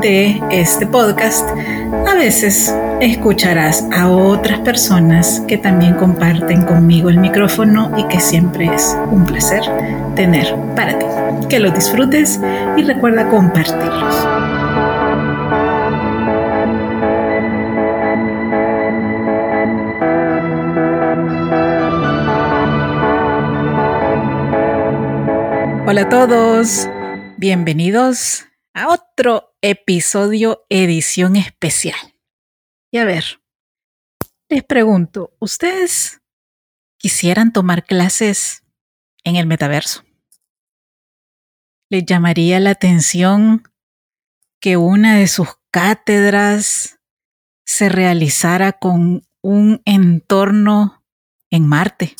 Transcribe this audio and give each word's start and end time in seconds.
de 0.00 0.40
este 0.50 0.86
podcast. 0.86 1.48
A 2.08 2.14
veces 2.14 2.74
escucharás 3.00 3.84
a 3.92 4.08
otras 4.08 4.60
personas 4.60 5.42
que 5.46 5.58
también 5.58 5.94
comparten 5.94 6.64
conmigo 6.64 7.10
el 7.10 7.18
micrófono 7.18 7.92
y 7.96 8.06
que 8.08 8.20
siempre 8.20 8.66
es 8.74 8.96
un 9.10 9.24
placer 9.24 9.62
tener 10.14 10.54
para 10.74 10.98
ti. 10.98 11.06
Que 11.48 11.58
lo 11.58 11.70
disfrutes 11.70 12.40
y 12.76 12.82
recuerda 12.84 13.28
compartirlos. 13.28 14.14
Hola 25.84 26.02
a 26.02 26.08
todos, 26.08 26.88
bienvenidos 27.36 28.46
a 28.72 28.88
otro 28.88 29.51
episodio 29.62 30.66
edición 30.68 31.36
especial. 31.36 32.16
Y 32.90 32.98
a 32.98 33.04
ver, 33.04 33.40
les 34.48 34.64
pregunto, 34.64 35.34
¿ustedes 35.38 36.20
quisieran 36.98 37.52
tomar 37.52 37.84
clases 37.84 38.64
en 39.24 39.36
el 39.36 39.46
metaverso? 39.46 40.04
¿Les 41.88 42.04
llamaría 42.04 42.58
la 42.58 42.70
atención 42.70 43.62
que 44.60 44.76
una 44.76 45.16
de 45.16 45.28
sus 45.28 45.48
cátedras 45.70 46.98
se 47.64 47.88
realizara 47.88 48.72
con 48.72 49.26
un 49.42 49.80
entorno 49.84 51.04
en 51.50 51.66
Marte? 51.68 52.16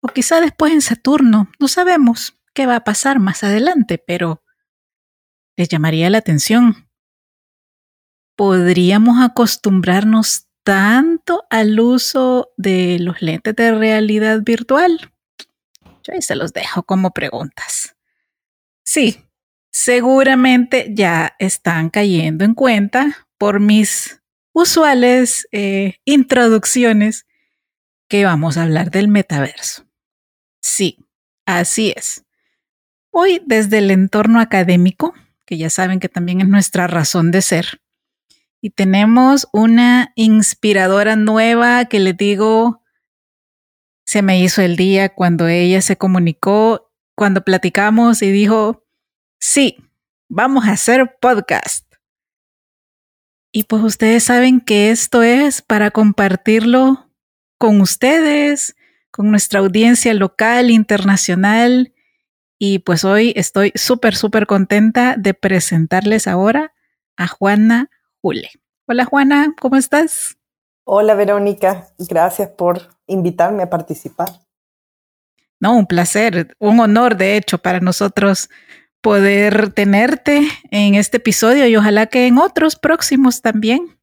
O 0.00 0.08
quizá 0.08 0.40
después 0.40 0.72
en 0.72 0.80
Saturno, 0.80 1.50
no 1.58 1.66
sabemos 1.66 2.38
qué 2.54 2.66
va 2.66 2.76
a 2.76 2.84
pasar 2.84 3.18
más 3.18 3.42
adelante, 3.42 3.98
pero 3.98 4.43
les 5.56 5.68
llamaría 5.68 6.10
la 6.10 6.18
atención 6.18 6.88
podríamos 8.36 9.22
acostumbrarnos 9.22 10.46
tanto 10.62 11.44
al 11.50 11.78
uso 11.78 12.52
de 12.56 12.98
los 13.00 13.20
lentes 13.22 13.54
de 13.54 13.72
realidad 13.72 14.40
virtual? 14.42 15.12
Yo 16.02 16.12
ahí 16.12 16.22
se 16.22 16.36
los 16.36 16.52
dejo 16.52 16.82
como 16.82 17.12
preguntas. 17.12 17.96
Sí, 18.84 19.24
seguramente 19.70 20.88
ya 20.90 21.34
están 21.38 21.90
cayendo 21.90 22.44
en 22.44 22.54
cuenta 22.54 23.26
por 23.38 23.60
mis 23.60 24.20
usuales 24.52 25.46
eh, 25.52 25.96
introducciones 26.04 27.26
que 28.08 28.24
vamos 28.24 28.56
a 28.56 28.64
hablar 28.64 28.90
del 28.90 29.08
metaverso. 29.08 29.86
Sí, 30.62 30.98
así 31.46 31.92
es. 31.96 32.24
Hoy 33.10 33.42
desde 33.46 33.78
el 33.78 33.90
entorno 33.90 34.40
académico, 34.40 35.14
que 35.46 35.58
ya 35.58 35.70
saben 35.70 36.00
que 36.00 36.08
también 36.08 36.40
es 36.40 36.48
nuestra 36.48 36.86
razón 36.86 37.30
de 37.30 37.42
ser, 37.42 37.80
y 38.64 38.70
tenemos 38.70 39.46
una 39.52 40.12
inspiradora 40.14 41.16
nueva 41.16 41.84
que 41.84 42.00
le 42.00 42.14
digo, 42.14 42.82
se 44.06 44.22
me 44.22 44.40
hizo 44.40 44.62
el 44.62 44.76
día 44.76 45.10
cuando 45.10 45.48
ella 45.48 45.82
se 45.82 45.98
comunicó, 45.98 46.90
cuando 47.14 47.44
platicamos 47.44 48.22
y 48.22 48.32
dijo, 48.32 48.86
sí, 49.38 49.76
vamos 50.30 50.64
a 50.64 50.72
hacer 50.72 51.16
podcast. 51.20 51.94
Y 53.52 53.64
pues 53.64 53.82
ustedes 53.82 54.24
saben 54.24 54.60
que 54.60 54.90
esto 54.90 55.22
es 55.22 55.62
para 55.62 55.90
compartirlo 55.90 57.10
con 57.58 57.80
ustedes, 57.80 58.76
con 59.10 59.30
nuestra 59.30 59.60
audiencia 59.60 60.12
local, 60.14 60.70
internacional. 60.70 61.93
Y 62.66 62.78
pues 62.78 63.04
hoy 63.04 63.34
estoy 63.36 63.72
súper, 63.74 64.16
súper 64.16 64.46
contenta 64.46 65.16
de 65.18 65.34
presentarles 65.34 66.26
ahora 66.26 66.72
a 67.14 67.26
Juana 67.26 67.90
Hola 68.22 69.04
Juana, 69.04 69.54
¿cómo 69.60 69.76
estás? 69.76 70.38
Hola 70.84 71.14
Verónica, 71.14 71.88
gracias 71.98 72.48
por 72.48 72.80
invitarme 73.06 73.64
a 73.64 73.68
participar. 73.68 74.30
No, 75.60 75.76
un 75.76 75.86
placer, 75.86 76.56
un 76.58 76.80
honor 76.80 77.18
de 77.18 77.36
hecho 77.36 77.58
para 77.58 77.80
nosotros 77.80 78.48
poder 79.02 79.74
tenerte 79.74 80.40
en 80.70 80.94
este 80.94 81.18
episodio 81.18 81.66
y 81.66 81.76
ojalá 81.76 82.06
que 82.06 82.26
en 82.26 82.38
otros 82.38 82.76
próximos 82.76 83.42
también. 83.42 83.98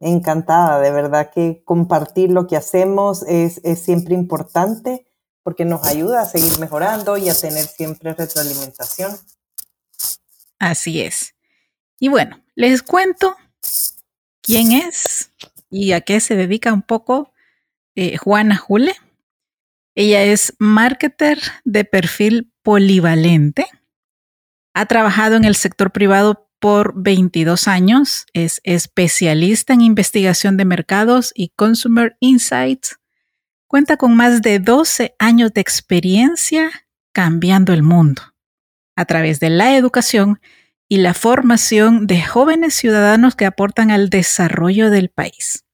Encantada, 0.00 0.80
de 0.80 0.90
verdad 0.90 1.30
que 1.32 1.62
compartir 1.64 2.30
lo 2.30 2.48
que 2.48 2.56
hacemos 2.56 3.22
es, 3.22 3.60
es 3.62 3.78
siempre 3.78 4.14
importante 4.14 5.07
porque 5.48 5.64
nos 5.64 5.86
ayuda 5.86 6.20
a 6.20 6.26
seguir 6.26 6.58
mejorando 6.58 7.16
y 7.16 7.30
a 7.30 7.34
tener 7.34 7.64
siempre 7.64 8.12
retroalimentación. 8.12 9.16
Así 10.58 11.00
es. 11.00 11.34
Y 11.98 12.08
bueno, 12.08 12.44
les 12.54 12.82
cuento 12.82 13.34
quién 14.42 14.72
es 14.72 15.30
y 15.70 15.92
a 15.92 16.02
qué 16.02 16.20
se 16.20 16.36
dedica 16.36 16.70
un 16.70 16.82
poco 16.82 17.32
eh, 17.94 18.18
Juana 18.18 18.58
Jule. 18.58 18.94
Ella 19.94 20.22
es 20.22 20.52
marketer 20.58 21.40
de 21.64 21.86
perfil 21.86 22.52
polivalente. 22.62 23.64
Ha 24.74 24.84
trabajado 24.84 25.36
en 25.36 25.46
el 25.46 25.56
sector 25.56 25.92
privado 25.92 26.50
por 26.58 26.92
22 26.94 27.68
años. 27.68 28.26
Es 28.34 28.60
especialista 28.64 29.72
en 29.72 29.80
investigación 29.80 30.58
de 30.58 30.66
mercados 30.66 31.32
y 31.34 31.48
consumer 31.56 32.18
insights. 32.20 32.97
Cuenta 33.68 33.98
con 33.98 34.16
más 34.16 34.40
de 34.40 34.60
12 34.60 35.14
años 35.18 35.52
de 35.52 35.60
experiencia 35.60 36.70
cambiando 37.12 37.74
el 37.74 37.82
mundo 37.82 38.22
a 38.96 39.04
través 39.04 39.40
de 39.40 39.50
la 39.50 39.76
educación 39.76 40.40
y 40.88 40.96
la 40.96 41.12
formación 41.12 42.06
de 42.06 42.22
jóvenes 42.22 42.74
ciudadanos 42.74 43.36
que 43.36 43.44
aportan 43.44 43.90
al 43.90 44.08
desarrollo 44.08 44.88
del 44.88 45.10
país. 45.10 45.66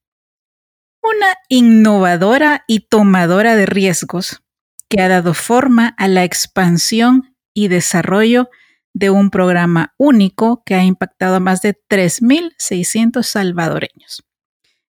Una 1.02 1.36
innovadora 1.48 2.64
y 2.66 2.80
tomadora 2.80 3.54
de 3.54 3.66
riesgos 3.66 4.42
que 4.88 5.00
ha 5.00 5.06
dado 5.06 5.32
forma 5.32 5.94
a 5.96 6.08
la 6.08 6.24
expansión 6.24 7.36
y 7.54 7.68
desarrollo 7.68 8.50
de 8.92 9.10
un 9.10 9.30
programa 9.30 9.94
único 9.98 10.64
que 10.66 10.74
ha 10.74 10.82
impactado 10.82 11.36
a 11.36 11.40
más 11.40 11.62
de 11.62 11.80
3.600 11.88 13.22
salvadoreños. 13.22 14.24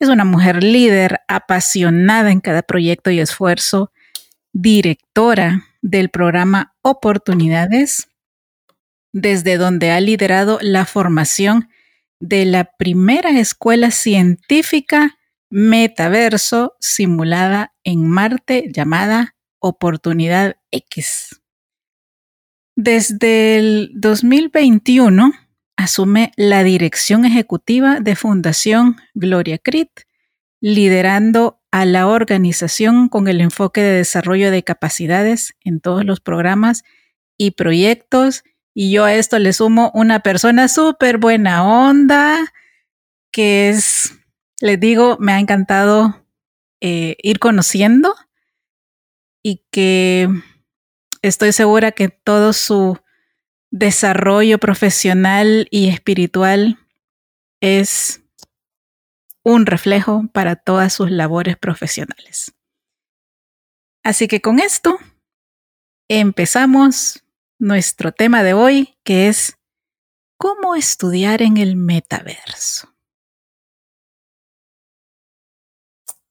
Es 0.00 0.08
una 0.08 0.24
mujer 0.24 0.62
líder, 0.62 1.20
apasionada 1.28 2.30
en 2.30 2.40
cada 2.40 2.62
proyecto 2.62 3.10
y 3.10 3.20
esfuerzo, 3.20 3.92
directora 4.52 5.64
del 5.82 6.08
programa 6.10 6.74
Oportunidades 6.82 8.08
desde 9.12 9.56
donde 9.56 9.90
ha 9.90 10.00
liderado 10.00 10.58
la 10.60 10.84
formación 10.84 11.68
de 12.20 12.44
la 12.44 12.70
primera 12.78 13.38
escuela 13.38 13.90
científica 13.90 15.18
metaverso 15.50 16.74
simulada 16.80 17.74
en 17.84 18.08
Marte 18.08 18.68
llamada 18.70 19.34
Oportunidad 19.60 20.56
X. 20.70 21.40
Desde 22.76 23.58
el 23.58 23.90
2021 23.94 25.32
asume 25.78 26.32
la 26.36 26.64
dirección 26.64 27.24
ejecutiva 27.24 28.00
de 28.00 28.16
Fundación 28.16 28.96
Gloria 29.14 29.58
Crit, 29.58 30.00
liderando 30.60 31.60
a 31.70 31.84
la 31.84 32.08
organización 32.08 33.08
con 33.08 33.28
el 33.28 33.40
enfoque 33.40 33.80
de 33.80 33.92
desarrollo 33.92 34.50
de 34.50 34.64
capacidades 34.64 35.54
en 35.62 35.80
todos 35.80 36.04
los 36.04 36.18
programas 36.18 36.82
y 37.38 37.52
proyectos. 37.52 38.42
Y 38.74 38.90
yo 38.90 39.04
a 39.04 39.14
esto 39.14 39.38
le 39.38 39.52
sumo 39.52 39.92
una 39.94 40.18
persona 40.20 40.66
súper 40.66 41.18
buena 41.18 41.64
onda, 41.64 42.52
que 43.30 43.68
es, 43.68 44.18
les 44.60 44.80
digo, 44.80 45.16
me 45.20 45.32
ha 45.32 45.38
encantado 45.38 46.26
eh, 46.80 47.16
ir 47.22 47.38
conociendo 47.38 48.16
y 49.44 49.62
que 49.70 50.28
estoy 51.22 51.52
segura 51.52 51.92
que 51.92 52.08
todo 52.08 52.52
su 52.52 52.98
desarrollo 53.70 54.58
profesional 54.58 55.68
y 55.70 55.88
espiritual 55.88 56.78
es 57.60 58.22
un 59.44 59.66
reflejo 59.66 60.24
para 60.32 60.56
todas 60.56 60.92
sus 60.92 61.10
labores 61.10 61.56
profesionales. 61.56 62.54
Así 64.04 64.28
que 64.28 64.40
con 64.40 64.58
esto 64.58 64.98
empezamos 66.08 67.24
nuestro 67.58 68.12
tema 68.12 68.42
de 68.42 68.54
hoy, 68.54 68.98
que 69.04 69.28
es 69.28 69.58
cómo 70.38 70.74
estudiar 70.74 71.42
en 71.42 71.56
el 71.56 71.76
metaverso. 71.76 72.88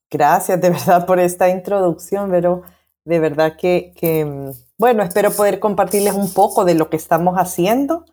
Gracias 0.09 0.61
de 0.61 0.69
verdad 0.69 1.05
por 1.05 1.19
esta 1.19 1.49
introducción, 1.49 2.31
pero 2.31 2.63
de 3.03 3.19
verdad 3.19 3.57
que, 3.57 3.93
que, 3.95 4.53
bueno, 4.77 5.03
espero 5.03 5.31
poder 5.31 5.59
compartirles 5.59 6.13
un 6.13 6.33
poco 6.33 6.65
de 6.65 6.75
lo 6.75 6.89
que 6.89 6.97
estamos 6.97 7.35
haciendo 7.35 8.05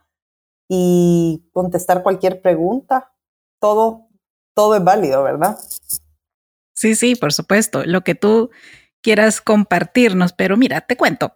y 0.69 1.45
contestar 1.53 2.03
cualquier 2.03 2.41
pregunta. 2.41 3.13
Todo, 3.61 4.09
todo 4.55 4.77
es 4.77 4.85
válido, 4.85 5.23
¿verdad? 5.23 5.59
Sí, 6.75 6.95
sí, 6.95 7.15
por 7.15 7.33
supuesto, 7.33 7.85
lo 7.85 8.03
que 8.03 8.15
tú 8.15 8.51
quieras 9.03 9.41
compartirnos, 9.41 10.33
pero 10.33 10.57
mira, 10.57 10.81
te 10.81 10.97
cuento. 10.97 11.35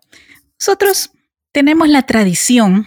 Nosotros 0.59 1.13
tenemos 1.53 1.89
la 1.89 2.03
tradición 2.03 2.87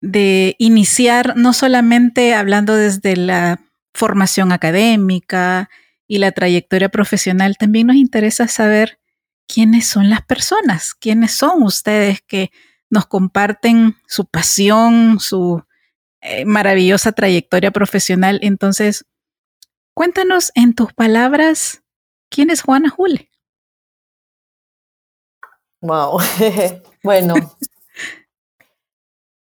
de 0.00 0.54
iniciar 0.58 1.36
no 1.36 1.52
solamente 1.52 2.34
hablando 2.34 2.76
desde 2.76 3.16
la 3.16 3.60
formación 3.94 4.52
académica 4.52 5.70
y 6.06 6.18
la 6.18 6.32
trayectoria 6.32 6.90
profesional, 6.90 7.56
también 7.56 7.86
nos 7.86 7.96
interesa 7.96 8.46
saber 8.48 8.98
quiénes 9.46 9.86
son 9.86 10.10
las 10.10 10.22
personas, 10.22 10.94
quiénes 10.94 11.32
son 11.32 11.62
ustedes 11.62 12.20
que 12.22 12.50
nos 12.90 13.06
comparten 13.06 13.96
su 14.06 14.26
pasión, 14.26 15.18
su 15.20 15.62
eh, 16.20 16.44
maravillosa 16.44 17.12
trayectoria 17.12 17.70
profesional. 17.70 18.38
Entonces, 18.42 19.04
cuéntanos 19.94 20.52
en 20.54 20.74
tus 20.74 20.92
palabras, 20.92 21.82
¿quién 22.30 22.50
es 22.50 22.62
Juana 22.62 22.88
Jule? 22.88 23.30
Wow. 25.82 26.18
bueno, 27.02 27.34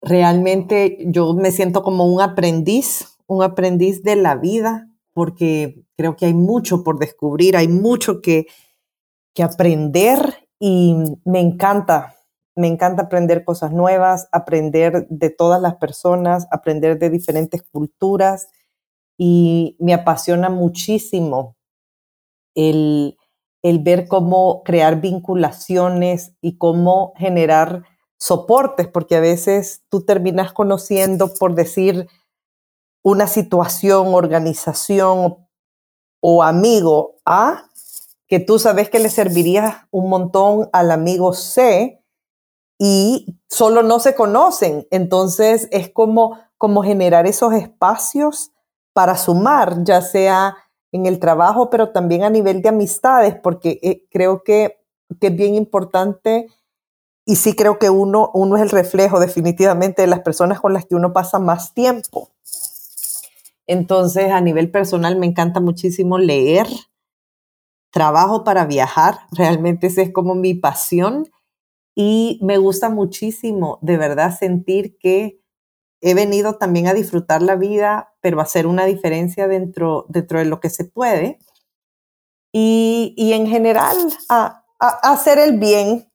realmente 0.02 0.98
yo 1.06 1.34
me 1.34 1.52
siento 1.52 1.82
como 1.82 2.04
un 2.06 2.20
aprendiz, 2.20 3.16
un 3.26 3.42
aprendiz 3.42 4.02
de 4.02 4.16
la 4.16 4.34
vida, 4.34 4.88
porque 5.12 5.84
creo 5.96 6.16
que 6.16 6.26
hay 6.26 6.34
mucho 6.34 6.82
por 6.82 6.98
descubrir, 6.98 7.56
hay 7.56 7.68
mucho 7.68 8.20
que, 8.20 8.46
que 9.36 9.42
aprender 9.42 10.48
y 10.58 10.96
me 11.24 11.40
encanta, 11.40 12.16
me 12.56 12.66
encanta 12.66 13.02
aprender 13.02 13.44
cosas 13.44 13.70
nuevas, 13.70 14.28
aprender 14.32 15.06
de 15.10 15.28
todas 15.28 15.60
las 15.60 15.76
personas, 15.76 16.48
aprender 16.50 16.98
de 16.98 17.10
diferentes 17.10 17.62
culturas 17.62 18.48
y 19.18 19.76
me 19.78 19.92
apasiona 19.92 20.48
muchísimo 20.48 21.54
el, 22.54 23.18
el 23.62 23.78
ver 23.80 24.08
cómo 24.08 24.62
crear 24.64 25.02
vinculaciones 25.02 26.32
y 26.40 26.56
cómo 26.56 27.12
generar 27.16 27.84
soportes, 28.18 28.88
porque 28.88 29.16
a 29.16 29.20
veces 29.20 29.84
tú 29.90 30.06
terminas 30.06 30.54
conociendo, 30.54 31.32
por 31.34 31.54
decir, 31.54 32.08
una 33.02 33.26
situación, 33.26 34.14
organización 34.14 35.46
o 36.22 36.42
amigo 36.42 37.16
A, 37.26 37.68
que 38.28 38.40
tú 38.40 38.58
sabes 38.58 38.90
que 38.90 38.98
le 38.98 39.08
serviría 39.08 39.88
un 39.90 40.08
montón 40.08 40.68
al 40.72 40.90
amigo 40.90 41.32
C 41.32 42.02
y 42.78 43.38
solo 43.48 43.82
no 43.82 44.00
se 44.00 44.14
conocen. 44.14 44.86
Entonces 44.90 45.68
es 45.70 45.90
como, 45.90 46.38
como 46.58 46.82
generar 46.82 47.26
esos 47.26 47.52
espacios 47.52 48.52
para 48.92 49.16
sumar, 49.16 49.84
ya 49.84 50.00
sea 50.00 50.56
en 50.92 51.06
el 51.06 51.18
trabajo, 51.20 51.70
pero 51.70 51.90
también 51.90 52.24
a 52.24 52.30
nivel 52.30 52.62
de 52.62 52.70
amistades, 52.70 53.34
porque 53.42 53.78
eh, 53.82 54.06
creo 54.10 54.42
que, 54.42 54.78
que, 55.20 55.28
es 55.28 55.36
bien 55.36 55.54
importante 55.54 56.46
y 57.24 57.36
sí 57.36 57.54
creo 57.54 57.78
que 57.78 57.90
uno, 57.90 58.30
uno 58.34 58.56
es 58.56 58.62
el 58.62 58.70
reflejo 58.70 59.20
definitivamente 59.20 60.02
de 60.02 60.08
las 60.08 60.20
personas 60.20 60.60
con 60.60 60.72
las 60.72 60.86
que 60.86 60.94
uno 60.94 61.12
pasa 61.12 61.38
más 61.38 61.74
tiempo. 61.74 62.30
Entonces, 63.66 64.30
a 64.30 64.40
nivel 64.40 64.70
personal, 64.70 65.16
me 65.16 65.26
encanta 65.26 65.60
muchísimo 65.60 66.18
leer, 66.18 66.68
trabajo 67.90 68.44
para 68.44 68.66
viajar, 68.66 69.20
realmente 69.32 69.86
esa 69.88 70.02
es 70.02 70.12
como 70.12 70.34
mi 70.34 70.54
pasión 70.54 71.26
y 71.94 72.38
me 72.42 72.58
gusta 72.58 72.90
muchísimo 72.90 73.78
de 73.80 73.96
verdad 73.96 74.36
sentir 74.38 74.98
que 74.98 75.40
he 76.02 76.14
venido 76.14 76.58
también 76.58 76.86
a 76.86 76.94
disfrutar 76.94 77.40
la 77.40 77.56
vida, 77.56 78.14
pero 78.20 78.38
a 78.38 78.42
hacer 78.42 78.66
una 78.66 78.84
diferencia 78.84 79.48
dentro, 79.48 80.04
dentro 80.08 80.38
de 80.38 80.44
lo 80.44 80.60
que 80.60 80.68
se 80.68 80.84
puede. 80.84 81.38
Y, 82.52 83.14
y 83.16 83.32
en 83.32 83.46
general, 83.46 83.96
a, 84.28 84.64
a, 84.78 84.88
hacer 85.12 85.38
el 85.38 85.58
bien. 85.58 86.12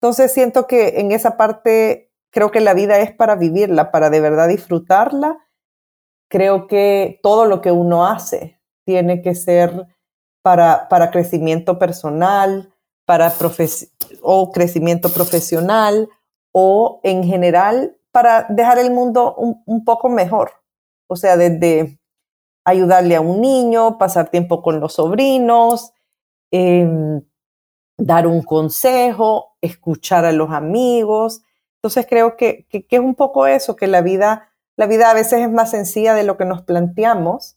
Entonces 0.00 0.32
siento 0.32 0.66
que 0.66 1.00
en 1.00 1.12
esa 1.12 1.36
parte 1.36 2.12
creo 2.30 2.50
que 2.50 2.60
la 2.60 2.74
vida 2.74 2.98
es 2.98 3.12
para 3.12 3.36
vivirla, 3.36 3.92
para 3.92 4.10
de 4.10 4.20
verdad 4.20 4.48
disfrutarla. 4.48 5.38
Creo 6.28 6.66
que 6.66 7.20
todo 7.22 7.44
lo 7.44 7.60
que 7.60 7.70
uno 7.70 8.06
hace 8.06 8.60
tiene 8.84 9.22
que 9.22 9.34
ser 9.36 9.86
para, 10.42 10.88
para 10.88 11.10
crecimiento 11.10 11.78
personal, 11.78 12.72
para 13.04 13.32
o 14.22 14.52
crecimiento 14.52 15.12
profesional 15.12 16.08
o 16.52 17.00
en 17.02 17.24
general 17.24 17.96
para 18.10 18.46
dejar 18.48 18.78
el 18.78 18.90
mundo 18.90 19.34
un, 19.34 19.84
poco 19.84 20.08
mejor. 20.08 20.52
O 21.08 21.16
sea, 21.16 21.36
desde 21.36 21.98
ayudarle 22.64 23.16
a 23.16 23.20
un 23.20 23.40
niño, 23.40 23.98
pasar 23.98 24.30
tiempo 24.30 24.62
con 24.62 24.78
los 24.78 24.94
sobrinos, 24.94 25.92
em, 26.50 27.22
dar 27.98 28.26
un 28.26 28.42
consejo, 28.42 29.56
escuchar 29.60 30.24
a 30.24 30.32
los 30.32 30.50
amigos. 30.50 31.42
Entonces 31.76 32.06
creo 32.08 32.36
que, 32.36 32.66
que, 32.68 32.86
es 32.88 33.00
un 33.00 33.14
poco 33.14 33.46
eso, 33.46 33.74
que 33.76 33.86
la 33.86 34.02
vida, 34.02 34.50
la 34.76 34.86
vida 34.86 35.10
a 35.10 35.14
veces 35.14 35.40
es 35.40 35.50
más 35.50 35.70
sencilla 35.70 36.14
de 36.14 36.24
lo 36.24 36.36
que 36.36 36.44
nos 36.44 36.62
planteamos 36.62 37.56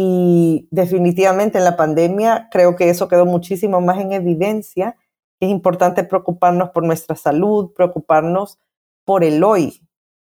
y 0.00 0.68
definitivamente 0.70 1.58
en 1.58 1.64
la 1.64 1.76
pandemia 1.76 2.46
creo 2.52 2.76
que 2.76 2.88
eso 2.88 3.08
quedó 3.08 3.26
muchísimo 3.26 3.80
más 3.80 3.98
en 3.98 4.12
evidencia. 4.12 4.96
Es 5.40 5.50
importante 5.50 6.04
preocuparnos 6.04 6.70
por 6.70 6.84
nuestra 6.84 7.16
salud, 7.16 7.72
preocuparnos 7.74 8.60
por 9.04 9.24
el 9.24 9.42
hoy. 9.42 9.84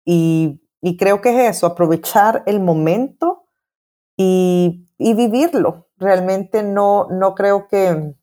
Y, 0.04 0.60
creo 1.00 1.20
que 1.20 1.30
es 1.30 1.56
eso, 1.56 1.66
aprovechar 1.66 2.44
el 2.46 2.60
momento 2.60 3.48
y, 4.16 4.86
vivirlo. 5.00 5.88
Realmente 5.96 6.62
no, 6.62 7.08
no 7.10 7.34
creo 7.34 7.66
que... 7.66 8.14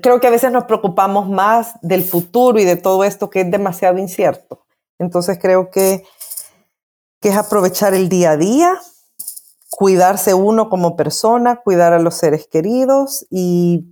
Creo 0.00 0.18
que 0.18 0.28
a 0.28 0.30
veces 0.30 0.50
nos 0.50 0.64
preocupamos 0.64 1.28
más 1.28 1.74
del 1.82 2.04
futuro 2.04 2.58
y 2.58 2.64
de 2.64 2.76
todo 2.76 3.04
esto 3.04 3.28
que 3.28 3.42
es 3.42 3.50
demasiado 3.50 3.98
incierto. 3.98 4.64
Entonces 4.98 5.38
creo 5.38 5.70
que, 5.70 6.06
que 7.20 7.28
es 7.28 7.36
aprovechar 7.36 7.92
el 7.92 8.08
día 8.08 8.30
a 8.30 8.36
día, 8.38 8.80
cuidarse 9.76 10.34
uno 10.34 10.68
como 10.68 10.96
persona, 10.96 11.56
cuidar 11.56 11.92
a 11.92 11.98
los 11.98 12.14
seres 12.14 12.46
queridos 12.46 13.26
y, 13.30 13.84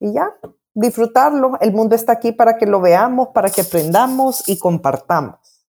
y 0.00 0.14
ya, 0.14 0.34
disfrutarlo. 0.74 1.58
El 1.60 1.72
mundo 1.72 1.94
está 1.94 2.12
aquí 2.12 2.32
para 2.32 2.56
que 2.56 2.66
lo 2.66 2.80
veamos, 2.80 3.28
para 3.34 3.50
que 3.50 3.60
aprendamos 3.60 4.48
y 4.48 4.58
compartamos. 4.58 5.66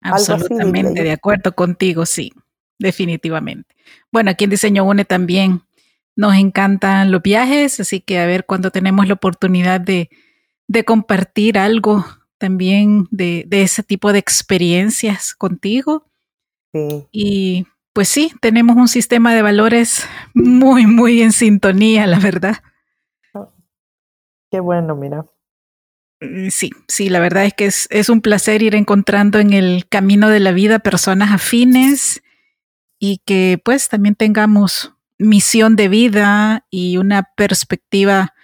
Absolutamente 0.00 1.02
de 1.02 1.12
acuerdo 1.12 1.54
contigo, 1.54 2.06
sí, 2.06 2.32
definitivamente. 2.78 3.74
Bueno, 4.10 4.30
aquí 4.30 4.44
en 4.44 4.50
Diseño 4.50 4.84
Une 4.84 5.04
también 5.04 5.62
nos 6.16 6.34
encantan 6.34 7.12
los 7.12 7.22
viajes, 7.22 7.78
así 7.80 8.00
que 8.00 8.18
a 8.18 8.26
ver 8.26 8.46
cuando 8.46 8.70
tenemos 8.70 9.06
la 9.06 9.14
oportunidad 9.14 9.80
de, 9.80 10.10
de 10.68 10.84
compartir 10.84 11.58
algo 11.58 12.04
también 12.38 13.06
de, 13.10 13.44
de, 13.46 13.62
ese 13.62 13.82
tipo 13.82 14.12
de 14.12 14.18
experiencias 14.18 15.34
contigo. 15.34 16.11
Sí. 16.72 17.06
Y 17.12 17.66
pues 17.92 18.08
sí, 18.08 18.32
tenemos 18.40 18.76
un 18.76 18.88
sistema 18.88 19.34
de 19.34 19.42
valores 19.42 20.06
muy, 20.34 20.86
muy 20.86 21.22
en 21.22 21.32
sintonía, 21.32 22.06
la 22.06 22.18
verdad. 22.18 22.56
Qué 24.50 24.60
bueno, 24.60 24.96
mira. 24.96 25.24
Eh, 26.20 26.50
sí, 26.50 26.70
sí, 26.88 27.08
la 27.08 27.20
verdad 27.20 27.46
es 27.46 27.54
que 27.54 27.66
es, 27.66 27.88
es, 27.90 28.08
un 28.08 28.20
placer 28.20 28.62
ir 28.62 28.74
encontrando 28.74 29.38
en 29.38 29.52
el 29.52 29.86
camino 29.88 30.28
de 30.28 30.40
la 30.40 30.52
vida 30.52 30.78
personas 30.78 31.32
afines 31.32 32.22
y 32.98 33.22
que 33.24 33.60
pues 33.64 33.88
también 33.88 34.14
tengamos 34.14 34.94
misión 35.18 35.74
de 35.74 35.88
vida 35.88 36.66
y 36.70 36.98
una 36.98 37.22
perspectiva 37.34 38.34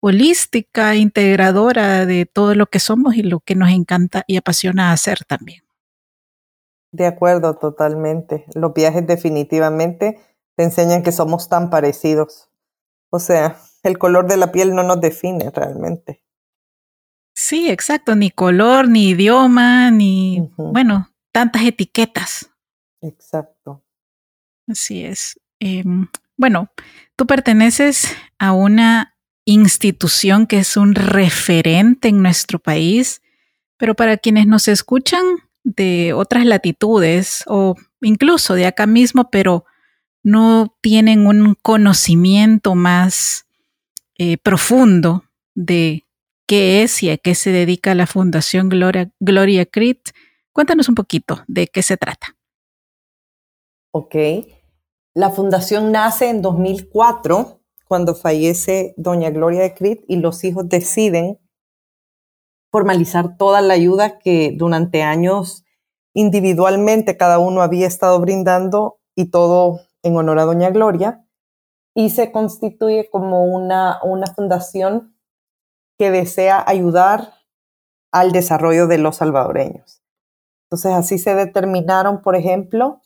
holística, 0.00 0.94
integradora 0.96 2.04
de 2.04 2.26
todo 2.26 2.54
lo 2.54 2.66
que 2.66 2.78
somos 2.78 3.16
y 3.16 3.22
lo 3.22 3.40
que 3.40 3.54
nos 3.54 3.70
encanta 3.70 4.22
y 4.26 4.36
apasiona 4.36 4.92
hacer 4.92 5.24
también. 5.24 5.63
De 6.94 7.06
acuerdo, 7.06 7.56
totalmente. 7.56 8.44
Los 8.54 8.72
viajes 8.72 9.04
definitivamente 9.04 10.20
te 10.54 10.62
enseñan 10.62 11.02
que 11.02 11.10
somos 11.10 11.48
tan 11.48 11.68
parecidos. 11.68 12.50
O 13.10 13.18
sea, 13.18 13.56
el 13.82 13.98
color 13.98 14.28
de 14.28 14.36
la 14.36 14.52
piel 14.52 14.76
no 14.76 14.84
nos 14.84 15.00
define 15.00 15.50
realmente. 15.50 16.22
Sí, 17.34 17.68
exacto, 17.68 18.14
ni 18.14 18.30
color, 18.30 18.88
ni 18.88 19.08
idioma, 19.08 19.90
ni, 19.90 20.52
bueno, 20.56 21.10
tantas 21.32 21.64
etiquetas. 21.64 22.48
Exacto. 23.00 23.82
Así 24.68 25.04
es. 25.04 25.40
Em, 25.58 26.06
bueno, 26.36 26.70
tú 27.16 27.26
perteneces 27.26 28.16
a 28.38 28.52
una 28.52 29.16
institución 29.44 30.46
que 30.46 30.58
es 30.58 30.76
un 30.76 30.94
referente 30.94 32.06
en 32.06 32.22
nuestro 32.22 32.60
país, 32.60 33.20
pero 33.78 33.96
para 33.96 34.16
quienes 34.16 34.46
nos 34.46 34.68
escuchan 34.68 35.24
de 35.64 36.12
otras 36.12 36.44
latitudes 36.44 37.42
o 37.46 37.74
incluso 38.00 38.54
de 38.54 38.66
acá 38.66 38.86
mismo, 38.86 39.30
pero 39.30 39.64
no 40.22 40.76
tienen 40.80 41.26
un 41.26 41.54
conocimiento 41.60 42.74
más 42.74 43.46
eh, 44.16 44.38
profundo 44.38 45.24
de 45.54 46.04
qué 46.46 46.82
es 46.82 47.02
y 47.02 47.10
a 47.10 47.16
qué 47.16 47.34
se 47.34 47.50
dedica 47.50 47.94
la 47.94 48.06
Fundación 48.06 48.68
Gloria, 48.68 49.10
Gloria 49.20 49.66
Crit. 49.66 50.10
Cuéntanos 50.52 50.88
un 50.88 50.94
poquito 50.94 51.42
de 51.48 51.66
qué 51.66 51.82
se 51.82 51.96
trata. 51.96 52.36
Ok. 53.90 54.14
La 55.14 55.30
fundación 55.30 55.92
nace 55.92 56.28
en 56.28 56.42
2004, 56.42 57.60
cuando 57.86 58.14
fallece 58.14 58.94
doña 58.96 59.30
Gloria 59.30 59.62
de 59.62 59.74
Crit 59.74 60.02
y 60.08 60.16
los 60.16 60.42
hijos 60.44 60.68
deciden 60.68 61.38
formalizar 62.74 63.36
toda 63.36 63.60
la 63.60 63.74
ayuda 63.74 64.18
que 64.18 64.52
durante 64.56 65.04
años 65.04 65.64
individualmente 66.12 67.16
cada 67.16 67.38
uno 67.38 67.62
había 67.62 67.86
estado 67.86 68.18
brindando 68.18 68.98
y 69.14 69.30
todo 69.30 69.78
en 70.02 70.16
honor 70.16 70.40
a 70.40 70.44
doña 70.44 70.70
Gloria. 70.70 71.24
Y 71.94 72.10
se 72.10 72.32
constituye 72.32 73.08
como 73.10 73.44
una, 73.44 74.00
una 74.02 74.26
fundación 74.26 75.16
que 76.00 76.10
desea 76.10 76.64
ayudar 76.66 77.34
al 78.10 78.32
desarrollo 78.32 78.88
de 78.88 78.98
los 78.98 79.18
salvadoreños. 79.18 80.02
Entonces 80.64 80.94
así 80.94 81.18
se 81.18 81.36
determinaron, 81.36 82.22
por 82.22 82.34
ejemplo, 82.34 83.02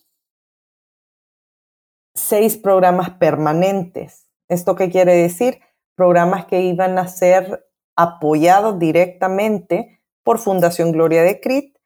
seis 2.15 2.57
programas 2.57 3.11
permanentes. 3.11 4.31
¿Esto 4.49 4.77
qué 4.77 4.89
quiere 4.89 5.13
decir? 5.13 5.61
Programas 5.95 6.47
que 6.47 6.63
iban 6.63 6.99
a 6.99 7.07
ser 7.07 7.68
apoyados 7.99 8.79
directamente 8.79 10.01
por 10.23 10.39
Fundación 10.39 10.93
Gloria 10.93 11.25
de 11.25 11.41
Crit 11.41 11.77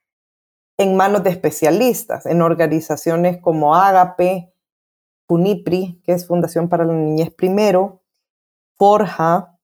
en 0.76 0.94
manos 0.94 1.24
de 1.24 1.30
especialistas, 1.30 2.26
en 2.26 2.42
organizaciones 2.42 3.40
como 3.40 3.74
Agape, 3.74 4.52
FUNIPRI, 5.26 6.02
que 6.04 6.12
es 6.12 6.26
Fundación 6.26 6.68
para 6.68 6.84
la 6.84 6.92
Niñez 6.92 7.32
Primero, 7.34 8.02
Forja, 8.76 9.58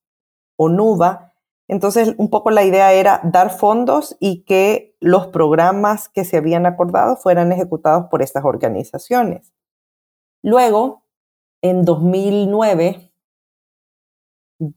ONUVA. 0.57 1.35
Entonces, 1.67 2.15
un 2.17 2.31
poco 2.31 2.49
la 2.49 2.63
idea 2.63 2.93
era 2.93 3.21
dar 3.23 3.51
fondos 3.51 4.17
y 4.19 4.43
que 4.43 4.97
los 4.99 5.27
programas 5.27 6.09
que 6.09 6.25
se 6.25 6.37
habían 6.37 6.65
acordado 6.65 7.15
fueran 7.15 7.51
ejecutados 7.51 8.07
por 8.09 8.23
estas 8.23 8.43
organizaciones. 8.43 9.53
Luego, 10.41 11.03
en 11.61 11.85
2009, 11.85 13.11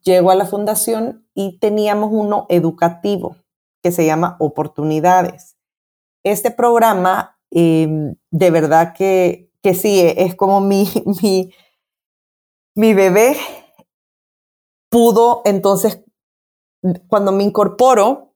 llego 0.03 0.31
a 0.31 0.35
la 0.35 0.45
fundación 0.45 1.22
y 1.35 1.59
teníamos 1.59 2.11
uno 2.13 2.47
educativo 2.49 3.37
que 3.83 3.93
se 3.93 4.07
llama 4.07 4.37
Oportunidades. 4.39 5.57
Este 6.25 6.51
programa, 6.51 7.39
em, 7.51 8.15
de 8.31 8.51
verdad 8.51 8.95
que, 8.95 9.51
que 9.63 9.75
sí, 9.75 10.01
es 10.01 10.35
como 10.35 10.61
mi, 10.61 10.87
mi, 11.23 11.53
mi 12.75 12.95
bebé 12.95 13.37
pudo 14.93 15.41
entonces, 15.47 16.05
cuando 17.09 17.33
me 17.33 17.45
incorporo 17.45 18.35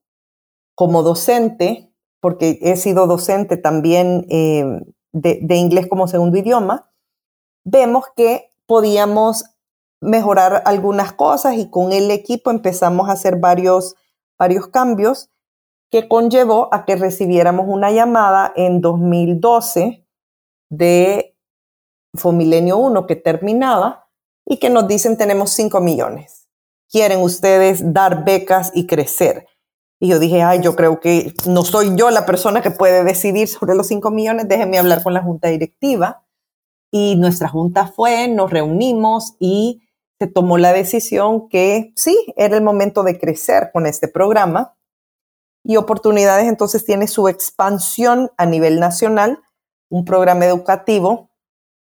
como 0.74 1.02
docente, 1.02 1.92
porque 2.20 2.58
he 2.62 2.76
sido 2.76 3.06
docente 3.06 3.56
también 3.56 4.26
em, 4.30 4.80
de, 5.12 5.56
inglés 5.56 5.86
como 5.88 6.08
segundo 6.08 6.36
idioma, 6.38 6.90
vemos 7.64 8.06
que 8.16 8.52
podíamos 8.66 9.44
mejorar 10.00 10.62
algunas 10.66 11.12
cosas 11.12 11.54
y 11.56 11.70
con 11.70 11.92
el 11.92 12.10
equipo 12.10 12.50
empezamos 12.50 13.08
a 13.08 13.12
hacer 13.12 13.36
varios, 13.36 13.96
varios 14.38 14.68
cambios 14.68 15.30
que 15.90 16.08
conllevó 16.08 16.68
a 16.72 16.84
que 16.84 16.96
recibiéramos 16.96 17.66
una 17.68 17.90
llamada 17.90 18.52
en 18.56 18.80
2012 18.80 20.06
de 20.68 21.36
Fomilenio 22.14 22.76
1 22.78 23.06
que 23.06 23.16
terminaba 23.16 24.08
y 24.44 24.58
que 24.58 24.70
nos 24.70 24.88
dicen 24.88 25.16
tenemos 25.16 25.50
5 25.50 25.80
millones. 25.80 26.48
¿Quieren 26.90 27.20
ustedes 27.20 27.92
dar 27.92 28.24
becas 28.24 28.72
y 28.74 28.86
crecer? 28.86 29.46
Y 29.98 30.08
yo 30.08 30.18
dije, 30.18 30.42
ay, 30.42 30.60
yo 30.62 30.76
creo 30.76 31.00
que 31.00 31.34
no 31.46 31.64
soy 31.64 31.96
yo 31.96 32.10
la 32.10 32.26
persona 32.26 32.62
que 32.62 32.70
puede 32.70 33.02
decidir 33.02 33.48
sobre 33.48 33.74
los 33.74 33.86
5 33.88 34.10
millones, 34.10 34.46
déjenme 34.48 34.78
hablar 34.78 35.02
con 35.02 35.14
la 35.14 35.22
junta 35.22 35.48
directiva. 35.48 36.24
Y 36.92 37.16
nuestra 37.16 37.48
junta 37.48 37.88
fue, 37.88 38.28
nos 38.28 38.50
reunimos 38.50 39.34
y 39.40 39.82
se 40.18 40.26
tomó 40.26 40.58
la 40.58 40.72
decisión 40.72 41.48
que 41.48 41.92
sí, 41.96 42.16
era 42.36 42.56
el 42.56 42.62
momento 42.62 43.02
de 43.02 43.18
crecer 43.18 43.70
con 43.72 43.86
este 43.86 44.08
programa. 44.08 44.76
Y 45.62 45.76
Oportunidades 45.76 46.46
entonces 46.46 46.84
tiene 46.84 47.08
su 47.08 47.28
expansión 47.28 48.30
a 48.36 48.46
nivel 48.46 48.80
nacional, 48.80 49.42
un 49.90 50.04
programa 50.04 50.46
educativo, 50.46 51.30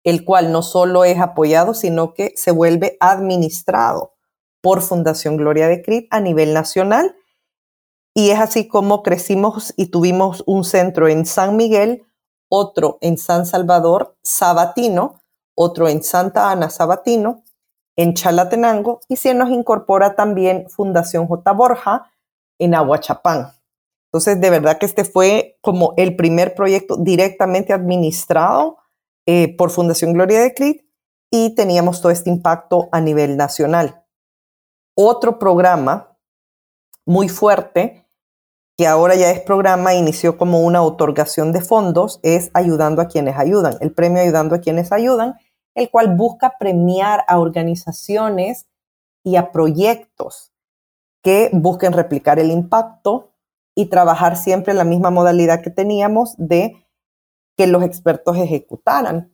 el 0.04 0.26
cual 0.26 0.52
no 0.52 0.62
solo 0.62 1.06
es 1.06 1.20
apoyado, 1.20 1.74
sino 1.74 2.14
que 2.14 2.34
se 2.36 2.52
vuelve 2.52 2.98
administrado 3.00 4.14
por 4.62 4.82
Fundación 4.82 5.38
Gloria 5.38 5.68
de 5.68 5.82
Crit 5.82 6.08
a 6.12 6.20
nivel 6.20 6.54
nacional. 6.54 7.16
Y 8.14 8.30
es 8.30 8.40
así 8.40 8.68
como 8.68 9.02
crecimos 9.02 9.74
y 9.76 9.88
tuvimos 9.88 10.44
un 10.46 10.64
centro 10.64 11.08
en 11.08 11.26
San 11.26 11.58
Miguel, 11.58 12.06
otro 12.48 13.00
en 13.02 13.18
San 13.18 13.46
Salvador, 13.46 14.16
Sabatino, 14.22 15.22
otro 15.56 15.88
en 15.88 16.04
Santa 16.04 16.52
Ana, 16.52 16.70
Sabatino, 16.70 17.44
en 17.96 18.14
Chalatenango 18.14 19.02
y 19.08 19.18
se 19.18 19.34
nos 19.34 19.50
incorpora 19.50 20.16
también 20.16 20.70
Fundación 20.70 21.28
J. 21.28 21.52
Borja 21.52 22.12
en 22.60 22.76
Aguachapán. 22.76 23.54
Entonces, 24.08 24.40
de 24.40 24.50
verdad 24.50 24.78
que 24.78 24.86
este 24.86 25.06
fue 25.06 25.58
como 25.62 25.94
el 25.98 26.16
primer 26.16 26.54
proyecto 26.54 26.98
directamente 26.98 27.74
administrado 27.74 28.78
eh, 29.26 29.56
por 29.58 29.72
Fundación 29.72 30.14
Gloria 30.14 30.42
de 30.42 30.54
Crit 30.54 30.86
y 31.32 31.56
teníamos 31.56 32.02
todo 32.02 32.12
este 32.12 32.30
impacto 32.30 32.90
a 32.92 33.02
nivel 33.02 33.38
nacional. 33.38 34.04
Otro 34.96 35.40
programa 35.40 36.16
muy 37.06 37.28
fuerte 37.28 38.06
que 38.78 38.88
ahora 38.88 39.16
ya 39.16 39.32
es 39.32 39.40
programa, 39.40 39.94
inició 39.94 40.38
como 40.38 40.62
una 40.62 40.82
otorgación 40.82 41.52
de 41.52 41.62
fondos, 41.62 42.20
es 42.24 42.50
Ayudando 42.54 43.02
a 43.02 43.08
quienes 43.08 43.38
ayudan, 43.38 43.78
el 43.82 43.94
premio 43.94 44.22
Ayudando 44.22 44.56
a 44.56 44.60
quienes 44.60 44.92
ayudan, 44.92 45.36
el 45.76 45.90
cual 45.90 46.16
busca 46.16 46.58
premiar 46.60 47.24
a 47.28 47.40
organizaciones 47.40 48.68
y 49.24 49.36
a 49.36 49.52
proyectos 49.52 50.52
que 51.24 51.50
busquen 51.54 51.94
replicar 51.94 52.40
el 52.40 52.52
impacto 52.52 53.32
y 53.76 53.88
trabajar 53.88 54.38
siempre 54.38 54.72
en 54.72 54.78
la 54.78 54.84
misma 54.84 55.10
modalidad 55.10 55.62
que 55.62 55.70
teníamos 55.70 56.36
de 56.38 56.86
que 57.58 57.68
los 57.68 57.84
expertos 57.84 58.38
ejecutaran. 58.38 59.34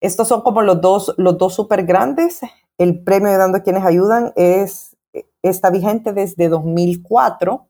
Estos 0.00 0.28
son 0.28 0.42
como 0.42 0.62
los 0.62 0.80
dos, 0.80 1.14
los 1.16 1.38
dos 1.38 1.54
súper 1.54 1.84
grandes. 1.84 2.40
El 2.78 3.02
premio 3.02 3.30
Ayudando 3.30 3.58
a 3.58 3.62
quienes 3.62 3.84
ayudan 3.84 4.32
es, 4.36 4.96
está 5.42 5.70
vigente 5.70 6.12
desde 6.12 6.48
2004 6.48 7.68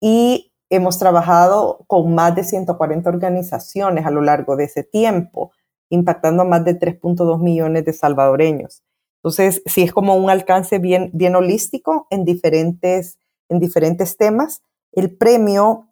y 0.00 0.52
hemos 0.68 0.98
trabajado 0.98 1.84
con 1.86 2.14
más 2.14 2.34
de 2.34 2.44
140 2.44 3.08
organizaciones 3.08 4.06
a 4.06 4.10
lo 4.10 4.20
largo 4.20 4.56
de 4.56 4.64
ese 4.64 4.84
tiempo, 4.84 5.52
impactando 5.90 6.42
a 6.42 6.46
más 6.46 6.64
de 6.64 6.78
3.2 6.78 7.38
millones 7.40 7.84
de 7.84 7.92
salvadoreños. 7.92 8.82
Entonces, 9.22 9.62
sí 9.66 9.82
es 9.82 9.92
como 9.92 10.14
un 10.14 10.30
alcance 10.30 10.78
bien, 10.78 11.10
bien 11.12 11.36
holístico 11.36 12.06
en 12.08 12.24
diferentes, 12.24 13.18
en 13.50 13.60
diferentes 13.60 14.16
temas. 14.16 14.62
El 14.92 15.14
premio 15.14 15.88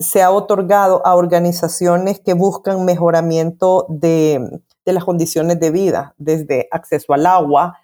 se 0.00 0.22
ha 0.22 0.32
otorgado 0.32 1.06
a 1.06 1.14
organizaciones 1.14 2.18
que 2.18 2.34
buscan 2.34 2.84
mejoramiento 2.84 3.86
de, 3.88 4.60
de 4.84 4.92
las 4.92 5.04
condiciones 5.04 5.60
de 5.60 5.70
vida, 5.70 6.14
desde 6.18 6.66
acceso 6.72 7.12
al 7.14 7.26
agua, 7.26 7.78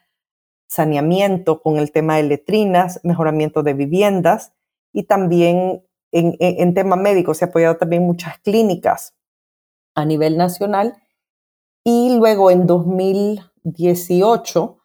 saneamiento 0.66 1.62
con 1.62 1.76
el 1.76 1.92
tema 1.92 2.16
de 2.16 2.24
letrinas, 2.24 3.00
mejoramiento 3.04 3.62
de 3.62 3.74
viviendas 3.74 4.52
y 4.92 5.04
también 5.04 5.84
en, 6.12 6.36
en 6.40 6.74
tema 6.74 6.96
médico 6.96 7.34
se 7.34 7.44
ha 7.44 7.48
apoyado 7.48 7.76
también 7.76 8.04
muchas 8.04 8.38
clínicas 8.38 9.14
a 9.94 10.04
nivel 10.04 10.36
nacional. 10.36 10.96
Y 11.92 12.16
luego 12.16 12.52
en 12.52 12.68
2018 12.68 14.78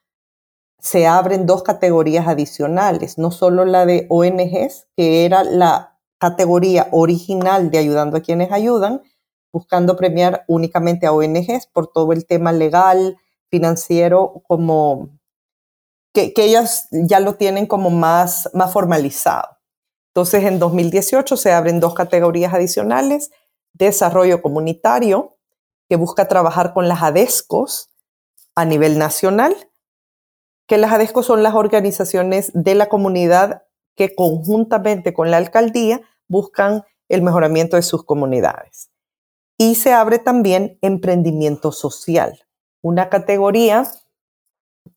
se 0.80 1.06
abren 1.06 1.46
dos 1.46 1.62
categorías 1.62 2.28
adicionales, 2.28 3.20
no 3.20 3.30
solo 3.30 3.64
la 3.64 3.86
de 3.86 4.08
ONGs, 4.10 4.88
que 4.98 5.24
era 5.24 5.44
la 5.44 6.00
categoría 6.18 6.88
original 6.92 7.70
de 7.70 7.78
ayudando 7.78 8.18
a 8.18 8.22
quienes 8.22 8.52
ayudan, 8.52 9.04
buscando 9.54 9.96
premiar 9.96 10.46
únicamente 10.48 11.06
a 11.06 11.14
ONGs 11.14 11.68
por 11.68 11.92
todo 11.92 12.12
el 12.12 12.26
tema 12.26 12.52
legal, 12.52 13.18
financiero, 13.52 14.42
como 14.48 15.10
que, 16.12 16.34
que 16.34 16.46
ellas 16.46 16.88
ya 16.92 17.20
lo 17.20 17.36
tienen 17.36 17.68
como 17.68 17.92
más, 17.92 18.50
más 18.56 18.74
formalizado. 18.74 19.60
Entonces, 20.08 20.44
en 20.46 20.58
2018 20.58 21.38
se 21.38 21.52
abren 21.52 21.80
dos 21.80 21.94
categorías 21.94 22.56
adicionales, 22.56 23.30
desarrollo 23.74 24.42
comunitario, 24.42 25.35
que 25.90 25.96
busca 25.96 26.28
trabajar 26.28 26.74
con 26.74 26.88
las 26.88 27.04
ADESCOS 27.04 27.90
a 28.56 28.66
nivel 28.66 28.98
nacional, 28.98 29.56
que 30.68 30.78
las 30.78 30.92
ADESCOS 30.92 31.26
son 31.26 31.44
las 31.44 31.54
organizaciones 31.54 32.52
de 32.54 32.76
la 32.76 32.88
comunidad 32.88 33.64
que 33.96 34.16
conjuntamente 34.16 35.14
con 35.14 35.32
la 35.32 35.38
alcaldía 35.38 36.02
buscan 36.28 36.84
el 37.08 37.22
mejoramiento 37.22 37.76
de 37.76 37.84
sus 37.84 38.04
comunidades. 38.04 38.90
Y 39.58 39.76
se 39.76 39.94
abre 39.94 40.20
también 40.20 40.78
emprendimiento 40.82 41.72
social, 41.72 42.46
una 42.82 43.10
categoría 43.10 43.90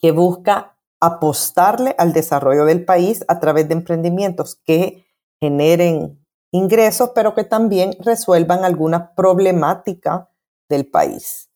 que 0.00 0.10
busca 0.10 0.76
apostarle 1.00 1.94
al 1.98 2.12
desarrollo 2.12 2.64
del 2.64 2.84
país 2.84 3.24
a 3.28 3.38
través 3.38 3.68
de 3.68 3.74
emprendimientos 3.74 4.56
que 4.56 5.06
generen 5.40 6.26
ingresos, 6.50 7.10
pero 7.14 7.34
que 7.34 7.44
también 7.44 7.96
resuelvan 8.00 8.64
alguna 8.64 9.14
problemática 9.14 10.30
del 10.68 10.86
país. 10.86 11.48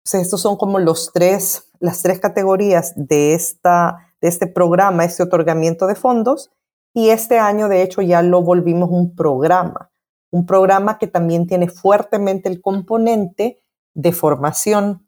Entonces, 0.00 0.22
estos 0.22 0.40
son 0.40 0.56
como 0.56 0.78
los 0.78 1.12
tres, 1.12 1.70
las 1.78 2.02
tres 2.02 2.20
categorías 2.20 2.92
de, 2.96 3.34
esta, 3.34 4.14
de 4.20 4.28
este 4.28 4.46
programa, 4.46 5.04
este 5.04 5.22
otorgamiento 5.22 5.86
de 5.86 5.94
fondos. 5.94 6.50
Y 6.94 7.10
este 7.10 7.38
año, 7.38 7.68
de 7.68 7.82
hecho, 7.82 8.02
ya 8.02 8.22
lo 8.22 8.42
volvimos 8.42 8.90
un 8.90 9.14
programa, 9.14 9.92
un 10.30 10.46
programa 10.46 10.98
que 10.98 11.06
también 11.06 11.46
tiene 11.46 11.68
fuertemente 11.68 12.48
el 12.48 12.60
componente 12.60 13.62
de 13.94 14.12
formación. 14.12 15.06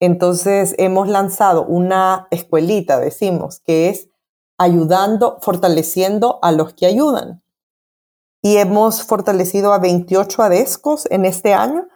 Entonces, 0.00 0.74
hemos 0.78 1.08
lanzado 1.08 1.64
una 1.64 2.26
escuelita, 2.30 2.98
decimos, 2.98 3.60
que 3.60 3.90
es 3.90 4.08
ayudando, 4.58 5.38
fortaleciendo 5.40 6.38
a 6.42 6.52
los 6.52 6.74
que 6.74 6.86
ayudan. 6.86 7.42
Y 8.42 8.56
hemos 8.56 9.02
fortalecido 9.02 9.72
a 9.72 9.78
28 9.78 10.42
ADESCOS 10.42 11.06
en 11.10 11.26
este 11.26 11.52
año 11.52 11.86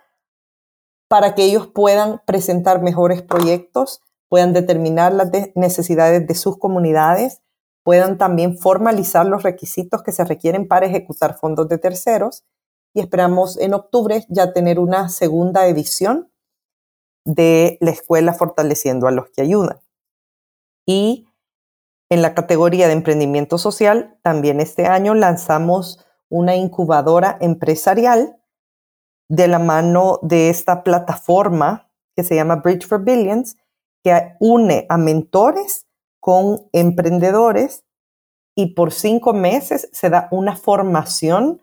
para 1.08 1.34
que 1.34 1.44
ellos 1.44 1.66
puedan 1.66 2.20
presentar 2.26 2.82
mejores 2.82 3.23
proyectos, 3.23 4.00
puedan 4.28 4.52
determinar 4.52 5.12
las 5.12 5.30
necesidades 5.54 6.26
de 6.26 6.34
sus 6.34 6.58
comunidades, 6.58 7.40
puedan 7.84 8.18
también 8.18 8.58
formalizar 8.58 9.26
los 9.26 9.42
requisitos 9.42 10.02
que 10.02 10.12
se 10.12 10.25
requieren 10.25 10.66
para 10.66 10.87
ejecutar 10.87 11.38
fondos 11.38 11.68
de 11.68 11.78
terceros 11.78 12.44
y 12.94 13.00
esperamos 13.00 13.58
en 13.58 13.75
octubre 13.75 14.25
ya 14.28 14.52
tener 14.52 14.78
una 14.78 15.08
segunda 15.08 15.66
edición 15.66 16.30
de 17.25 17.78
la 17.80 17.90
escuela 17.90 18.32
fortaleciendo 18.32 19.06
a 19.06 19.11
los 19.11 19.28
que 19.30 19.42
ayudan. 19.42 19.80
Y 20.87 21.26
en 22.11 22.23
la 22.23 22.34
categoría 22.34 22.87
de 22.87 22.92
emprendimiento 22.92 23.58
social, 23.58 24.18
también 24.23 24.61
este 24.61 24.87
año 24.87 25.14
lanzamos 25.14 26.04
una 26.28 26.56
incubadora 26.56 27.37
empresarial 27.40 28.37
de 29.28 29.49
la 29.49 29.58
mano 29.58 30.19
de 30.23 30.50
esta 30.50 30.82
plataforma 30.82 31.91
que 32.15 32.25
se 32.25 32.34
llama 32.34 32.56
Bridge 32.56 32.87
for 32.87 33.02
Billions, 33.02 33.56
que 34.02 34.34
une 34.41 34.87
a 34.89 34.99
mentores 34.99 35.87
con 36.21 36.69
emprendedores 36.73 37.84
y 38.54 38.75
por 38.75 38.93
cinco 38.93 39.32
meses 39.32 39.89
se 39.93 40.10
da 40.10 40.28
una 40.30 40.56
formación 40.56 41.60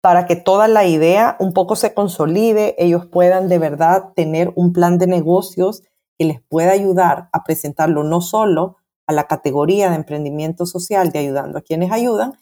para 0.00 0.26
que 0.26 0.36
toda 0.36 0.68
la 0.68 0.86
idea 0.86 1.36
un 1.40 1.52
poco 1.52 1.74
se 1.74 1.92
consolide, 1.92 2.76
ellos 2.78 3.06
puedan 3.06 3.48
de 3.48 3.58
verdad 3.58 4.12
tener 4.14 4.52
un 4.54 4.72
plan 4.72 4.98
de 4.98 5.08
negocios 5.08 5.82
que 6.16 6.24
les 6.24 6.40
pueda 6.40 6.72
ayudar 6.72 7.28
a 7.32 7.44
presentarlo 7.44 8.04
no 8.04 8.20
solo 8.20 8.76
a 9.06 9.12
la 9.12 9.24
categoría 9.24 9.90
de 9.90 9.96
emprendimiento 9.96 10.64
social 10.64 11.10
de 11.10 11.18
ayudando 11.18 11.58
a 11.58 11.62
quienes 11.62 11.92
ayudan, 11.92 12.34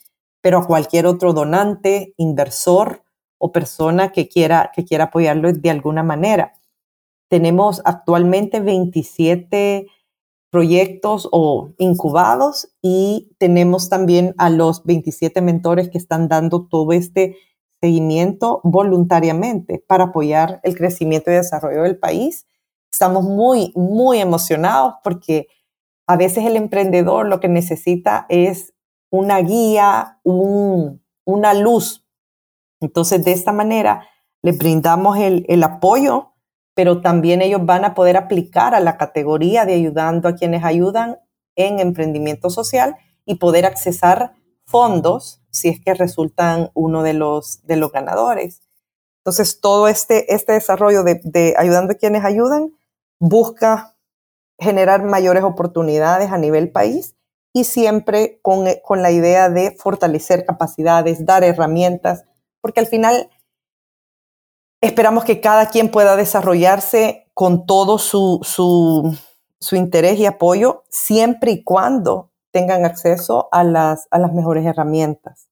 pero 0.42 0.58
a 0.58 0.66
cualquier 0.66 1.06
otro 1.06 1.32
donante, 1.32 2.12
inversor 2.16 3.03
o 3.38 3.52
persona 3.52 4.12
que 4.12 4.28
quiera, 4.28 4.70
que 4.74 4.84
quiera 4.84 5.04
apoyarlo 5.04 5.52
de 5.52 5.70
alguna 5.70 6.02
manera. 6.02 6.52
Tenemos 7.28 7.82
actualmente 7.84 8.60
27 8.60 9.86
proyectos 10.50 11.28
o 11.32 11.72
incubados 11.78 12.68
y 12.80 13.34
tenemos 13.38 13.88
también 13.88 14.34
a 14.38 14.50
los 14.50 14.84
27 14.84 15.40
mentores 15.40 15.88
que 15.88 15.98
están 15.98 16.28
dando 16.28 16.68
todo 16.68 16.92
este 16.92 17.36
seguimiento 17.80 18.60
voluntariamente 18.62 19.84
para 19.84 20.04
apoyar 20.04 20.60
el 20.62 20.76
crecimiento 20.76 21.30
y 21.30 21.34
desarrollo 21.34 21.82
del 21.82 21.98
país. 21.98 22.46
Estamos 22.92 23.24
muy, 23.24 23.72
muy 23.74 24.20
emocionados 24.20 24.94
porque 25.02 25.48
a 26.06 26.16
veces 26.16 26.44
el 26.44 26.56
emprendedor 26.56 27.26
lo 27.26 27.40
que 27.40 27.48
necesita 27.48 28.26
es 28.28 28.74
una 29.10 29.40
guía, 29.40 30.20
una 30.22 31.54
luz 31.54 32.03
entonces, 32.84 33.24
de 33.24 33.32
esta 33.32 33.52
manera, 33.52 34.06
les 34.42 34.58
brindamos 34.58 35.16
el, 35.18 35.62
apoyo, 35.62 36.34
pero 36.74 37.00
también 37.00 37.40
ellos 37.40 37.64
van 37.64 37.84
a 37.86 37.94
poder 37.94 38.18
aplicar 38.18 38.74
a 38.74 38.80
la 38.80 38.98
categoría 38.98 39.64
de 39.64 39.72
ayudando 39.72 40.28
a 40.28 40.34
quienes 40.34 40.64
ayudan 40.64 41.18
en 41.56 41.80
emprendimiento 41.80 42.50
social 42.50 42.96
y 43.24 43.36
poder 43.36 43.64
accesar 43.64 44.34
fondos 44.66 45.40
si 45.50 45.70
es 45.70 45.82
que 45.82 45.94
resultan 45.94 46.70
uno 46.74 47.02
de 47.02 47.14
los, 47.14 47.64
de 47.64 47.76
los 47.76 47.90
ganadores. 47.90 48.60
Entonces, 49.20 49.60
todo 49.60 49.88
este, 49.88 50.34
este 50.34 50.52
desarrollo 50.52 51.04
de, 51.04 51.22
de, 51.24 51.54
ayudando 51.56 51.94
a 51.94 51.96
quienes 51.96 52.24
ayudan 52.24 52.72
busca 53.18 53.96
generar 54.58 55.04
mayores 55.04 55.42
oportunidades 55.42 56.30
a 56.30 56.36
nivel 56.38 56.70
país 56.70 57.16
y 57.54 57.64
siempre 57.64 58.40
con, 58.42 58.66
con 58.82 59.00
la 59.00 59.10
idea 59.10 59.48
de 59.48 59.70
fortalecer 59.70 60.44
capacidades, 60.44 61.24
dar 61.24 61.44
herramientas 61.44 62.24
porque 62.64 62.80
al 62.80 62.86
final 62.86 63.28
esperamos 64.80 65.24
que 65.24 65.42
cada 65.42 65.68
quien 65.68 65.90
pueda 65.90 66.16
desarrollarse 66.16 67.30
con 67.34 67.66
todo 67.66 67.98
su, 67.98 68.40
su, 68.42 69.76
interés 69.76 70.18
y 70.18 70.24
apoyo, 70.24 70.82
siempre 70.88 71.50
y 71.50 71.62
cuando 71.62 72.32
tengan 72.54 72.86
acceso 72.86 73.50
a 73.52 73.64
las, 73.64 74.08
a 74.10 74.18
las 74.18 74.32
mejores 74.32 74.64
herramientas. 74.64 75.50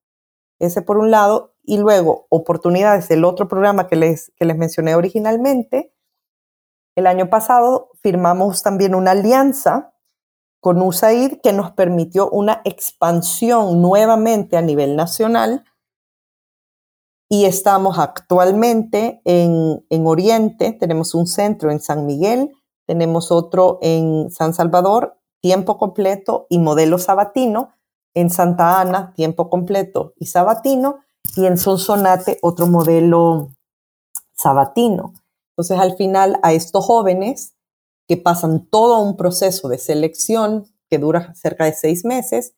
Ese 0.58 0.80
por 0.80 0.96
un 0.96 1.10
lado. 1.10 1.54
Y 1.62 1.76
luego, 1.76 2.28
oportunidades, 2.30 3.10
el 3.10 3.26
otro 3.26 3.46
programa 3.46 3.88
que 3.88 3.96
les, 3.96 4.32
que 4.36 4.46
les 4.46 4.56
mencioné 4.56 4.94
originalmente. 4.94 5.92
El 6.96 7.06
año 7.06 7.28
pasado 7.28 7.90
firmamos 8.02 8.62
también 8.62 8.94
una 8.94 9.10
alianza 9.10 9.92
con 10.60 10.80
USAID 10.80 11.42
que 11.42 11.52
nos 11.52 11.72
permitió 11.72 12.30
una 12.30 12.62
expansión 12.64 13.82
nuevamente 13.82 14.56
a 14.56 14.62
nivel 14.62 14.96
nacional 14.96 15.66
y 17.32 17.46
estamos 17.46 17.98
actualmente 17.98 19.22
en, 19.24 19.86
en, 19.88 20.06
Oriente, 20.06 20.74
tenemos 20.74 21.14
un 21.14 21.26
centro 21.26 21.70
en 21.70 21.80
San 21.80 22.04
Miguel, 22.04 22.52
tenemos 22.86 23.32
otro 23.32 23.78
en 23.80 24.30
San 24.30 24.52
Salvador, 24.52 25.16
tiempo 25.40 25.78
completo 25.78 26.46
y 26.50 26.58
modelo 26.58 26.98
sabatino, 26.98 27.70
en 28.12 28.28
Santa 28.28 28.82
Ana, 28.82 29.14
tiempo 29.14 29.48
completo 29.48 30.12
y 30.18 30.26
sabatino, 30.26 30.98
y 31.34 31.46
en 31.46 31.56
Sonsonate, 31.56 32.36
otro 32.42 32.66
modelo 32.66 33.48
sabatino. 34.34 35.14
Entonces, 35.52 35.78
al 35.78 35.96
final, 35.96 36.38
a 36.42 36.52
estos 36.52 36.84
jóvenes 36.84 37.54
que 38.06 38.18
pasan 38.18 38.66
todo 38.66 39.00
un 39.00 39.16
proceso 39.16 39.70
de 39.70 39.78
selección 39.78 40.66
que 40.90 40.98
dura 40.98 41.34
cerca 41.34 41.64
de 41.64 41.72
seis 41.72 42.04
meses, 42.04 42.52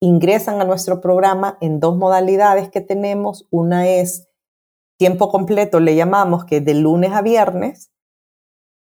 ingresan 0.00 0.60
a 0.60 0.64
nuestro 0.64 1.00
programa 1.00 1.58
en 1.60 1.80
dos 1.80 1.96
modalidades 1.96 2.70
que 2.70 2.80
tenemos. 2.80 3.46
Una 3.50 3.88
es 3.88 4.28
tiempo 4.98 5.30
completo, 5.30 5.80
le 5.80 5.96
llamamos, 5.96 6.44
que 6.44 6.60
de 6.60 6.74
lunes 6.74 7.12
a 7.12 7.22
viernes, 7.22 7.90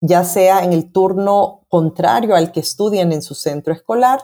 ya 0.01 0.23
sea 0.23 0.63
en 0.63 0.73
el 0.73 0.91
turno 0.91 1.65
contrario 1.69 2.35
al 2.35 2.51
que 2.51 2.59
estudian 2.59 3.11
en 3.11 3.21
su 3.21 3.35
centro 3.35 3.73
escolar, 3.73 4.19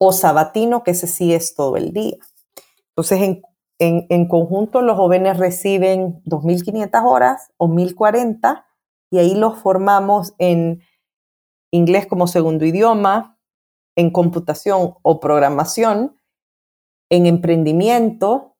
o 0.00 0.12
sabatino, 0.12 0.84
que 0.84 0.92
ese 0.92 1.08
sí 1.08 1.34
es 1.34 1.54
todo 1.54 1.76
el 1.76 1.92
día. 1.92 2.18
Entonces, 2.90 3.20
en, 3.20 3.42
en, 3.80 4.06
en 4.10 4.28
conjunto, 4.28 4.80
los 4.80 4.96
jóvenes 4.96 5.38
reciben 5.38 6.22
2.500 6.24 7.04
horas 7.04 7.50
o 7.56 7.68
1.040 7.68 8.64
y 9.10 9.18
ahí 9.18 9.34
los 9.34 9.58
formamos 9.58 10.34
en 10.38 10.82
inglés 11.72 12.06
como 12.06 12.26
segundo 12.26 12.64
idioma, 12.64 13.37
en 13.98 14.10
computación 14.10 14.94
o 15.02 15.18
programación, 15.18 16.16
en 17.10 17.26
emprendimiento, 17.26 18.54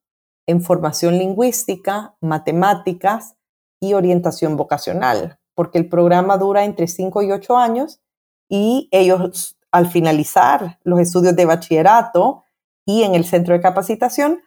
en 0.45 0.61
formación 0.61 1.17
lingüística, 1.17 2.17
matemáticas 2.19 3.35
y 3.79 3.93
orientación 3.93 4.57
vocacional, 4.57 5.39
porque 5.55 5.77
el 5.77 5.87
programa 5.87 6.37
dura 6.37 6.65
entre 6.65 6.87
5 6.87 7.21
y 7.21 7.31
8 7.31 7.57
años 7.57 8.01
y 8.49 8.89
ellos 8.91 9.57
al 9.71 9.87
finalizar 9.89 10.77
los 10.83 10.99
estudios 10.99 11.37
de 11.37 11.45
bachillerato 11.45 12.43
y 12.85 13.03
en 13.03 13.15
el 13.15 13.23
centro 13.23 13.53
de 13.53 13.61
capacitación 13.61 14.41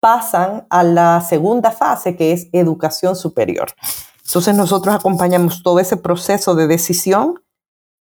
pasan 0.00 0.66
a 0.70 0.82
la 0.82 1.20
segunda 1.20 1.72
fase 1.72 2.16
que 2.16 2.32
es 2.32 2.48
educación 2.52 3.16
superior. 3.16 3.68
Entonces 4.24 4.56
nosotros 4.56 4.94
acompañamos 4.94 5.62
todo 5.62 5.78
ese 5.78 5.98
proceso 5.98 6.54
de 6.54 6.68
decisión, 6.68 7.42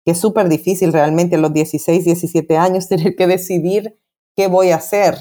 que 0.04 0.12
es 0.12 0.20
súper 0.20 0.48
difícil 0.48 0.92
realmente 0.92 1.36
a 1.36 1.38
los 1.38 1.52
16, 1.52 2.04
17 2.04 2.56
años 2.56 2.88
tener 2.88 3.16
que 3.16 3.26
decidir 3.26 3.98
qué 4.36 4.48
voy 4.48 4.70
a 4.70 4.76
hacer, 4.76 5.16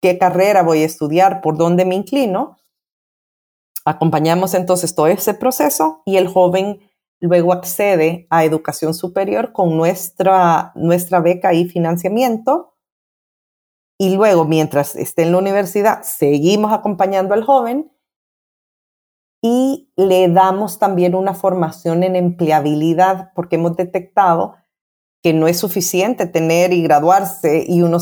qué 0.00 0.18
carrera 0.18 0.62
voy 0.62 0.82
a 0.82 0.86
estudiar, 0.86 1.40
por 1.40 1.56
dónde 1.56 1.84
me 1.84 1.94
inclino. 1.94 2.58
Acompañamos 3.84 4.54
entonces 4.54 4.94
todo 4.94 5.08
ese 5.08 5.34
proceso 5.34 6.02
y 6.04 6.16
el 6.16 6.28
joven 6.28 6.80
luego 7.20 7.52
accede 7.52 8.26
a 8.30 8.44
educación 8.44 8.94
superior 8.94 9.52
con 9.52 9.76
nuestra, 9.76 10.72
nuestra 10.74 11.20
beca 11.20 11.54
y 11.54 11.68
financiamiento. 11.68 12.74
Y 13.98 14.16
luego, 14.16 14.44
mientras 14.44 14.96
esté 14.96 15.22
en 15.22 15.32
la 15.32 15.38
universidad, 15.38 16.02
seguimos 16.02 16.72
acompañando 16.72 17.34
al 17.34 17.44
joven 17.44 17.91
y 19.42 19.92
le 19.96 20.28
damos 20.28 20.78
también 20.78 21.16
una 21.16 21.34
formación 21.34 22.04
en 22.04 22.14
empleabilidad 22.14 23.32
porque 23.34 23.56
hemos 23.56 23.76
detectado 23.76 24.54
que 25.20 25.32
no 25.34 25.48
es 25.48 25.58
suficiente 25.58 26.26
tener 26.26 26.72
y 26.72 26.82
graduarse 26.82 27.64
y 27.66 27.82
uno 27.82 27.98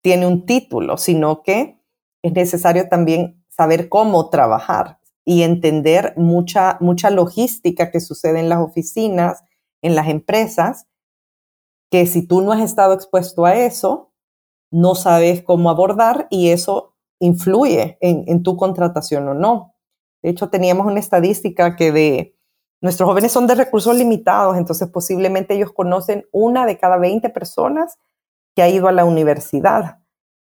tiene 0.00 0.26
un 0.26 0.46
título, 0.46 0.96
sino 0.96 1.42
que 1.42 1.78
es 2.22 2.32
necesario 2.32 2.88
también 2.88 3.44
saber 3.48 3.88
cómo 3.88 4.30
trabajar 4.30 4.98
y 5.24 5.42
entender 5.42 6.14
mucha, 6.16 6.78
mucha 6.80 7.10
logística 7.10 7.90
que 7.90 8.00
sucede 8.00 8.40
en 8.40 8.48
las 8.48 8.60
oficinas, 8.60 9.44
en 9.82 9.94
las 9.94 10.08
empresas, 10.08 10.86
que 11.90 12.06
si 12.06 12.26
tú 12.26 12.40
no 12.40 12.52
has 12.52 12.62
estado 12.62 12.94
expuesto 12.94 13.44
a 13.44 13.56
eso, 13.56 14.12
no 14.70 14.94
sabes 14.94 15.42
cómo 15.42 15.68
abordar 15.68 16.28
y 16.30 16.48
eso 16.48 16.94
influye 17.18 17.98
en, 18.00 18.24
en 18.26 18.42
tu 18.42 18.56
contratación 18.56 19.28
o 19.28 19.34
no. 19.34 19.74
De 20.22 20.30
hecho, 20.30 20.48
teníamos 20.48 20.86
una 20.86 21.00
estadística 21.00 21.76
que 21.76 21.92
de 21.92 22.34
nuestros 22.80 23.08
jóvenes 23.08 23.32
son 23.32 23.46
de 23.46 23.54
recursos 23.54 23.96
limitados, 23.96 24.56
entonces 24.56 24.88
posiblemente 24.88 25.54
ellos 25.54 25.72
conocen 25.72 26.26
una 26.32 26.66
de 26.66 26.78
cada 26.78 26.96
20 26.96 27.28
personas 27.30 27.98
que 28.54 28.62
ha 28.62 28.68
ido 28.68 28.88
a 28.88 28.92
la 28.92 29.04
universidad. 29.04 29.98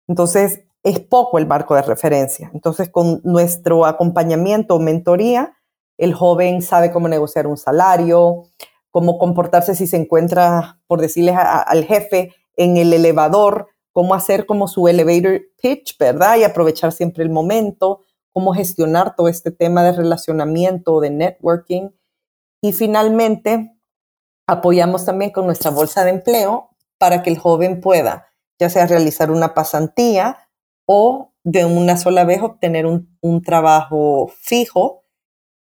Entonces, 0.08 0.62
es 0.84 0.99
poco 0.99 1.38
el 1.38 1.47
marco 1.47 1.75
de 1.75 1.82
referencia. 1.82 2.49
Entonces, 2.53 2.89
con 2.89 3.21
nuestro 3.23 3.86
acompañamiento 3.86 4.75
o 4.75 4.79
mentoría, 4.79 5.55
el 5.97 6.13
joven 6.13 6.62
sabe 6.62 6.91
cómo 6.91 7.08
negociar 7.08 7.47
un 7.47 7.58
salario, 7.58 8.43
cómo 8.89 9.17
comportarse 9.17 9.75
si 9.75 9.88
se 9.88 9.97
encuentra, 9.97 10.79
por 10.88 11.01
decirles 11.01 11.36
al 11.38 11.84
jefe, 11.84 12.34
en 12.55 12.77
el 12.77 12.93
elevador, 12.93 13.67
cómo 13.91 14.13
hacer 14.13 14.45
como 14.45 14.67
su 14.67 14.88
elevator 14.88 15.41
pitch, 15.62 15.97
¿verdad? 15.97 16.38
Y 16.38 16.43
aprovechar 16.43 16.91
siempre 16.91 17.23
el 17.23 17.29
momento, 17.29 18.01
cómo 18.34 18.54
gestionar 18.54 19.15
todo 19.15 19.28
este 19.28 19.52
tema 19.52 19.84
de 19.84 19.92
relacionamiento, 19.92 21.00
de 21.00 21.10
networking. 21.10 21.89
Y 22.62 22.74
finalmente, 22.74 23.76
apoyamos 24.48 25.06
también 25.06 25.32
con 25.32 25.46
nuestra 25.46 25.72
bolsa 25.72 26.04
de 26.04 26.12
empleo 26.12 26.70
para 26.98 27.24
que 27.24 27.30
el 27.30 27.38
joven 27.38 27.82
pueda, 27.82 28.28
ya 28.60 28.70
sea 28.70 28.88
realizar 28.88 29.32
una 29.32 29.54
pasantía, 29.54 30.50
o 30.92 31.34
de 31.44 31.65
una 31.65 31.98
sola 31.98 32.24
vez 32.24 32.42
obtener 32.42 32.88
un, 32.88 33.42
trabajo 33.44 34.32
fijo. 34.39 35.04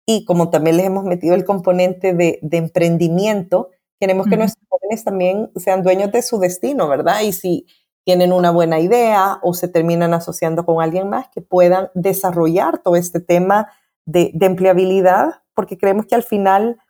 Y 0.07 0.25
como 0.25 0.49
también 0.49 0.77
les 0.77 0.87
hemos 0.87 1.05
metido 1.05 1.35
el 1.35 1.45
componente 1.45 2.15
de, 2.15 2.39
emprendimiento, 2.53 3.71
queremos 3.99 4.29
que 4.29 4.37
nuestros 4.37 4.65
jóvenes 4.69 5.03
también 5.03 5.51
sean 5.57 5.83
dueños 5.83 6.13
de 6.13 6.23
su 6.23 6.39
destino, 6.39 6.87
¿verdad? 6.89 7.23
Y 7.23 7.33
si 7.33 7.67
tienen 8.09 8.33
una 8.33 8.51
buena 8.51 8.81
idea 8.81 9.39
o 9.43 9.53
se 9.53 9.69
terminan 9.69 10.15
asociando 10.15 10.65
con 10.65 10.83
alguien 10.83 11.11
más, 11.11 11.29
que 11.29 11.43
puedan 11.43 11.91
desarrollar 11.93 12.79
todo 12.79 12.97
este 12.97 13.21
tema 13.21 13.71
de, 14.07 14.31
de 14.33 14.47
empleabilidad, 14.47 15.43
porque 15.53 15.77
creemos 15.77 16.07
que 16.07 16.15
al 16.15 16.23
final, 16.23 16.81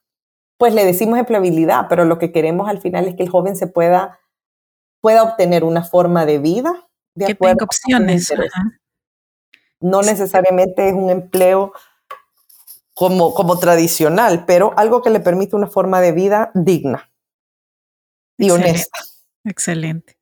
pues 0.59 0.75
le 0.75 0.85
decimos 0.85 1.19
empleabilidad, 1.19 1.87
pero 1.89 2.05
lo 2.05 2.21
que 2.21 2.31
queremos 2.31 2.69
al 2.69 2.81
final 2.81 3.09
es 3.09 3.17
que 3.17 3.25
el 3.25 3.31
joven 3.31 3.57
se 3.57 3.67
pueda, 3.67 4.21
pueda 5.01 5.25
obtener 5.25 5.65
una 5.65 5.83
forma 5.83 6.25
de 6.25 6.39
vida 6.39 6.89
que 7.19 7.35
tenga 7.35 7.65
opciones. 7.65 8.33
No 9.81 10.03
necesariamente 10.03 10.89
es 10.89 10.95
un 10.95 11.11
empleo 11.11 11.73
como, 12.95 13.35
como 13.35 13.59
tradicional, 13.59 14.45
pero 14.47 14.73
algo 14.77 15.03
que 15.03 15.11
le 15.11 15.19
permite 15.19 15.57
una 15.57 15.67
forma 15.67 16.01
de 16.01 16.13
vida 16.13 16.53
digna 16.55 17.11
y 18.37 18.51
honesta. 18.51 19.01
Excelente. 19.43 20.18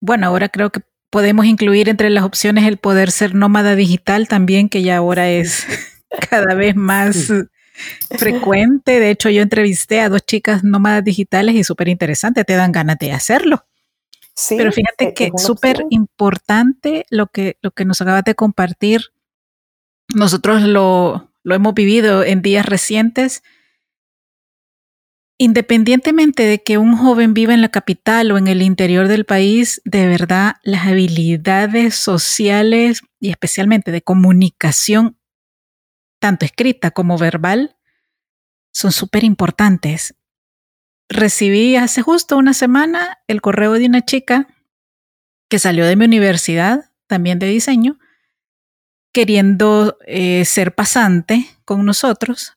Bueno, 0.00 0.26
ahora 0.26 0.48
creo 0.48 0.70
que 0.70 0.80
podemos 1.10 1.46
incluir 1.46 1.88
entre 1.88 2.10
las 2.10 2.24
opciones 2.24 2.64
el 2.64 2.78
poder 2.78 3.10
ser 3.10 3.34
nómada 3.34 3.74
digital 3.74 4.28
también, 4.28 4.68
que 4.68 4.82
ya 4.82 4.96
ahora 4.96 5.28
es 5.28 5.66
cada 6.30 6.54
vez 6.54 6.76
más 6.76 7.32
frecuente. 8.16 9.00
De 9.00 9.10
hecho, 9.10 9.28
yo 9.28 9.42
entrevisté 9.42 10.00
a 10.00 10.08
dos 10.08 10.24
chicas 10.24 10.64
nómadas 10.64 11.04
digitales 11.04 11.54
y 11.54 11.64
súper 11.64 11.88
interesante, 11.88 12.44
te 12.44 12.54
dan 12.54 12.72
ganas 12.72 12.98
de 12.98 13.12
hacerlo. 13.12 13.66
Pero 14.48 14.72
fíjate 14.72 15.08
e, 15.08 15.14
que 15.14 15.30
es 15.34 15.42
súper 15.42 15.84
importante 15.90 17.04
lo 17.10 17.26
que, 17.26 17.58
lo 17.60 17.72
que 17.72 17.84
nos 17.84 18.00
acabas 18.00 18.24
de 18.24 18.34
compartir. 18.34 19.12
Nosotros 20.14 20.62
lo, 20.62 21.30
lo 21.42 21.54
hemos 21.54 21.74
vivido 21.74 22.24
en 22.24 22.40
días 22.40 22.64
recientes. 22.64 23.42
Independientemente 25.40 26.42
de 26.42 26.62
que 26.62 26.76
un 26.76 26.96
joven 26.96 27.32
viva 27.32 27.54
en 27.54 27.62
la 27.62 27.70
capital 27.70 28.30
o 28.30 28.36
en 28.36 28.46
el 28.46 28.60
interior 28.60 29.08
del 29.08 29.24
país, 29.24 29.80
de 29.86 30.06
verdad 30.06 30.56
las 30.62 30.86
habilidades 30.86 31.94
sociales 31.94 33.00
y 33.18 33.30
especialmente 33.30 33.90
de 33.90 34.02
comunicación, 34.02 35.18
tanto 36.20 36.44
escrita 36.44 36.90
como 36.90 37.16
verbal, 37.16 37.76
son 38.70 38.92
súper 38.92 39.24
importantes 39.24 40.14
recibí 41.10 41.76
hace 41.76 42.00
justo 42.00 42.38
una 42.38 42.54
semana 42.54 43.18
el 43.26 43.42
correo 43.42 43.72
de 43.72 43.86
una 43.86 44.02
chica 44.02 44.46
que 45.50 45.58
salió 45.58 45.84
de 45.84 45.96
mi 45.96 46.04
universidad, 46.04 46.92
también 47.08 47.40
de 47.40 47.48
diseño, 47.48 47.98
queriendo 49.12 49.98
eh, 50.06 50.44
ser 50.44 50.74
pasante 50.74 51.46
con 51.64 51.84
nosotros. 51.84 52.56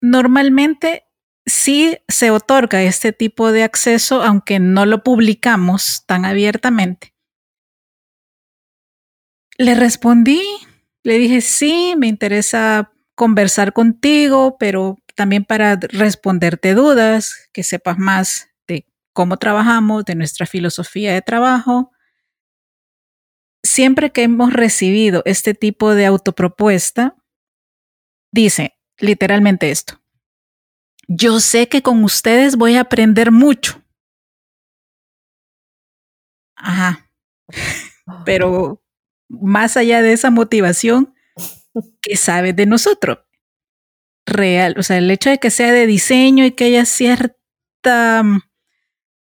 Normalmente 0.00 1.03
sí 1.46 1.98
se 2.08 2.30
otorga 2.30 2.82
este 2.82 3.12
tipo 3.12 3.52
de 3.52 3.62
acceso, 3.62 4.22
aunque 4.22 4.58
no 4.58 4.86
lo 4.86 5.02
publicamos 5.02 6.04
tan 6.06 6.24
abiertamente. 6.24 7.14
Le 9.56 9.74
respondí, 9.74 10.42
le 11.02 11.18
dije, 11.18 11.40
sí, 11.40 11.94
me 11.96 12.08
interesa 12.08 12.92
conversar 13.14 13.72
contigo, 13.72 14.56
pero 14.58 14.98
también 15.14 15.44
para 15.44 15.76
responderte 15.76 16.74
dudas, 16.74 17.48
que 17.52 17.62
sepas 17.62 17.98
más 17.98 18.48
de 18.66 18.86
cómo 19.12 19.36
trabajamos, 19.36 20.04
de 20.04 20.16
nuestra 20.16 20.46
filosofía 20.46 21.12
de 21.14 21.22
trabajo. 21.22 21.92
Siempre 23.62 24.10
que 24.10 24.24
hemos 24.24 24.52
recibido 24.52 25.22
este 25.24 25.54
tipo 25.54 25.94
de 25.94 26.06
autopropuesta, 26.06 27.16
dice 28.32 28.76
literalmente 28.98 29.70
esto. 29.70 30.03
Yo 31.08 31.40
sé 31.40 31.68
que 31.68 31.82
con 31.82 32.02
ustedes 32.04 32.56
voy 32.56 32.76
a 32.76 32.82
aprender 32.82 33.30
mucho. 33.30 33.82
Ajá. 36.56 37.10
Pero 38.24 38.82
más 39.28 39.76
allá 39.76 40.02
de 40.02 40.12
esa 40.12 40.30
motivación, 40.30 41.14
¿qué 42.00 42.16
sabes 42.16 42.56
de 42.56 42.66
nosotros? 42.66 43.18
real, 44.26 44.74
o 44.78 44.82
sea, 44.82 44.98
el 44.98 45.10
hecho 45.10 45.30
de 45.30 45.38
que 45.38 45.50
sea 45.50 45.72
de 45.72 45.86
diseño 45.86 46.44
y 46.44 46.52
que 46.52 46.64
haya 46.64 46.84
cierta 46.84 48.22
mm, 48.22 48.40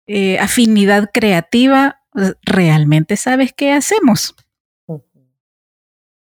eh, 0.07 0.39
afinidad 0.39 1.11
creativa, 1.13 2.03
realmente 2.43 3.17
sabes 3.17 3.53
qué 3.53 3.73
hacemos. 3.73 4.35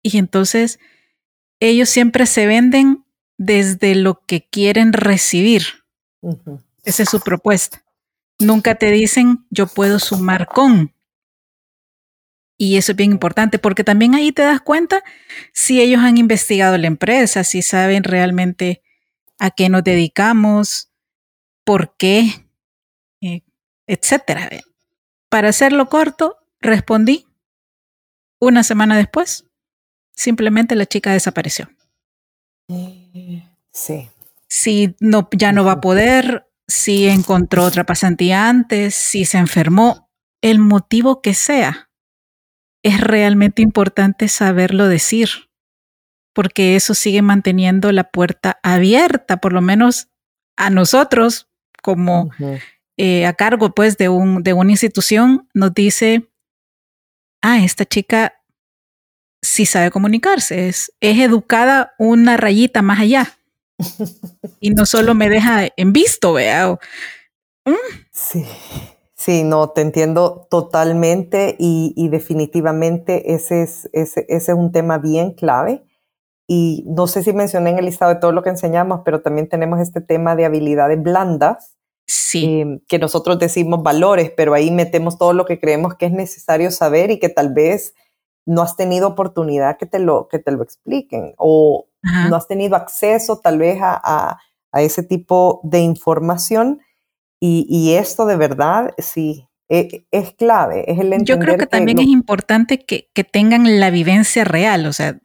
Y 0.01 0.17
entonces 0.17 0.79
ellos 1.59 1.89
siempre 1.89 2.25
se 2.27 2.45
venden 2.45 3.04
desde 3.37 3.95
lo 3.95 4.21
que 4.25 4.47
quieren 4.47 4.93
recibir. 4.93 5.63
Esa 6.83 7.03
es 7.03 7.09
su 7.09 7.19
propuesta. 7.19 7.83
Nunca 8.39 8.75
te 8.75 8.91
dicen 8.91 9.45
yo 9.49 9.67
puedo 9.67 9.99
sumar 9.99 10.47
con. 10.47 10.93
Y 12.57 12.77
eso 12.77 12.93
es 12.93 12.95
bien 12.95 13.11
importante 13.11 13.59
porque 13.59 13.83
también 13.83 14.15
ahí 14.15 14.31
te 14.31 14.43
das 14.43 14.61
cuenta 14.61 15.03
si 15.51 15.81
ellos 15.81 16.01
han 16.01 16.17
investigado 16.17 16.77
la 16.77 16.87
empresa, 16.87 17.43
si 17.43 17.61
saben 17.61 18.03
realmente 18.03 18.81
a 19.39 19.51
qué 19.51 19.67
nos 19.67 19.83
dedicamos, 19.83 20.89
por 21.65 21.97
qué, 21.97 22.47
eh, 23.21 23.41
etcétera. 23.87 24.49
Para 25.29 25.49
hacerlo 25.49 25.89
corto, 25.89 26.37
respondí. 26.61 27.25
Una 28.39 28.63
semana 28.63 28.95
después, 28.95 29.45
simplemente 30.15 30.75
la 30.75 30.85
chica 30.85 31.11
desapareció. 31.11 31.69
Sí. 33.71 34.09
Si 34.47 34.95
no, 34.99 35.27
ya 35.31 35.51
no 35.51 35.63
va 35.63 35.73
a 35.73 35.81
poder, 35.81 36.47
si 36.67 37.07
encontró 37.07 37.63
otra 37.63 37.85
pasantía 37.85 38.49
antes, 38.49 38.95
si 38.95 39.25
se 39.25 39.37
enfermó, 39.37 40.09
el 40.41 40.59
motivo 40.59 41.21
que 41.21 41.33
sea, 41.33 41.89
es 42.83 43.01
realmente 43.01 43.61
importante 43.61 44.27
saberlo 44.27 44.87
decir, 44.87 45.29
porque 46.33 46.75
eso 46.75 46.93
sigue 46.93 47.21
manteniendo 47.21 47.91
la 47.91 48.03
puerta 48.05 48.59
abierta, 48.61 49.37
por 49.37 49.53
lo 49.53 49.61
menos 49.61 50.09
a 50.55 50.69
nosotros 50.69 51.49
como 51.81 52.29
eh, 52.97 53.25
a 53.25 53.33
cargo 53.33 53.73
pues 53.73 53.97
de, 53.97 54.09
un, 54.09 54.43
de 54.43 54.53
una 54.53 54.71
institución, 54.71 55.49
nos 55.53 55.73
dice, 55.73 56.29
ah, 57.41 57.63
esta 57.63 57.85
chica 57.85 58.33
sí 59.45 59.65
sabe 59.65 59.91
comunicarse, 59.91 60.67
es, 60.67 60.91
es 60.99 61.19
educada 61.19 61.93
una 61.97 62.37
rayita 62.37 62.81
más 62.81 62.99
allá. 62.99 63.37
y 64.59 64.71
no 64.71 64.85
solo 64.85 65.13
me 65.13 65.29
deja 65.29 65.67
en 65.77 65.93
visto, 65.93 66.33
vea. 66.33 66.77
Mm. 67.65 67.73
Sí, 68.11 68.45
sí, 69.15 69.43
no, 69.43 69.69
te 69.69 69.81
entiendo 69.81 70.47
totalmente 70.49 71.55
y, 71.59 72.07
definitivamente 72.09 73.33
ese 73.33 73.63
es, 73.63 73.89
ese, 73.93 74.25
ese 74.29 74.51
es 74.51 74.57
un 74.57 74.71
tema 74.71 74.97
bien 74.97 75.33
clave. 75.33 75.83
Y 76.47 76.83
no 76.87 77.07
sé 77.07 77.23
si 77.23 77.33
mencioné 77.33 77.71
en 77.71 77.79
el 77.79 77.85
listado 77.85 78.13
de 78.13 78.19
todo 78.19 78.31
lo 78.31 78.43
que 78.43 78.51
enseñamos, 78.51 79.01
pero 79.03 79.21
también 79.21 79.49
tenemos 79.49 79.79
este 79.79 79.99
tema 79.99 80.35
de 80.35 80.45
habilidades 80.45 81.01
blandas, 81.01 81.75
sí. 82.05 82.61
Em, 82.61 82.79
que 82.87 82.99
nosotros 82.99 83.39
decimos 83.39 83.81
valores, 83.81 84.31
pero 84.35 84.53
ahí 84.53 84.69
metemos 84.69 85.17
todo 85.17 85.33
lo 85.33 85.45
que 85.45 85.59
creemos 85.59 85.95
que 85.95 86.05
es 86.05 86.11
necesario 86.11 86.69
saber 86.69 87.09
y 87.09 87.19
que 87.19 87.29
tal 87.29 87.51
vez 87.53 87.95
no 88.45 88.61
has 88.61 88.75
tenido 88.75 89.07
oportunidad 89.07 89.77
que 89.77 89.85
te 89.85 89.99
lo, 89.99 90.27
que 90.27 90.39
te 90.39 90.51
lo 90.51 90.63
expliquen 90.63 91.33
o 91.37 91.87
no 92.29 92.35
has 92.35 92.47
tenido 92.47 92.75
acceso 92.75 93.39
tal 93.39 93.57
vez 93.57 93.79
a, 93.81 94.37
a, 94.71 94.81
ese 94.81 95.01
tipo 95.01 95.61
de 95.63 95.79
información. 95.79 96.81
Y, 97.39 97.65
y, 97.69 97.95
esto 97.95 98.25
de 98.25 98.35
verdad, 98.35 98.93
sí, 98.97 99.47
e, 99.69 100.05
es, 100.11 100.33
clave. 100.33 100.91
Es 100.91 100.99
el 100.99 101.23
Yo 101.23 101.39
creo 101.39 101.57
que, 101.57 101.65
también 101.65 101.99
es 101.99 102.07
importante 102.07 102.85
que, 102.85 103.09
que, 103.13 103.23
tengan 103.23 103.79
la 103.79 103.89
vivencia 103.89 104.43
real. 104.43 104.85
O 104.85 104.93
sea, 104.93 105.17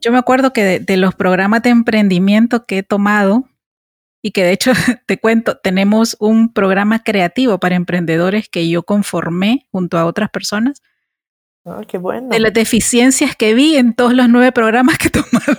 yo 0.00 0.12
me 0.12 0.18
acuerdo 0.18 0.52
que 0.52 0.64
de, 0.64 0.80
de, 0.80 0.96
los 0.96 1.14
programas 1.14 1.62
de 1.62 1.70
emprendimiento 1.70 2.66
que 2.66 2.78
he 2.78 2.82
tomado, 2.82 3.44
y 4.22 4.32
que 4.32 4.44
de 4.44 4.52
hecho 4.52 4.72
te 5.06 5.18
cuento, 5.18 5.58
tenemos 5.58 6.16
un 6.18 6.52
programa 6.52 7.02
creativo 7.02 7.58
para 7.58 7.76
emprendedores 7.76 8.48
que 8.48 8.68
yo 8.68 8.82
conformé 8.82 9.68
junto 9.70 9.98
a 9.98 10.06
otras 10.06 10.30
personas 10.30 10.82
qué 11.86 11.98
bueno. 11.98 12.28
De 12.28 12.40
las 12.40 12.52
deficiencias 12.52 13.36
que 13.36 13.54
vi 13.54 13.76
en 13.76 13.94
todos 13.94 14.14
los 14.14 14.28
nueve 14.28 14.52
programas 14.52 14.98
que 14.98 15.10
tomado. 15.10 15.56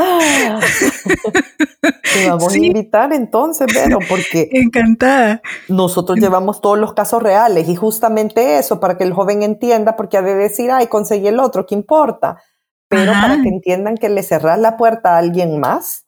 Te 2.12 2.28
vamos 2.28 2.52
a 2.52 2.58
invitar 2.58 3.12
entonces, 3.12 3.66
pero 3.72 3.98
porque 4.08 4.48
encantada. 4.52 5.42
Nosotros 5.68 6.18
llevamos 6.18 6.60
todos 6.60 6.78
los 6.78 6.94
casos 6.94 7.22
reales 7.22 7.68
y 7.68 7.76
justamente 7.76 8.58
eso 8.58 8.80
para 8.80 8.96
que 8.96 9.04
el 9.04 9.12
joven 9.12 9.42
entienda, 9.42 9.96
porque 9.96 10.16
ha 10.16 10.22
de 10.22 10.34
decir, 10.34 10.70
ay, 10.70 10.86
conseguí 10.86 11.28
el 11.28 11.40
otro, 11.40 11.66
¿qué 11.66 11.74
importa? 11.74 12.42
Pero 12.88 13.12
para 13.12 13.40
que 13.42 13.48
entiendan 13.48 13.96
que 13.96 14.08
le 14.08 14.22
cerras 14.22 14.58
la 14.58 14.76
puerta 14.76 15.14
a 15.14 15.18
alguien 15.18 15.60
más 15.60 16.06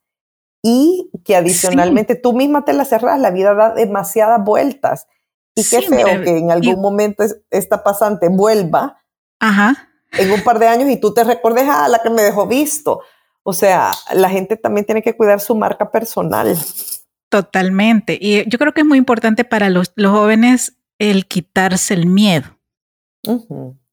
y 0.63 1.11
que 1.25 1.37
adicionalmente 1.37 2.17
tú 2.17 2.33
misma 2.33 2.65
te 2.65 2.73
la 2.73 2.85
cerras, 2.85 3.21
la 3.21 3.31
vida 3.31 3.55
da 3.55 3.75
demasiadas 3.75 4.43
vueltas 4.43 5.07
y 5.55 5.65
qué 5.65 5.83
feo 5.83 6.23
que 6.23 6.39
en 6.39 6.51
algún 6.51 6.81
momento 6.81 7.25
esta 7.51 7.83
pasante 7.83 8.29
vuelva 8.29 8.99
en 10.13 10.31
un 10.31 10.43
par 10.43 10.59
de 10.59 10.69
años 10.69 10.91
y 10.91 10.99
tú 10.99 11.13
te 11.13 11.25
recuerdes 11.25 11.69
a 11.69 11.89
la 11.89 12.01
que 12.01 12.11
me 12.11 12.23
dejó 12.23 12.47
visto. 12.47 13.01
O 13.43 13.53
sea, 13.53 13.93
la 14.15 14.31
gente 14.31 14.57
también 14.57 14.87
tiene 14.87 15.03
que 15.03 15.17
cuidar 15.17 15.41
su 15.41 15.55
marca 15.55 15.91
personal. 15.91 16.57
Totalmente. 17.29 18.19
Y 18.21 18.49
yo 18.49 18.59
creo 18.59 18.73
que 18.73 18.83
es 18.83 18.87
muy 18.87 18.99
importante 18.99 19.45
para 19.45 19.69
los, 19.69 19.93
jóvenes 19.97 20.77
el 20.99 21.27
quitarse 21.27 21.95
el 21.95 22.07
miedo. 22.07 22.59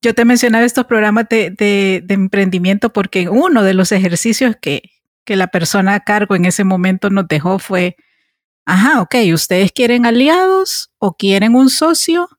Yo 0.02 0.14
te 0.14 0.26
mencionaba 0.26 0.66
estos 0.66 0.86
programas 0.86 1.28
de, 1.30 1.50
de, 1.50 2.14
emprendimiento 2.14 2.92
porque 2.94 3.28
uno 3.30 3.64
de 3.64 3.74
los 3.74 3.92
ejercicios 3.92 4.56
que, 4.60 4.84
que 5.26 5.36
la 5.36 5.48
persona 5.48 5.96
a 5.96 6.00
cargo 6.02 6.36
en 6.36 6.46
ese 6.46 6.64
momento 6.64 7.10
nos 7.10 7.28
dejó 7.28 7.60
fue 7.60 7.96
ajá, 8.70 9.02
ok, 9.02 9.16
ustedes 9.34 9.72
quieren 9.72 10.06
aliados 10.06 10.92
o 11.00 11.14
quieren 11.14 11.56
un 11.56 11.70
socio. 11.70 12.30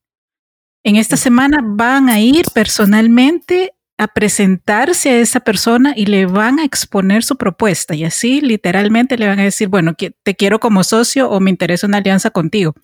En 0.85 0.97
esta 0.97 1.17
semana 1.17 1.59
van 1.63 2.09
a 2.09 2.21
ir 2.21 2.47
personalmente 2.55 3.75
a 3.99 4.07
presentarse 4.07 5.11
a 5.11 5.19
esa 5.19 5.41
persona 5.41 5.93
y 5.95 6.07
le 6.07 6.27
van 6.27 6.59
a 6.61 6.65
exponer 6.65 7.23
su 7.23 7.37
propuesta 7.37 7.95
y 7.95 8.05
así 8.05 8.41
literalmente 8.41 9.19
le 9.19 9.27
van 9.27 9.41
a 9.41 9.45
decir, 9.45 9.69
bueno, 9.69 9.95
te 9.95 10.37
quiero 10.37 10.59
como 10.61 10.85
socio 10.85 11.29
o 11.29 11.41
me 11.41 11.51
interesa 11.51 11.87
una 11.87 11.99
alianza 11.99 12.31
contigo. 12.31 12.75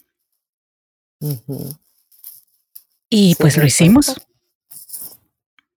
Y 3.09 3.37
pues 3.37 3.57
lo 3.57 3.65
hicimos. 3.65 4.21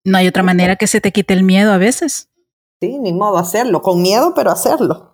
No 0.04 0.18
hay 0.18 0.28
otra 0.28 0.44
manera 0.44 0.76
que 0.76 0.88
se 0.88 1.00
te 1.00 1.12
quite 1.12 1.36
el 1.36 1.44
miedo 1.44 1.72
a 1.72 1.78
veces. 1.78 2.30
Sí, 2.82 2.98
ni 2.98 3.14
modo 3.14 3.38
hacerlo, 3.38 3.82
con 3.82 4.02
miedo, 4.02 4.34
pero 4.34 4.52
hacerlo. 4.52 5.09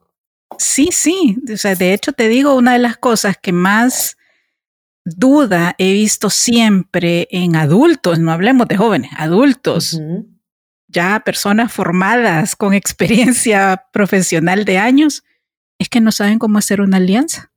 Sí, 0.58 0.89
sí. 0.91 1.38
O 1.51 1.58
sea, 1.58 1.75
de 1.75 1.93
hecho 1.93 2.13
te 2.13 2.27
digo, 2.27 2.55
una 2.55 2.73
de 2.73 2.79
las 2.79 2.97
cosas 2.97 3.38
que 3.41 3.51
más 3.51 4.17
duda 5.05 5.75
he 5.77 5.93
visto 5.93 6.29
siempre 6.29 7.27
en 7.31 7.55
adultos, 7.55 8.19
no 8.19 8.31
hablemos 8.31 8.67
de 8.67 8.77
jóvenes, 8.77 9.12
adultos, 9.17 9.99
ya 10.88 11.21
personas 11.23 11.71
formadas 11.71 12.55
con 12.55 12.73
experiencia 12.73 13.86
profesional 13.91 14.65
de 14.65 14.79
años, 14.79 15.23
es 15.77 15.89
que 15.89 16.01
no 16.01 16.12
saben 16.12 16.39
cómo 16.39 16.58
hacer 16.58 16.81
una 16.81 16.97
alianza. 16.97 17.51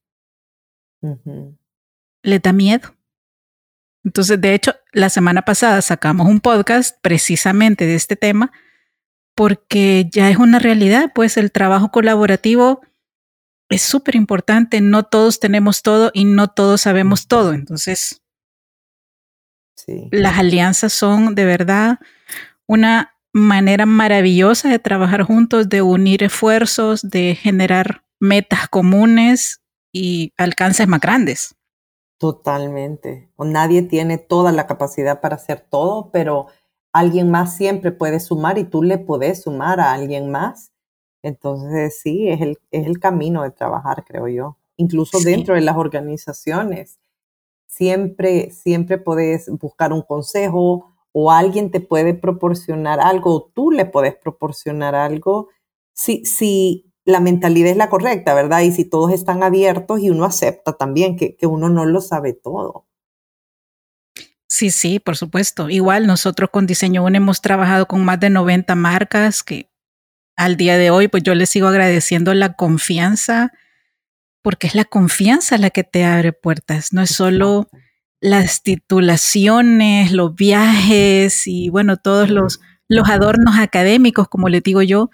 Le 2.22 2.38
da 2.38 2.53
miedo. 2.53 2.94
Entonces, 4.05 4.40
de 4.40 4.55
hecho, 4.55 4.74
la 4.92 5.09
semana 5.09 5.42
pasada 5.42 5.81
sacamos 5.83 6.29
un 6.29 6.40
podcast 6.40 6.98
precisamente 7.01 7.87
de 7.87 7.94
este 7.94 8.16
tema 8.16 8.53
porque 9.38 10.09
ya 10.11 10.31
es 10.31 10.37
una 10.37 10.59
realidad, 10.59 11.12
pues 11.14 11.37
el 11.37 11.53
trabajo 11.53 11.92
colaborativo 11.92 12.81
es 13.68 13.83
súper 13.83 14.16
importante, 14.16 14.81
no 14.81 15.05
todos 15.05 15.38
tenemos 15.38 15.83
todo 15.83 16.11
y 16.12 16.24
no 16.24 16.48
todos 16.48 16.81
sabemos 16.81 17.29
todo, 17.29 17.53
entonces 17.53 18.20
las 20.11 20.38
alianzas 20.38 20.92
son 20.92 21.37
de 21.37 21.44
verdad 21.44 22.01
una 22.66 23.14
manera 23.33 23.87
maravillosa 23.87 24.70
de 24.70 24.81
trabajar 24.81 25.22
juntos, 25.22 25.68
de 25.68 25.83
unir 25.83 26.24
esfuerzos, 26.24 27.09
de 27.09 27.37
generar 27.37 28.03
metas 28.18 28.66
comunes 28.68 29.62
y 29.92 30.33
alcances 30.37 30.88
más 30.88 31.01
grandes. 31.01 31.55
Totalmente. 32.18 33.31
Nadie 33.38 33.83
tiene 33.83 34.18
toda 34.18 34.51
la 34.51 34.66
capacidad 34.66 35.20
para 35.20 35.37
hacer 35.37 35.61
todo, 35.61 36.11
pero 36.11 36.48
alguien 36.92 37.31
más 37.31 37.57
siempre 37.57 37.92
puede 37.92 38.20
sumar 38.20 38.59
y 38.59 38.64
tú 38.64 38.83
le 38.83 38.98
puedes 38.98 39.42
sumar 39.42 39.81
a 39.81 39.92
alguien 39.92 40.31
más. 40.31 40.72
Entonces, 41.22 41.98
sí, 42.01 42.29
es 42.29 42.40
el, 42.40 42.59
es 42.70 42.87
el 42.87 42.98
camino 43.01 43.42
de 43.42 43.51
trabajar, 43.51 44.05
creo 44.07 44.29
yo. 44.29 44.57
Incluso 44.77 45.18
dentro 45.20 45.55
de 45.55 45.61
las 45.61 45.77
organizaciones, 45.77 47.01
siempre, 47.66 48.51
siempre 48.51 48.98
puedes 48.98 49.48
buscar 49.59 49.92
un 49.92 50.03
consejo 50.03 50.94
o 51.12 51.33
alguien 51.33 51.70
te 51.70 51.81
puede 51.81 52.14
proporcionar 52.14 53.01
algo, 53.01 53.35
o 53.35 53.44
tú 53.55 53.70
le 53.70 53.87
puedes 53.87 54.16
proporcionar 54.16 54.94
algo, 54.94 55.48
si, 55.94 56.24
si 56.24 56.92
la 57.05 57.20
mentalidad 57.20 57.70
es 57.70 57.77
la 57.77 57.90
correcta, 57.90 58.35
¿verdad? 58.35 58.61
Y 58.61 58.72
si 58.72 58.85
todos 58.85 59.12
están 59.12 59.42
abiertos 59.42 60.01
y 60.01 60.11
uno 60.11 60.24
acepta 60.24 60.74
también 60.74 61.16
que, 61.16 61.37
que 61.37 61.46
uno 61.46 61.70
no 61.70 61.87
lo 61.87 62.01
sabe 62.01 62.35
todo. 62.35 62.88
Sí, 64.48 64.70
sí, 64.70 64.98
por 64.98 65.16
supuesto. 65.16 65.68
Igual 65.68 66.06
nosotros 66.06 66.48
con 66.50 66.66
Diseño 66.66 67.04
Uno 67.04 67.16
hemos 67.16 67.42
trabajado 67.42 67.87
con 67.87 68.04
más 68.04 68.18
de 68.18 68.30
90 68.30 68.74
marcas 68.74 69.42
que 69.42 69.70
al 70.37 70.56
día 70.56 70.78
de 70.78 70.90
hoy, 70.90 71.08
pues 71.08 71.22
yo 71.22 71.34
les 71.34 71.50
sigo 71.50 71.68
agradeciendo 71.68 72.32
la 72.32 72.54
confianza, 72.54 73.52
porque 74.42 74.68
es 74.68 74.74
la 74.74 74.84
confianza 74.84 75.58
la 75.58 75.70
que 75.70 75.84
te 75.84 76.04
abre 76.04 76.32
puertas, 76.32 76.92
no 76.92 77.02
es 77.02 77.11
solo 77.11 77.68
las 78.20 78.62
titulaciones, 78.62 80.12
los 80.12 80.34
viajes 80.34 81.46
y 81.46 81.68
bueno, 81.70 81.96
todos 81.96 82.30
los, 82.30 82.61
los 82.88 83.08
adornos 83.08 83.58
académicos, 83.58 84.28
como 84.28 84.48
les 84.48 84.62
digo 84.62 84.80
yo, 84.82 85.11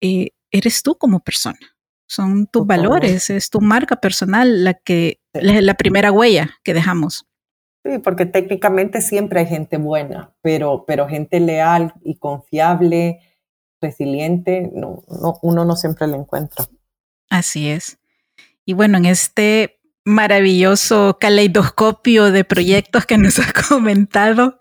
eh, 0.00 0.30
eres 0.50 0.82
tú 0.82 0.98
como 0.98 1.20
persona. 1.20 1.58
Son 2.08 2.46
tus 2.46 2.66
valores, 2.66 3.30
es 3.30 3.50
tu 3.50 3.60
marca 3.60 3.96
personal 3.96 4.64
la 4.64 4.74
que, 4.74 5.20
la 5.34 5.74
primera 5.74 6.10
huella 6.10 6.50
que 6.64 6.74
dejamos. 6.74 7.27
Sí, 7.84 7.98
porque 7.98 8.26
técnicamente 8.26 9.00
siempre 9.00 9.40
hay 9.40 9.46
gente 9.46 9.76
buena, 9.76 10.34
pero, 10.42 10.84
pero 10.86 11.08
gente 11.08 11.40
leal 11.40 11.94
y 12.02 12.16
confiable 12.16 13.20
resiliente, 13.80 14.70
no, 14.74 15.02
uno 15.42 15.64
no 15.64 15.76
siempre 15.76 16.06
lo 16.06 16.16
encuentra. 16.16 16.64
Así 17.30 17.68
es. 17.68 17.98
Y 18.64 18.72
bueno, 18.72 18.98
en 18.98 19.06
este 19.06 19.80
maravilloso 20.04 21.18
caleidoscopio 21.20 22.32
de 22.32 22.44
proyectos 22.44 23.06
que 23.06 23.18
nos 23.18 23.38
has 23.38 23.52
comentado, 23.52 24.58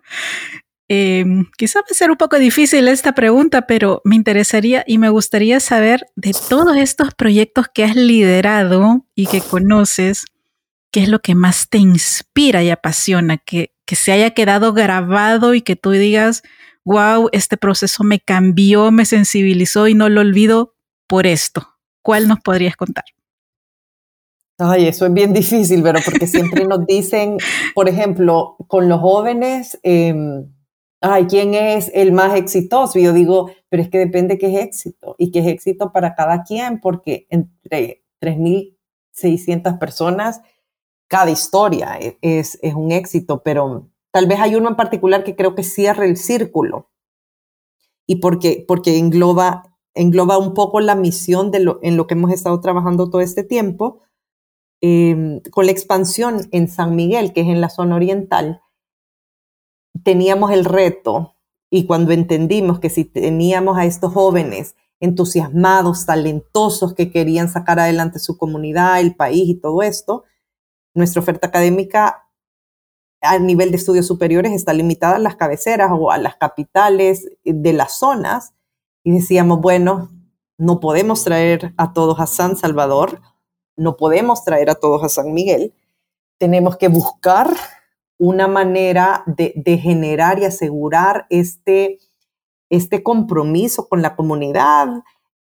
eh, 0.89 1.25
quizá 1.57 1.79
va 1.79 1.87
a 1.89 1.93
ser 1.93 2.11
un 2.11 2.17
poco 2.17 2.39
difícil 2.39 2.87
esta 2.87 3.13
pregunta, 3.13 3.67
pero 3.67 4.01
me 4.05 4.15
interesaría 4.15 4.83
y 4.87 4.97
me 4.97 5.09
gustaría 5.09 5.59
saber 5.59 6.05
de 6.15 6.33
todos 6.49 6.77
estos 6.77 7.13
proyectos 7.13 7.67
que 7.73 7.83
has 7.83 7.95
liderado 7.95 9.05
y 9.13 9.27
que 9.27 9.41
conoces, 9.41 10.25
¿qué 10.91 11.01
es 11.01 11.09
lo 11.09 11.19
que 11.19 11.35
más 11.35 11.69
te 11.69 11.77
inspira 11.77 12.63
y 12.63 12.69
apasiona? 12.69 13.37
Que, 13.37 13.71
que 13.85 13.95
se 13.95 14.11
haya 14.11 14.31
quedado 14.31 14.73
grabado 14.73 15.53
y 15.53 15.61
que 15.61 15.75
tú 15.75 15.91
digas, 15.91 16.43
wow, 16.85 17.29
este 17.31 17.57
proceso 17.57 18.03
me 18.03 18.19
cambió, 18.19 18.91
me 18.91 19.05
sensibilizó 19.05 19.87
y 19.87 19.93
no 19.93 20.09
lo 20.09 20.21
olvido 20.21 20.75
por 21.07 21.27
esto. 21.27 21.67
¿Cuál 22.01 22.27
nos 22.27 22.39
podrías 22.39 22.75
contar? 22.75 23.03
Ay, 24.59 24.87
eso 24.87 25.05
es 25.05 25.13
bien 25.13 25.33
difícil, 25.33 25.83
pero 25.83 25.99
porque 26.03 26.25
siempre 26.25 26.65
nos 26.65 26.85
dicen, 26.87 27.37
por 27.75 27.87
ejemplo, 27.87 28.55
con 28.67 28.89
los 28.89 28.99
jóvenes, 28.99 29.79
em, 29.83 30.51
ay, 31.01 31.25
¿quién 31.25 31.53
es 31.53 31.91
el 31.93 32.11
más 32.11 32.35
exitoso? 32.35 32.97
Y 32.97 33.03
yo 33.03 33.13
digo, 33.13 33.51
pero 33.69 33.83
es 33.83 33.89
que 33.89 33.99
depende 33.99 34.37
qué 34.37 34.47
es 34.47 34.65
éxito 34.65 35.15
y 35.19 35.31
qué 35.31 35.39
es 35.39 35.47
éxito 35.47 35.91
para 35.91 36.15
cada 36.15 36.43
quien, 36.43 36.79
porque 36.79 37.27
entre 37.29 38.03
3.600 38.19 39.77
personas, 39.77 40.41
cada 41.07 41.31
historia 41.31 41.97
e, 41.99 42.17
es, 42.21 42.59
un 42.75 42.91
éxito, 42.91 43.41
pero 43.43 43.89
tal 44.11 44.27
vez 44.27 44.39
hay 44.39 44.55
uno 44.55 44.69
en 44.69 44.75
particular 44.75 45.23
que 45.23 45.35
creo 45.35 45.55
que 45.55 45.63
cierra 45.63 46.05
el 46.05 46.17
círculo 46.17 46.89
y 48.05 48.17
porque, 48.17 48.63
porque 48.67 48.97
engloba, 48.97 49.77
engloba 49.93 50.37
un 50.37 50.53
poco 50.53 50.79
la 50.79 50.95
misión 50.95 51.51
de 51.51 51.59
lo, 51.59 51.79
en 51.81 51.97
lo 51.97 52.07
que 52.07 52.13
hemos 52.13 52.31
estado 52.31 52.59
trabajando 52.61 53.09
todo 53.09 53.21
este 53.21 53.43
tiempo. 53.43 54.01
Em, 54.79 55.41
con 55.51 55.65
la 55.65 55.71
expansión 55.71 56.47
en 56.51 56.67
San 56.67 56.95
Miguel, 56.95 57.33
que 57.33 57.41
es 57.41 57.47
en 57.47 57.61
la 57.61 57.69
zona 57.69 57.95
oriental, 57.95 58.61
teníamos 60.03 60.51
el 60.51 60.65
reto 60.65 61.35
y 61.69 61.85
cuando 61.85 62.11
entendimos 62.11 62.79
que 62.79 62.89
si 62.89 63.03
teníamos 63.03 63.77
a 63.77 63.85
estos 63.85 64.13
jóvenes 64.13 64.75
entusiasmados, 64.99 66.05
talentosos, 66.05 66.93
que 66.93 67.11
querían 67.11 67.49
sacar 67.49 67.79
adelante 67.79 68.19
su 68.19 68.37
comunidad, 68.37 68.99
el 68.99 69.15
país 69.15 69.49
y 69.49 69.55
todo 69.55 69.81
esto, 69.81 70.23
nuestra 70.97 71.21
oferta 71.21 71.47
académica 71.47 72.27
a 73.21 73.39
nivel 73.39 73.71
de 73.71 73.77
estudios 73.77 74.07
superiores 74.07 74.51
está 74.51 74.73
limitada 74.73 75.15
a 75.15 75.19
las 75.19 75.35
cabeceras 75.35 75.91
o 75.93 76.11
a 76.11 76.17
las 76.17 76.35
capitales 76.35 77.29
de 77.43 77.73
las 77.73 77.97
zonas. 77.97 78.53
Y 79.03 79.11
decíamos, 79.11 79.61
bueno, 79.61 80.09
no 80.57 80.79
podemos 80.79 81.23
traer 81.23 81.73
a 81.77 81.93
todos 81.93 82.19
a 82.19 82.27
San 82.27 82.57
Salvador, 82.57 83.21
no 83.75 83.95
podemos 83.95 84.43
traer 84.43 84.69
a 84.69 84.75
todos 84.75 85.03
a 85.03 85.09
San 85.09 85.33
Miguel, 85.33 85.73
tenemos 86.39 86.77
que 86.77 86.87
buscar 86.87 87.49
una 88.19 88.47
manera 88.47 89.23
de, 89.27 89.77
generar 89.77 90.39
y 90.39 90.45
asegurar 90.45 91.27
este, 91.29 91.99
este 92.69 93.03
compromiso 93.03 93.87
con 93.87 94.01
la 94.01 94.15
comunidad, 94.15 94.87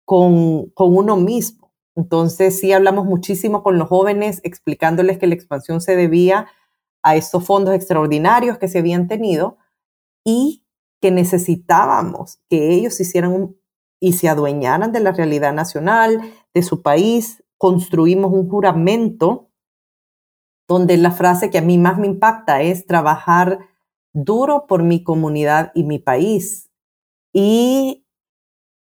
con, 0.04 0.66
con 0.70 0.96
uno 0.96 1.16
mismo. 1.16 1.65
Entonces 1.96 2.60
sí 2.60 2.72
hablamos 2.72 3.06
muchísimo 3.06 3.62
con 3.62 3.78
los 3.78 3.88
jóvenes 3.88 4.40
explicándoles 4.44 5.18
que 5.18 5.26
la 5.26 5.34
expansión 5.34 5.80
se 5.80 5.96
debía 5.96 6.46
a 7.02 7.16
estos 7.16 7.44
fondos 7.44 7.74
extraordinarios 7.74 8.58
que 8.58 8.68
se 8.68 8.78
habían 8.78 9.08
tenido 9.08 9.56
y 10.24 10.64
que 11.00 11.10
necesitábamos 11.10 12.38
que 12.48 12.72
ellos 12.72 13.00
hicieran 13.00 13.56
y 14.00 14.12
se 14.12 14.28
adueñaran 14.28 14.92
de 14.92 15.00
la 15.00 15.12
realidad 15.12 15.52
nacional, 15.52 16.20
de 16.52 16.62
su 16.62 16.82
país. 16.82 17.42
Construimos 17.58 18.32
un 18.32 18.48
juramento 18.48 19.50
donde 20.68 20.96
la 20.96 21.12
frase 21.12 21.50
que 21.50 21.58
a 21.58 21.62
mí 21.62 21.78
más 21.78 21.98
me 21.98 22.06
impacta 22.06 22.60
es 22.60 22.86
trabajar 22.86 23.60
duro 24.12 24.66
por 24.66 24.82
mi 24.82 25.02
comunidad 25.02 25.72
y 25.74 25.84
mi 25.84 25.98
país. 25.98 26.70
Y 27.32 28.05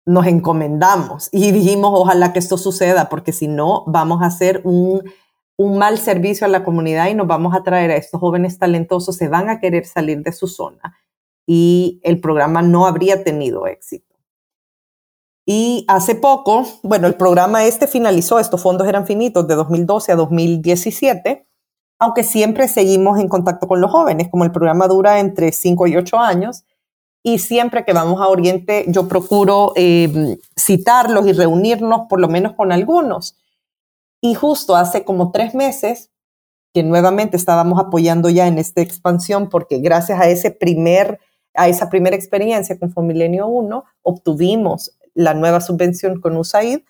nos 0.06 0.26
encomendamos 0.26 1.28
y 1.32 1.52
dijimos, 1.52 1.92
ojalá 1.94 2.32
que 2.32 2.38
esto 2.38 2.56
suceda, 2.58 3.08
porque 3.08 3.32
si 3.32 3.48
no, 3.48 3.84
vamos 3.86 4.22
a 4.22 4.26
hacer 4.26 4.60
un, 4.64 5.02
un 5.56 5.78
mal 5.78 5.98
servicio 5.98 6.46
a 6.46 6.50
la 6.50 6.64
comunidad 6.64 7.08
y 7.08 7.14
nos 7.14 7.26
vamos 7.26 7.54
a 7.54 7.62
traer 7.62 7.90
a 7.90 7.96
estos 7.96 8.20
jóvenes 8.20 8.58
talentosos, 8.58 9.16
se 9.16 9.28
van 9.28 9.48
a 9.48 9.60
querer 9.60 9.86
salir 9.86 10.22
de 10.22 10.32
su 10.32 10.48
zona 10.48 10.96
y 11.46 12.00
el 12.02 12.20
programa 12.20 12.62
no 12.62 12.86
habría 12.86 13.24
tenido 13.24 13.66
éxito. 13.66 14.06
Y 15.46 15.84
hace 15.88 16.14
poco, 16.14 16.64
bueno, 16.82 17.06
el 17.06 17.14
programa 17.14 17.64
este 17.64 17.86
finalizó, 17.86 18.38
estos 18.38 18.62
fondos 18.62 18.86
eran 18.86 19.06
finitos 19.06 19.48
de 19.48 19.54
2012 19.54 20.12
a 20.12 20.16
2017 20.16 21.46
aunque 22.00 22.24
siempre 22.24 22.66
seguimos 22.66 23.20
en 23.20 23.28
contacto 23.28 23.68
con 23.68 23.80
los 23.80 23.90
jóvenes, 23.90 24.28
como 24.30 24.44
el 24.44 24.50
programa 24.50 24.88
dura 24.88 25.20
entre 25.20 25.52
5 25.52 25.86
y 25.86 25.96
8 25.96 26.18
años, 26.18 26.64
y 27.22 27.38
siempre 27.38 27.84
que 27.84 27.92
vamos 27.92 28.20
a 28.20 28.28
Oriente 28.28 28.84
yo 28.88 29.08
procuro 29.08 29.72
em, 29.76 30.38
citarlos 30.58 31.26
y 31.26 31.32
reunirnos 31.32 32.02
por 32.08 32.20
lo 32.20 32.28
menos 32.28 32.54
con 32.54 32.72
algunos. 32.72 33.36
Y 34.22 34.34
justo 34.34 34.76
hace 34.76 35.04
como 35.04 35.30
tres 35.30 35.54
meses, 35.54 36.10
que 36.72 36.82
nuevamente 36.82 37.36
estábamos 37.36 37.78
apoyando 37.80 38.30
ya 38.30 38.46
en 38.46 38.58
esta 38.58 38.80
expansión, 38.80 39.48
porque 39.48 39.78
gracias 39.78 40.20
a, 40.20 40.28
ese 40.28 40.50
primer, 40.50 41.18
a 41.54 41.68
esa 41.68 41.90
primera 41.90 42.16
experiencia 42.16 42.78
con 42.78 42.92
Fomilenio 42.92 43.48
1, 43.48 43.84
obtuvimos 44.02 44.96
la 45.14 45.34
nueva 45.34 45.60
subvención 45.60 46.20
con 46.20 46.36
USAID 46.36 46.80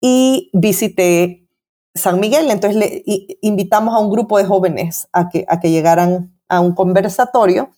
y 0.00 0.50
visité 0.52 1.48
San 1.94 2.20
Miguel. 2.20 2.50
Entonces 2.50 3.02
invitamos 3.40 3.94
a 3.94 3.98
un 3.98 4.10
grupo 4.10 4.38
de 4.38 4.44
jóvenes 4.44 5.08
a 5.12 5.28
que 5.30 5.70
llegaran 5.70 6.38
a 6.48 6.60
un 6.60 6.74
conversatorio 6.74 7.70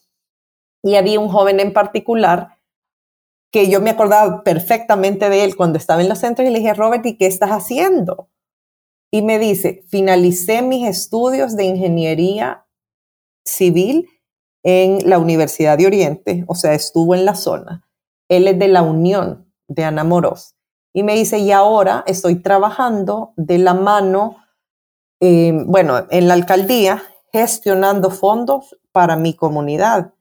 y 0.83 0.97
había 0.97 1.21
un 1.21 1.29
joven 1.29 1.61
en 1.61 1.73
particular 1.73 2.57
que 3.53 3.69
yo 3.69 3.81
me 3.81 3.90
acordaba 3.90 4.43
perfectamente 4.45 5.29
de 5.29 5.45
él 5.45 5.57
cuando 5.57 5.79
estaba 5.79 6.01
en 6.03 6.09
los 6.09 6.19
centros 6.19 6.47
y 6.47 6.53
le 6.53 6.61
dije, 6.61 6.75
Robert, 6.75 7.05
¿y 7.05 7.16
qué 7.16 7.27
estás 7.27 7.51
haciendo? 7.51 8.29
Y 9.11 9.23
me 9.23 9.38
dice, 9.38 9.85
finalicé 9.88 10.62
mis 10.62 10.87
estudios 10.87 11.57
de 11.57 11.64
ingeniería 11.64 12.66
civil 13.45 14.09
en 14.62 15.09
la 15.09 15.19
Universidad 15.19 15.79
de 15.79 15.87
Oriente, 15.87 16.45
o 16.47 16.55
sea, 16.55 16.75
estuvo 16.75 17.14
en 17.14 17.25
la 17.25 17.35
zona. 17.35 17.88
Él 18.29 18.47
es 18.47 18.59
de 18.59 18.69
la 18.69 18.83
Unión 18.83 19.53
de 19.66 19.85
Ana 19.85 20.05
Moros. 20.05 20.55
Y 20.93 21.03
me 21.03 21.14
dice, 21.14 21.38
y 21.38 21.51
ahora 21.51 22.05
estoy 22.07 22.37
trabajando 22.37 23.33
de 23.37 23.59
la 23.59 23.75
mano, 23.75 24.37
eh, 25.21 25.53
bueno, 25.66 26.07
en 26.11 26.29
la 26.29 26.35
alcaldía, 26.35 27.03
gestionando 27.33 28.11
fondos 28.11 28.77
para 28.93 29.16
mi 29.16 29.35
comunidad. 29.35 30.12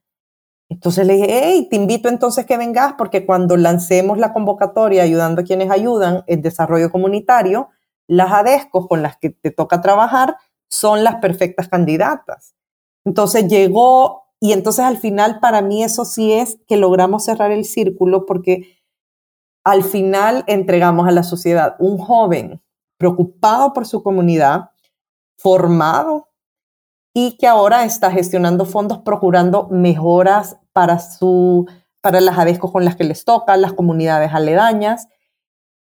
Entonces 0.69 1.07
le 1.07 1.15
dije, 1.15 1.27
hey, 1.29 1.67
te 1.69 1.75
invito 1.75 2.09
entonces 2.09 2.45
que 2.45 2.57
vengas 2.57 2.93
porque 2.97 3.25
cuando 3.25 3.57
lancemos 3.57 4.19
la 4.19 4.33
convocatoria 4.33 5.01
ayudando 5.01 5.41
a 5.41 5.43
quienes 5.43 5.71
ayudan 5.71 6.23
en 6.27 6.43
desarrollo 6.43 6.91
comunitario, 6.91 7.69
las 8.07 8.31
ADESCOS 8.31 8.87
con 8.87 9.01
las 9.01 9.17
que 9.17 9.31
te 9.31 9.49
toca 9.49 9.81
trabajar 9.81 10.37
son 10.69 11.03
las 11.03 11.15
perfectas 11.15 11.67
candidatas. 11.67 12.55
Entonces 13.03 13.47
llegó 13.47 14.27
y 14.39 14.53
entonces 14.53 14.85
al 14.85 14.97
final 14.97 15.39
para 15.39 15.61
mí 15.61 15.83
eso 15.83 16.05
sí 16.05 16.33
es 16.33 16.59
que 16.67 16.77
logramos 16.77 17.25
cerrar 17.25 17.51
el 17.51 17.65
círculo 17.65 18.25
porque 18.27 18.77
al 19.63 19.83
final 19.83 20.43
entregamos 20.47 21.07
a 21.07 21.11
la 21.11 21.23
sociedad 21.23 21.75
un 21.79 21.97
joven 21.97 22.61
preocupado 22.97 23.73
por 23.73 23.87
su 23.87 24.03
comunidad, 24.03 24.71
formado 25.37 26.28
y 27.13 27.37
que 27.37 27.47
ahora 27.47 27.85
está 27.85 28.11
gestionando 28.11 28.65
fondos 28.65 28.99
procurando 28.99 29.67
mejoras 29.69 30.57
para, 30.73 30.99
su, 30.99 31.67
para 32.01 32.21
las 32.21 32.37
adescos 32.37 32.71
con 32.71 32.85
las 32.85 32.95
que 32.95 33.03
les 33.03 33.25
toca, 33.25 33.57
las 33.57 33.73
comunidades 33.73 34.31
aledañas. 34.33 35.07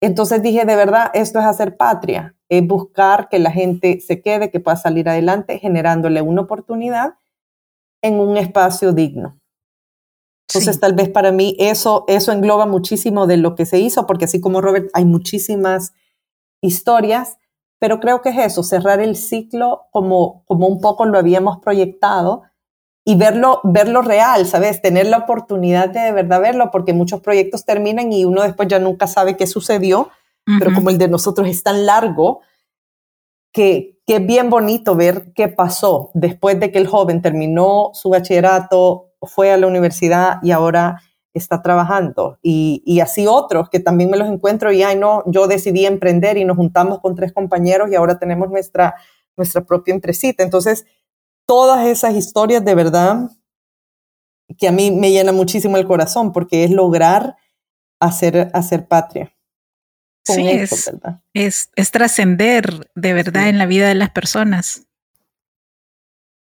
Entonces 0.02 0.42
dije, 0.42 0.66
de 0.66 0.76
verdad, 0.76 1.12
esto 1.14 1.40
es 1.40 1.46
hacer 1.46 1.78
patria, 1.78 2.36
es 2.50 2.66
buscar 2.66 3.30
que 3.30 3.40
la 3.40 3.52
gente 3.52 4.00
se 4.02 4.22
quede, 4.22 4.50
que 4.50 4.60
pueda 4.60 4.78
salir 4.78 5.08
adelante, 5.08 5.60
generándole 5.60 6.22
una 6.22 6.42
oportunidad 6.42 7.14
en 8.02 8.20
un 8.20 8.38
espacio 8.38 8.94
digno. 8.94 9.40
Entonces, 10.50 10.82
tal 10.82 10.94
vez 10.94 11.08
para 11.08 11.32
mí 11.32 11.56
eso, 11.60 12.04
eso 12.08 12.32
engloba 12.34 12.66
muchísimo 12.66 13.26
de 13.26 13.38
lo 13.38 13.56
que 13.56 13.66
se 13.66 13.80
hizo, 13.80 14.06
porque 14.06 14.26
así 14.26 14.42
como 14.42 14.60
Robert, 14.60 14.90
hay 14.94 15.06
muchísimas 15.06 15.94
historias, 16.62 17.38
pero 17.82 18.00
creo 18.00 18.22
que 18.22 18.30
es 18.30 18.38
eso, 18.38 18.62
cerrar 18.62 19.00
el 19.00 19.16
ciclo 19.16 19.88
como, 19.90 20.44
como 20.46 20.68
un 20.68 20.82
poco 20.82 21.04
lo 21.06 21.18
habíamos 21.18 21.58
proyectado 21.58 22.44
y 23.04 23.16
verlo, 23.16 23.60
verlo 23.64 24.04
real, 24.04 24.46
¿sabes? 24.46 24.84
Tener 24.84 25.08
la 25.08 25.18
oportunidad 25.18 25.90
de 25.90 26.02
de 26.02 26.12
verdad 26.12 26.42
verlo, 26.42 26.70
porque 26.70 26.94
muchos 26.94 27.22
proyectos 27.22 27.66
terminan 27.66 28.14
y 28.14 28.24
uno 28.24 28.44
después 28.44 28.68
ya 28.68 28.78
nunca 28.78 29.08
sabe 29.08 29.36
qué 29.36 29.48
sucedió, 29.48 30.12
pero 30.60 30.76
como 30.76 30.92
el 30.92 31.00
de 31.00 31.08
nosotros 31.08 31.48
es 31.48 31.64
tan 31.64 31.88
largo, 31.88 32.42
que, 33.52 34.00
que 34.06 34.18
es 34.18 34.28
bien 34.28 34.52
bonito 34.52 34.96
ver 34.96 35.34
qué 35.34 35.48
pasó 35.48 36.12
después 36.14 36.60
de 36.60 36.72
que 36.72 36.78
el 36.78 36.86
joven 36.86 37.24
terminó 37.24 37.90
su 37.96 38.10
bachillerato, 38.12 39.08
fue 39.24 39.52
a 39.52 39.58
la 39.58 39.66
universidad 39.66 40.38
y 40.44 40.52
ahora 40.52 41.02
está 41.34 41.62
trabajando. 41.62 42.38
Y, 42.42 43.00
así 43.02 43.28
otros 43.28 43.70
que 43.70 43.80
también 43.80 44.10
me 44.10 44.18
los 44.18 44.28
encuentro 44.28 44.72
y, 44.72 44.84
ay, 44.84 44.98
no, 44.98 45.24
yo 45.26 45.48
decidí 45.48 45.86
emprender 45.86 46.38
y 46.38 46.46
nos 46.46 46.58
juntamos 46.58 47.00
con 47.00 47.16
tres 47.16 47.34
compañeros 47.34 47.90
y 47.92 47.96
ahora 47.96 48.20
tenemos 48.20 48.50
nuestra, 48.50 48.96
nuestra 49.38 49.64
propia 49.64 49.94
empresita. 49.94 50.44
Entonces, 50.44 50.86
todas 51.46 51.88
esas 51.88 52.16
historias 52.16 52.64
de 52.64 52.76
verdad 52.76 53.30
que 54.58 54.68
a 54.68 54.72
mí 54.72 54.92
me 54.92 55.12
llena 55.12 55.32
muchísimo 55.32 55.78
el 55.78 55.88
corazón 55.88 56.34
porque 56.34 56.64
es 56.66 56.72
lograr 56.72 57.38
hacer, 58.00 58.50
hacer 58.54 58.88
patria. 58.88 59.34
Sí, 60.24 60.48
es, 61.34 61.72
es, 61.76 61.92
trascender 61.92 62.92
de 62.94 63.14
verdad 63.14 63.50
en 63.50 63.58
la 63.58 63.66
vida 63.66 63.88
de 63.88 63.96
las 63.96 64.12
personas. 64.12 64.86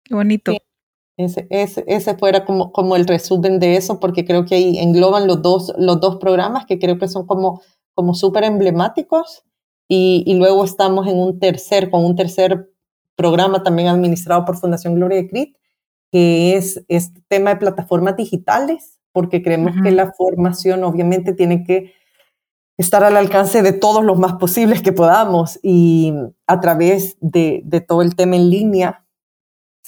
Qué 0.02 0.14
bonito. 0.14 0.52
Ese, 1.18 1.48
ese, 1.50 2.14
fuera 2.16 2.44
como, 2.44 2.70
como 2.70 2.94
el 2.94 3.04
resumen 3.04 3.58
de 3.58 3.76
eso, 3.76 3.98
porque 3.98 4.24
creo 4.24 4.44
que 4.44 4.54
ahí 4.54 4.78
engloban 4.78 5.26
los 5.26 5.42
dos, 5.42 5.74
los 5.76 6.00
dos 6.00 6.16
programas 6.16 6.64
que 6.64 6.78
creo 6.78 6.96
que 6.96 7.08
son 7.08 7.26
como, 7.26 7.60
como 7.92 8.14
súper 8.14 8.44
emblemáticos. 8.44 9.42
Y, 9.88 10.22
y, 10.26 10.34
luego 10.34 10.64
estamos 10.64 11.08
en 11.08 11.18
un 11.18 11.40
tercer, 11.40 11.90
con 11.90 12.04
un 12.04 12.14
tercer 12.14 12.70
programa 13.16 13.64
también 13.64 13.88
administrado 13.88 14.44
por 14.44 14.58
Fundación 14.58 14.94
Gloria 14.94 15.16
de 15.16 15.28
Crit, 15.28 15.56
que 16.12 16.56
es 16.56 16.84
este 16.86 17.20
tema 17.26 17.50
de 17.50 17.56
plataformas 17.56 18.16
digitales, 18.16 19.00
porque 19.12 19.42
creemos 19.42 19.74
que 19.82 19.90
la 19.90 20.12
formación 20.12 20.84
obviamente 20.84 21.32
tiene 21.32 21.64
que 21.64 21.94
estar 22.76 23.02
al 23.02 23.16
alcance 23.16 23.62
de 23.62 23.72
todos 23.72 24.04
los 24.04 24.20
más 24.20 24.34
posibles 24.34 24.82
que 24.82 24.92
podamos 24.92 25.58
y 25.64 26.14
a 26.46 26.60
través 26.60 27.16
de, 27.20 27.62
de 27.64 27.80
todo 27.80 28.02
el 28.02 28.14
tema 28.14 28.36
en 28.36 28.50
línea 28.50 29.07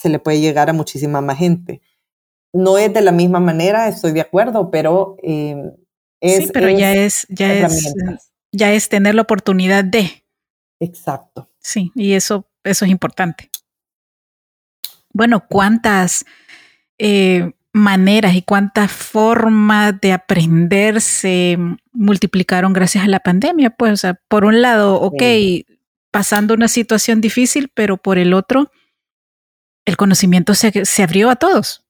se 0.01 0.09
le 0.09 0.19
puede 0.19 0.39
llegar 0.39 0.69
a 0.69 0.73
muchísima 0.73 1.21
más 1.21 1.37
gente. 1.37 1.81
No 2.53 2.77
es 2.77 2.93
de 2.93 3.01
la 3.01 3.11
misma 3.11 3.39
manera, 3.39 3.87
estoy 3.87 4.11
de 4.11 4.21
acuerdo, 4.21 4.71
pero 4.71 5.15
eh, 5.21 5.55
es... 6.19 6.45
Sí, 6.45 6.49
pero 6.51 6.69
ya 6.69 6.93
es, 6.93 7.27
ya 7.29 7.53
es, 7.53 7.93
ya 8.51 8.73
es 8.73 8.89
tener 8.89 9.15
la 9.15 9.21
oportunidad 9.21 9.83
de. 9.83 10.25
Exacto. 10.79 11.49
Sí, 11.59 11.91
y 11.93 12.13
eso, 12.13 12.49
eso 12.63 12.85
es 12.85 12.91
importante. 12.91 13.51
Bueno, 15.13 15.45
¿cuántas 15.47 16.25
eh, 16.97 17.51
maneras 17.73 18.33
y 18.33 18.41
cuántas 18.41 18.91
formas 18.91 19.99
de 20.01 20.13
aprender 20.13 20.99
se 20.99 21.57
multiplicaron 21.91 22.73
gracias 22.73 23.03
a 23.03 23.07
la 23.07 23.19
pandemia? 23.19 23.69
Pues, 23.69 23.93
o 23.93 23.97
sea, 23.97 24.19
por 24.27 24.45
un 24.45 24.61
lado, 24.61 24.99
ok, 24.99 25.21
pasando 26.09 26.55
una 26.55 26.67
situación 26.67 27.21
difícil, 27.21 27.69
pero 27.73 27.97
por 27.97 28.17
el 28.17 28.33
otro, 28.33 28.71
el 29.91 29.97
conocimiento 29.97 30.53
se, 30.53 30.85
se 30.85 31.03
abrió 31.03 31.29
a 31.29 31.35
todos. 31.35 31.85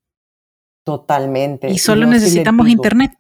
Totalmente. 0.84 1.70
Y 1.70 1.78
solo 1.78 2.06
necesitamos 2.06 2.68
Internet. 2.68 3.14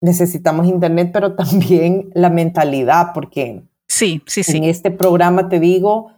Necesitamos 0.00 0.66
Internet, 0.66 1.10
pero 1.12 1.34
también 1.36 2.10
la 2.14 2.30
mentalidad, 2.30 3.12
porque 3.14 3.62
sí, 3.86 4.22
sí, 4.26 4.42
sí. 4.42 4.56
en 4.56 4.64
este 4.64 4.90
programa 4.90 5.48
te 5.48 5.60
digo, 5.60 6.12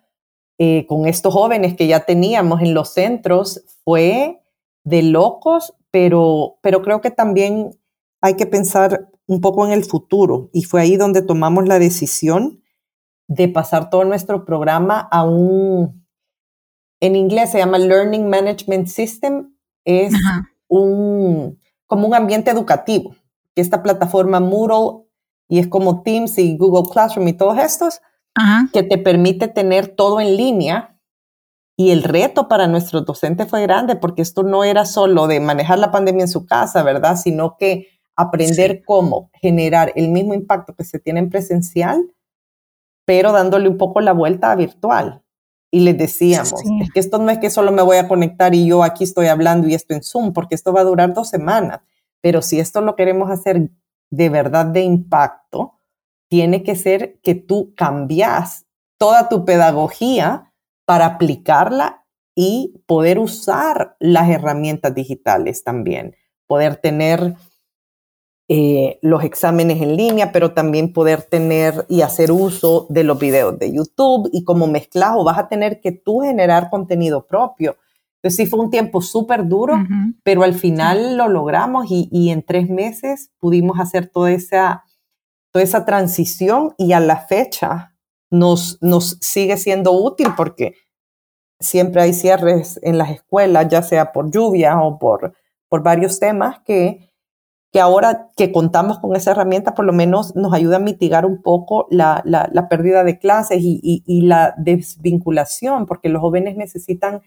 eh, 0.59 0.86
con 0.86 1.07
estos 1.07 1.32
jóvenes 1.34 1.76
que 1.76 1.86
ya 1.86 2.05
teníamos 2.05 2.61
en 2.62 2.74
los 2.74 2.93
centros, 2.93 3.64
fue 3.84 4.43
de 4.84 5.03
locos, 5.03 5.74
pero, 5.91 6.59
pero 6.62 6.82
creo 6.82 7.01
que 7.01 7.11
también 7.11 7.70
hay 8.20 8.34
que 8.34 8.47
pensar 8.47 9.09
un 9.26 9.41
poco 9.41 9.66
en 9.66 9.72
el 9.72 9.84
futuro. 9.84 10.51
Y 10.53 10.62
fue 10.62 10.82
ahí 10.82 10.97
donde 10.97 11.22
tomamos 11.22 11.66
la 11.66 11.78
decisión 11.78 12.62
de 13.26 13.49
pasar 13.49 13.91
todo 13.91 14.05
nuestro 14.05 14.45
programa 14.45 15.01
a 15.11 15.24
un 15.24 15.99
en 17.01 17.16
inglés 17.16 17.51
se 17.51 17.59
llama 17.59 17.78
Learning 17.78 18.28
Management 18.28 18.86
System, 18.86 19.55
es 19.84 20.12
un, 20.68 21.59
como 21.86 22.07
un 22.07 22.14
ambiente 22.14 22.51
educativo. 22.51 23.14
Esta 23.57 23.82
plataforma 23.82 24.38
Moodle 24.38 25.07
y 25.48 25.59
es 25.59 25.66
como 25.66 26.03
Teams 26.03 26.38
y 26.38 26.57
Google 26.57 26.88
Classroom 26.90 27.26
y 27.28 27.32
todos 27.32 27.59
estos, 27.59 28.01
que 28.72 28.82
te 28.82 28.98
permite 28.98 29.48
tener 29.48 29.88
todo 29.88 30.20
en 30.20 30.36
línea. 30.36 30.98
Y 31.76 31.90
el 31.90 32.03
reto 32.03 32.46
para 32.46 32.68
nuestros 32.68 33.07
docentes 33.07 33.48
fue 33.48 33.62
grande 33.62 33.96
porque 33.96 34.20
esto 34.22 34.42
no 34.42 34.64
era 34.64 34.84
solo 34.84 35.26
de 35.26 35.40
manejar 35.40 35.78
la 35.78 35.90
pandemia 35.90 36.24
en 36.24 36.28
su 36.28 36.44
casa, 36.44 36.82
¿verdad? 36.82 37.16
Sino 37.16 37.57
que 37.59 37.88
aprender 38.16 38.82
cómo 38.84 39.30
generar 39.40 39.92
el 39.96 40.11
mismo 40.11 40.34
impacto 40.34 40.74
que 40.74 40.84
se 40.84 40.98
tiene 40.98 41.20
en 41.20 41.30
presencial, 41.30 42.14
pero 43.07 43.32
dándole 43.32 43.68
un 43.68 43.78
poco 43.78 44.01
la 44.03 44.12
vuelta 44.12 44.53
a 44.53 44.57
virtual 44.57 45.22
y 45.71 45.81
les 45.81 45.97
decíamos, 45.97 46.61
es 46.83 46.91
que 46.91 47.01
esto 47.01 47.18
no 47.18 47.31
es 47.31 47.39
que 47.39 47.51
solo 47.51 47.71
me 47.71 47.83
voy 47.83 47.97
a 47.97 48.09
conectar 48.09 48.55
y 48.55 48.66
yo 48.66 48.83
aquí 48.83 49.05
estoy 49.05 49.29
hablando 49.29 49.68
y 49.68 49.75
esto 49.75 49.95
en 49.95 50.03
Zoom, 50.03 50.33
porque 50.33 50.55
esto 50.55 50.73
va 50.73 50.81
a 50.81 50.85
durar 50.85 51.14
dos 51.14 51.29
semanas. 51.29 51.81
Pero 52.21 52.43
si 52.43 52.59
esto 52.59 52.81
lo 52.81 52.97
queremos 52.97 53.31
hacer 53.31 53.71
de 54.11 54.29
verdad 54.29 54.66
de 54.66 54.83
impacto, 54.83 55.79
tiene 56.29 56.62
que 56.62 56.75
ser 56.77 57.21
que 57.23 57.35
tú 57.35 57.73
cambias 57.77 58.66
toda 58.99 59.29
tu 59.29 59.45
pedagogía 59.45 60.53
para 60.85 61.07
aplicarla 61.07 62.05
y 62.35 62.83
poder 62.87 63.18
usar 63.18 63.97
las 64.01 64.29
herramientas 64.29 64.95
digitales 64.95 65.62
también, 65.62 66.16
poder 66.47 66.77
tener 66.77 67.37
eh, 68.53 68.98
los 69.01 69.22
exámenes 69.22 69.80
en 69.80 69.96
línea, 69.96 70.32
pero 70.32 70.51
también 70.51 70.92
poder 70.92 71.22
tener 71.22 71.86
y 71.88 72.01
hacer 72.01 72.32
uso 72.32 72.88
de 72.88 73.05
los 73.05 73.16
videos 73.16 73.57
de 73.61 73.72
YouTube 73.72 74.28
y 74.32 74.42
como 74.42 74.66
mezclado 74.66 75.22
vas 75.22 75.38
a 75.38 75.46
tener 75.46 75.80
que 75.80 75.92
tú 75.92 76.22
generar 76.22 76.68
contenido 76.68 77.28
propio. 77.28 77.76
Entonces 78.16 78.36
sí 78.36 78.46
fue 78.46 78.59
un 78.59 78.70
tiempo 78.70 79.03
súper 79.03 79.46
duro, 79.46 79.76
pero 80.24 80.42
al 80.42 80.55
final 80.55 81.16
lo 81.16 81.28
logramos 81.28 81.86
y, 81.90 82.30
en 82.30 82.42
tres 82.42 82.68
meses 82.68 83.30
pudimos 83.38 83.78
hacer 83.78 84.09
toda 84.09 84.32
esa, 84.32 84.82
toda 85.53 85.62
esa 85.62 85.84
transición 85.84 86.74
y 86.76 86.92
a 86.92 86.98
la 86.98 87.18
fecha 87.18 87.94
nos, 88.32 88.78
nos 88.80 89.16
sigue 89.20 89.59
siendo 89.59 89.92
útil 89.92 90.26
porque 90.36 90.74
siempre 91.61 92.03
hay 92.03 92.14
cierres 92.14 92.80
en 92.82 92.98
las 92.98 93.11
escuelas, 93.11 93.68
ya 93.68 93.82
sea 93.82 94.11
por 94.11 94.28
lluvia 94.28 94.80
o 94.80 94.98
por, 94.98 95.34
por 95.68 95.84
varios 95.84 96.18
temas 96.18 96.59
que 96.66 97.09
que 97.73 97.81
ahora 97.81 98.29
que 98.37 98.51
contamos 98.51 98.99
con 98.99 99.14
esa 99.14 99.31
herramienta, 99.31 99.75
por 99.75 99.85
lo 99.85 99.93
menos 99.93 100.35
nos 100.35 100.53
ayuda 100.53 100.77
a 100.77 100.81
mitigar 100.81 101.25
un 101.25 101.41
poco 101.41 101.87
la, 101.91 102.23
la, 102.25 102.68
pérdida 102.68 103.05
de 103.05 103.18
clases 103.18 103.59
y, 103.61 104.03
y, 104.05 104.23
la 104.23 104.55
desvinculación, 104.57 105.87
porque 105.87 106.09
los 106.09 106.21
jóvenes 106.21 106.57
necesitan 106.57 107.23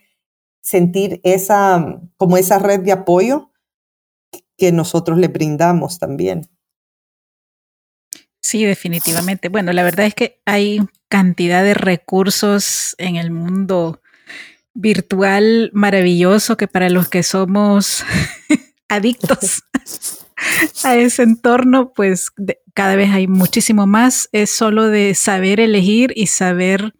sentir 0.61 1.21
esa, 1.23 2.01
como 2.17 2.37
esa 2.37 2.59
red 2.59 2.81
de 2.81 2.91
apoyo 2.91 3.51
que 4.57 4.71
nosotros 4.71 5.17
le 5.17 5.29
brindamos 5.29 5.97
también. 5.97 6.49
Sí, 8.41 8.65
definitivamente. 8.65 9.47
Bueno, 9.47 9.71
la 9.71 9.83
verdad 9.83 10.05
es 10.05 10.13
que 10.13 10.41
hay 10.45 10.79
cantidad 11.07 11.63
de 11.63 11.73
recursos 11.73 12.95
en 12.97 13.15
el 13.15 13.31
mundo 13.31 14.01
virtual 14.73 15.69
maravilloso 15.73 16.57
que 16.57 16.67
para 16.67 16.89
los 16.89 17.07
que 17.07 17.23
somos 17.23 18.03
adictos 18.89 19.63
a 20.83 20.95
ese 20.95 21.23
entorno, 21.23 21.93
pues 21.93 22.31
cada 22.73 22.95
vez 22.95 23.11
hay 23.11 23.27
muchísimo 23.27 23.87
más. 23.87 24.29
Es 24.31 24.51
solo 24.51 24.87
de 24.87 25.15
saber 25.15 25.59
elegir 25.59 26.11
y 26.15 26.27
saber 26.27 26.93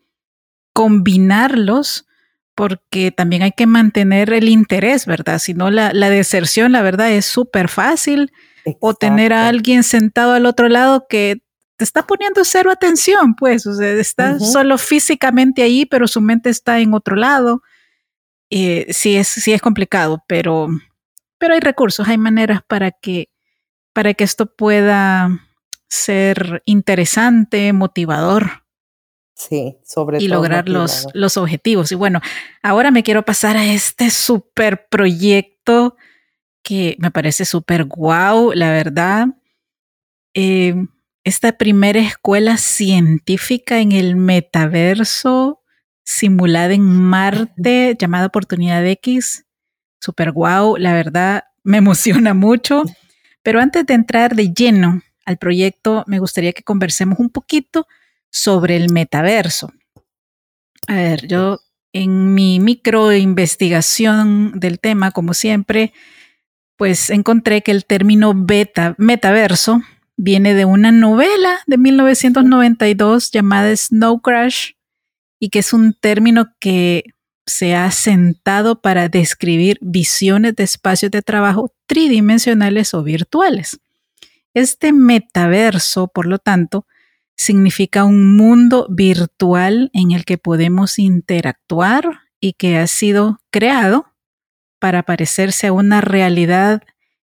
combinarlos, 0.74 2.08
porque 2.56 3.12
también 3.12 3.44
hay 3.44 3.52
que 3.52 3.68
mantener 3.68 4.34
el 4.34 4.50
interés, 4.50 5.06
¿verdad? 5.06 5.39
Si 5.39 5.54
no, 5.54 5.72
la, 5.72 5.91
deserción, 5.91 6.72
la 6.72 6.82
verdad, 6.82 7.12
es 7.12 7.26
súper 7.26 7.70
fácil. 7.70 8.32
O 8.80 8.94
tener 8.94 9.34
a 9.34 9.50
alguien 9.50 9.84
sentado 9.84 10.34
al 10.34 10.46
otro 10.46 10.70
lado 10.70 11.06
que 11.10 11.41
te 11.76 11.84
está 11.84 12.08
poniendo 12.08 12.46
cero 12.46 12.72
atención, 12.72 13.36
pues, 13.36 13.66
o 13.66 13.74
sea, 13.74 13.91
está 13.91 14.39
solo 14.39 14.78
físicamente 14.78 15.64
ahí, 15.64 15.86
pero 15.86 16.08
su 16.08 16.22
mente 16.22 16.50
está 16.50 16.80
en 16.80 16.94
otro 16.94 17.18
lado. 17.18 17.62
Eh, 18.50 18.86
sí, 18.94 19.16
es, 19.16 19.28
sí 19.28 19.52
es 19.52 19.62
complicado, 19.62 20.24
pero, 20.28 20.68
pero 21.39 21.56
hay 21.56 21.60
recursos, 21.60 22.08
hay 22.08 22.18
maneras 22.18 22.62
para 22.66 22.91
que 22.91 23.32
para 23.94 24.14
que 24.14 24.24
esto 24.24 24.48
pueda 24.48 25.30
ser 25.89 26.64
interesante, 26.66 27.72
motivador. 27.74 28.64
Sí, 29.36 29.78
sobre 29.84 30.20
y 30.22 30.28
lograr 30.28 30.70
los, 30.70 31.08
los, 31.14 31.38
objetivos. 31.38 31.91
Y 31.91 31.96
bueno, 31.96 32.22
ahora 32.62 32.91
me 32.91 33.04
quiero 33.04 33.24
pasar 33.24 33.58
a 33.58 33.66
este 33.66 34.10
super 34.10 34.88
proyecto 34.88 35.96
que 36.64 36.96
me 37.00 37.12
parece 37.12 37.46
súper 37.46 37.86
guau, 37.86 38.54
la 38.54 38.72
verdad. 38.72 39.28
Eh, 40.34 40.76
esta 41.24 41.58
primera 41.58 42.00
escuela 42.00 42.58
científica 42.58 43.80
en 43.80 43.91
el 43.91 44.16
metaverso 44.16 45.62
simulada 46.04 46.74
en 46.74 46.84
Marte 46.84 47.96
llamada 48.00 48.28
Oportunidad 48.28 48.86
X. 48.86 49.46
Súper 50.00 50.32
guau, 50.32 50.78
la 50.78 50.94
verdad 50.94 51.46
me 51.64 51.78
emociona 51.78 52.34
mucho. 52.34 52.84
Pero 53.44 53.60
antes 53.60 53.86
de 53.86 53.94
entrar 53.94 54.36
de 54.36 54.54
lleno 54.54 55.02
al 55.26 55.38
proyecto, 55.38 56.04
me 56.08 56.20
gustaría 56.20 56.54
que 56.54 56.64
conversemos 56.64 57.20
un 57.20 57.30
poquito 57.30 57.88
sobre 58.32 58.76
el 58.76 58.91
metaverso. 58.91 59.72
A 60.88 60.96
ver, 60.96 61.28
yo 61.28 61.60
en 61.94 62.34
mi 62.34 62.60
micro 62.60 63.10
investigación 63.20 64.60
del 64.60 64.80
tema, 64.80 65.12
como 65.12 65.34
siempre, 65.34 65.94
pues 66.78 67.10
encontré 67.10 67.62
que 67.62 67.72
el 67.72 67.86
término 67.86 68.34
metaverso 68.98 69.82
viene 70.18 70.54
de 70.54 70.66
una 70.66 70.91
novela 70.91 71.60
de 71.68 71.78
1992 71.78 73.32
llamada 73.32 73.76
Snow 73.76 74.22
Crash 74.22 74.72
y 75.39 75.50
que 75.50 75.60
es 75.60 75.74
un 75.74 75.94
término 75.94 76.54
que 76.60 77.12
se 77.46 77.76
ha 77.76 77.89
sentado 77.91 78.82
para 78.82 79.10
describir 79.10 79.78
visiones 79.82 80.56
de 80.56 80.64
espacios 80.64 81.12
de 81.12 81.22
trabajo 81.22 81.74
tridimensionales 81.86 82.94
o 82.94 83.04
virtuales. 83.04 83.80
Este 84.54 84.94
metaverso, 84.94 86.08
por 86.08 86.26
lo 86.26 86.38
tanto, 86.39 86.86
significa 87.36 88.04
un 88.04 88.38
mundo 88.38 88.88
virtual 88.89 89.89
en 89.94 90.12
el 90.12 90.26
que 90.26 90.38
podemos 90.38 91.00
interactuar 91.00 92.22
y 92.39 92.54
que 92.54 92.78
ha 92.78 92.88
sido 92.88 93.39
creado 93.50 94.06
para 94.80 95.04
parecerse 95.04 95.68
a 95.68 95.74
una 95.74 96.02
realidad 96.02 96.84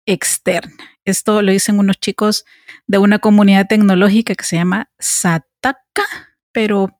externa. 0.06 0.74
Esto 1.04 1.42
lo 1.42 1.52
dicen 1.52 1.78
unos 1.78 1.98
chicos 1.98 2.44
de 2.86 2.98
una 2.98 3.18
comunidad 3.18 3.66
tecnológica 3.68 4.34
que 4.34 4.44
se 4.44 4.56
llama 4.56 4.90
Sataka, 4.98 6.04
pero 6.52 6.98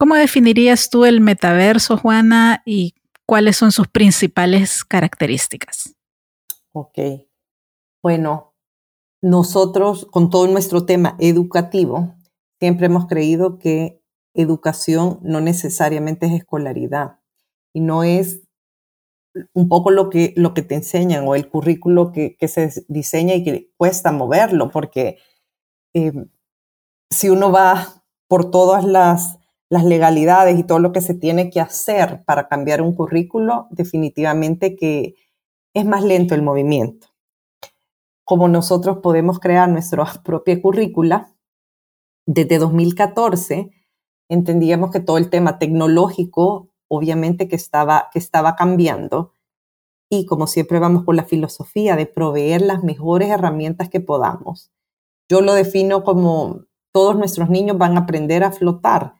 ¿cómo 0.00 0.14
definirías 0.14 0.88
tú 0.88 1.04
el 1.04 1.20
metaverso, 1.20 1.98
Juana, 1.98 2.62
y 2.64 2.94
cuáles 3.26 3.58
son 3.58 3.70
sus 3.70 3.86
principales 3.86 4.82
características? 4.82 5.94
Ok. 6.72 6.98
Bueno, 8.02 8.54
nosotros 9.20 10.06
con 10.06 10.30
todo 10.30 10.46
nuestro 10.46 10.86
tema 10.86 11.16
educativo, 11.18 12.14
siempre 12.58 12.86
hemos 12.86 13.08
creído 13.08 13.58
que 13.58 14.02
educación 14.32 15.18
no 15.22 15.42
necesariamente 15.42 16.24
es 16.24 16.32
escolaridad 16.32 17.18
y 17.74 17.80
no 17.80 18.02
es 18.02 18.40
un 19.52 19.68
poco 19.68 19.90
lo 19.90 20.08
que, 20.08 20.32
lo 20.34 20.54
que 20.54 20.62
te 20.62 20.76
enseñan 20.76 21.28
o 21.28 21.34
el 21.34 21.50
currículo 21.50 22.10
que, 22.10 22.36
se 22.48 22.72
diseña 22.88 23.34
y 23.34 23.44
que 23.44 23.70
cuesta 23.76 24.12
moverlo, 24.12 24.70
porque 24.70 25.18
eh, 25.92 26.12
si 27.10 27.28
uno 27.28 27.52
va 27.52 28.02
por 28.28 28.50
todas 28.50 28.82
las, 28.82 29.39
las 29.70 29.84
legalidades 29.84 30.58
y 30.58 30.64
todo 30.64 30.80
lo 30.80 30.92
que 30.92 31.00
se 31.00 31.14
tiene 31.14 31.48
que 31.48 31.60
hacer 31.60 32.22
para 32.24 32.48
cambiar 32.48 32.82
un 32.82 32.94
currículo, 32.94 33.68
definitivamente 33.70 34.76
que 34.76 35.14
es 35.72 35.86
más 35.86 36.04
lento 36.04 36.34
el 36.34 36.42
movimiento. 36.42 37.06
Como 38.24 38.48
nosotros 38.48 38.98
podemos 38.98 39.38
crear 39.38 39.68
nuestra 39.68 40.04
propia 40.24 40.60
currícula, 40.60 41.32
desde 42.26 42.58
2014 42.58 43.70
entendíamos 44.28 44.90
que 44.90 45.00
todo 45.00 45.18
el 45.18 45.30
tema 45.30 45.58
tecnológico 45.58 46.70
obviamente 46.90 47.48
que 47.48 47.56
estaba, 47.56 48.08
que 48.12 48.18
estaba 48.18 48.56
cambiando. 48.56 49.32
Y 50.10 50.26
como 50.26 50.48
siempre 50.48 50.80
vamos 50.80 51.04
con 51.04 51.14
la 51.14 51.24
filosofía 51.24 51.94
de 51.94 52.06
proveer 52.06 52.62
las 52.62 52.82
mejores 52.82 53.30
herramientas 53.30 53.88
que 53.88 54.00
podamos. 54.00 54.72
Yo 55.28 55.40
lo 55.40 55.54
defino 55.54 56.02
como 56.02 56.64
todos 56.92 57.16
nuestros 57.16 57.48
niños 57.48 57.78
van 57.78 57.96
a 57.96 58.00
aprender 58.00 58.42
a 58.42 58.50
flotar. 58.50 59.14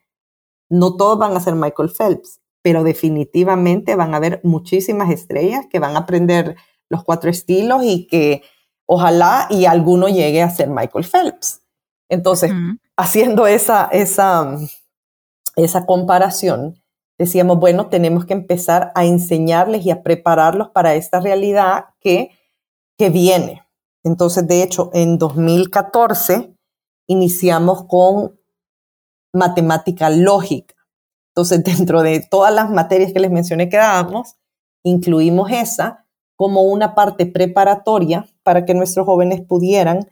No 0.70 0.96
todos 0.96 1.18
van 1.18 1.36
a 1.36 1.40
ser 1.40 1.54
Michael 1.54 1.90
Phelps, 1.90 2.40
pero 2.62 2.84
definitivamente 2.84 3.96
van 3.96 4.14
a 4.14 4.18
haber 4.18 4.40
muchísimas 4.44 5.10
estrellas 5.10 5.66
que 5.70 5.78
van 5.78 5.96
a 5.96 6.00
aprender 6.00 6.56
los 6.88 7.04
cuatro 7.04 7.28
estilos 7.28 7.82
y 7.84 8.06
que 8.06 8.42
ojalá 8.86 9.46
y 9.50 9.66
alguno 9.66 10.08
llegue 10.08 10.42
a 10.42 10.50
ser 10.50 10.68
Michael 10.68 11.04
Phelps. 11.04 11.62
Entonces, 12.08 12.52
haciendo 12.96 13.46
esa, 13.46 13.84
esa, 13.92 14.56
esa 15.54 15.86
comparación, 15.86 16.82
decíamos, 17.16 17.60
bueno, 17.60 17.88
tenemos 17.88 18.24
que 18.24 18.32
empezar 18.32 18.90
a 18.94 19.04
enseñarles 19.04 19.86
y 19.86 19.90
a 19.90 20.02
prepararlos 20.02 20.70
para 20.70 20.94
esta 20.94 21.20
realidad 21.20 21.84
que, 22.00 22.30
que 22.98 23.10
viene. 23.10 23.62
Entonces, 24.02 24.48
de 24.48 24.62
hecho, 24.62 24.90
en 24.92 25.18
2014 25.18 26.52
iniciamos 27.06 27.84
con 27.84 28.39
matemática 29.32 30.10
lógica. 30.10 30.74
Entonces, 31.34 31.62
dentro 31.64 32.02
de 32.02 32.26
todas 32.30 32.54
las 32.54 32.70
materias 32.70 33.12
que 33.12 33.20
les 33.20 33.30
mencioné 33.30 33.68
que 33.68 33.76
dábamos, 33.76 34.36
incluimos 34.84 35.50
esa 35.50 36.06
como 36.36 36.62
una 36.62 36.94
parte 36.94 37.26
preparatoria 37.26 38.26
para 38.42 38.64
que 38.64 38.74
nuestros 38.74 39.04
jóvenes 39.04 39.42
pudieran 39.42 40.08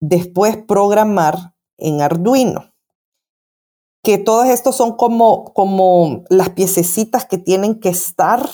después 0.00 0.56
programar 0.56 1.54
en 1.76 2.00
Arduino 2.00 2.74
que 4.04 4.18
todos 4.18 4.46
estos 4.46 4.76
son 4.76 4.96
como, 4.96 5.52
como 5.54 6.24
las 6.28 6.50
piececitas 6.50 7.24
que 7.24 7.38
tienen 7.38 7.80
que 7.80 7.88
estar 7.88 8.46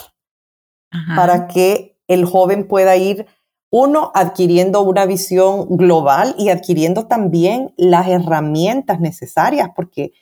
para 1.15 1.49
que 1.49 1.99
el 2.09 2.25
joven 2.25 2.67
pueda 2.67 2.97
ir, 2.97 3.27
uno, 3.71 4.11
adquiriendo 4.15 4.83
una 4.83 5.07
visión 5.07 5.67
global 5.77 6.35
y 6.39 6.49
adquiriendo 6.49 7.07
también 7.07 7.73
las 7.77 8.09
herramientas 8.09 9.01
necesarias, 9.01 9.71
porque 9.75 10.13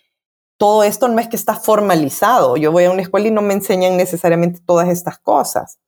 todo 0.59 0.83
esto 0.83 1.09
no 1.09 1.19
es 1.19 1.29
que 1.29 1.37
está 1.37 1.55
formalizado. 1.55 2.57
Yo 2.57 2.73
voy 2.73 2.85
a 2.85 2.91
una 2.91 3.03
escuela 3.03 3.29
y 3.29 3.31
no 3.31 3.43
me 3.43 3.55
enseñan 3.55 3.97
necesariamente 3.97 4.61
todas 4.65 4.89
estas 4.89 5.19
cosas. 5.19 5.79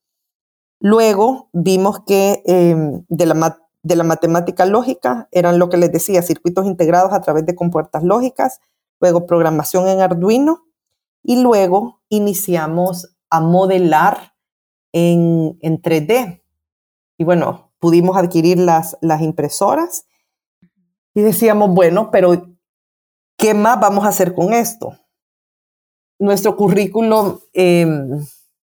Luego 0.78 1.50
vimos 1.52 2.00
que 2.06 2.42
em, 2.46 3.04
de, 3.08 3.26
la, 3.26 3.58
de 3.82 3.96
la 3.96 4.04
matemática 4.04 4.64
lógica 4.64 5.28
eran 5.30 5.58
lo 5.58 5.68
que 5.68 5.76
les 5.76 5.92
decía, 5.92 6.22
circuitos 6.22 6.66
integrados 6.66 7.12
a 7.12 7.20
través 7.20 7.44
de 7.44 7.54
compuertas 7.54 8.02
lógicas, 8.02 8.60
luego 9.00 9.26
programación 9.26 9.88
en 9.88 10.00
Arduino 10.00 10.64
y 11.22 11.42
luego 11.42 12.00
iniciamos 12.08 13.14
a 13.28 13.40
modelar 13.40 14.34
en, 14.92 15.58
3D. 15.60 16.42
Y 17.20 17.24
bueno, 17.24 17.70
pudimos 17.78 18.16
adquirir 18.16 18.58
las, 18.58 18.96
las 19.02 19.20
impresoras 19.20 20.06
y 21.12 21.20
decíamos, 21.20 21.68
bueno, 21.74 22.10
pero 22.10 22.56
¿qué 23.36 23.52
más 23.52 23.78
vamos 23.78 24.06
a 24.06 24.08
hacer 24.08 24.34
con 24.34 24.54
esto? 24.54 24.96
Nuestro 26.18 26.56
currículo 26.56 27.42
em, 27.52 28.24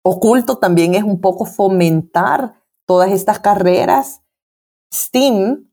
oculto 0.02 0.56
también 0.56 0.94
es 0.94 1.02
un 1.02 1.20
poco 1.20 1.44
fomentar 1.44 2.54
todas 2.86 3.10
estas 3.10 3.38
carreras 3.38 4.22
STEAM 4.94 5.70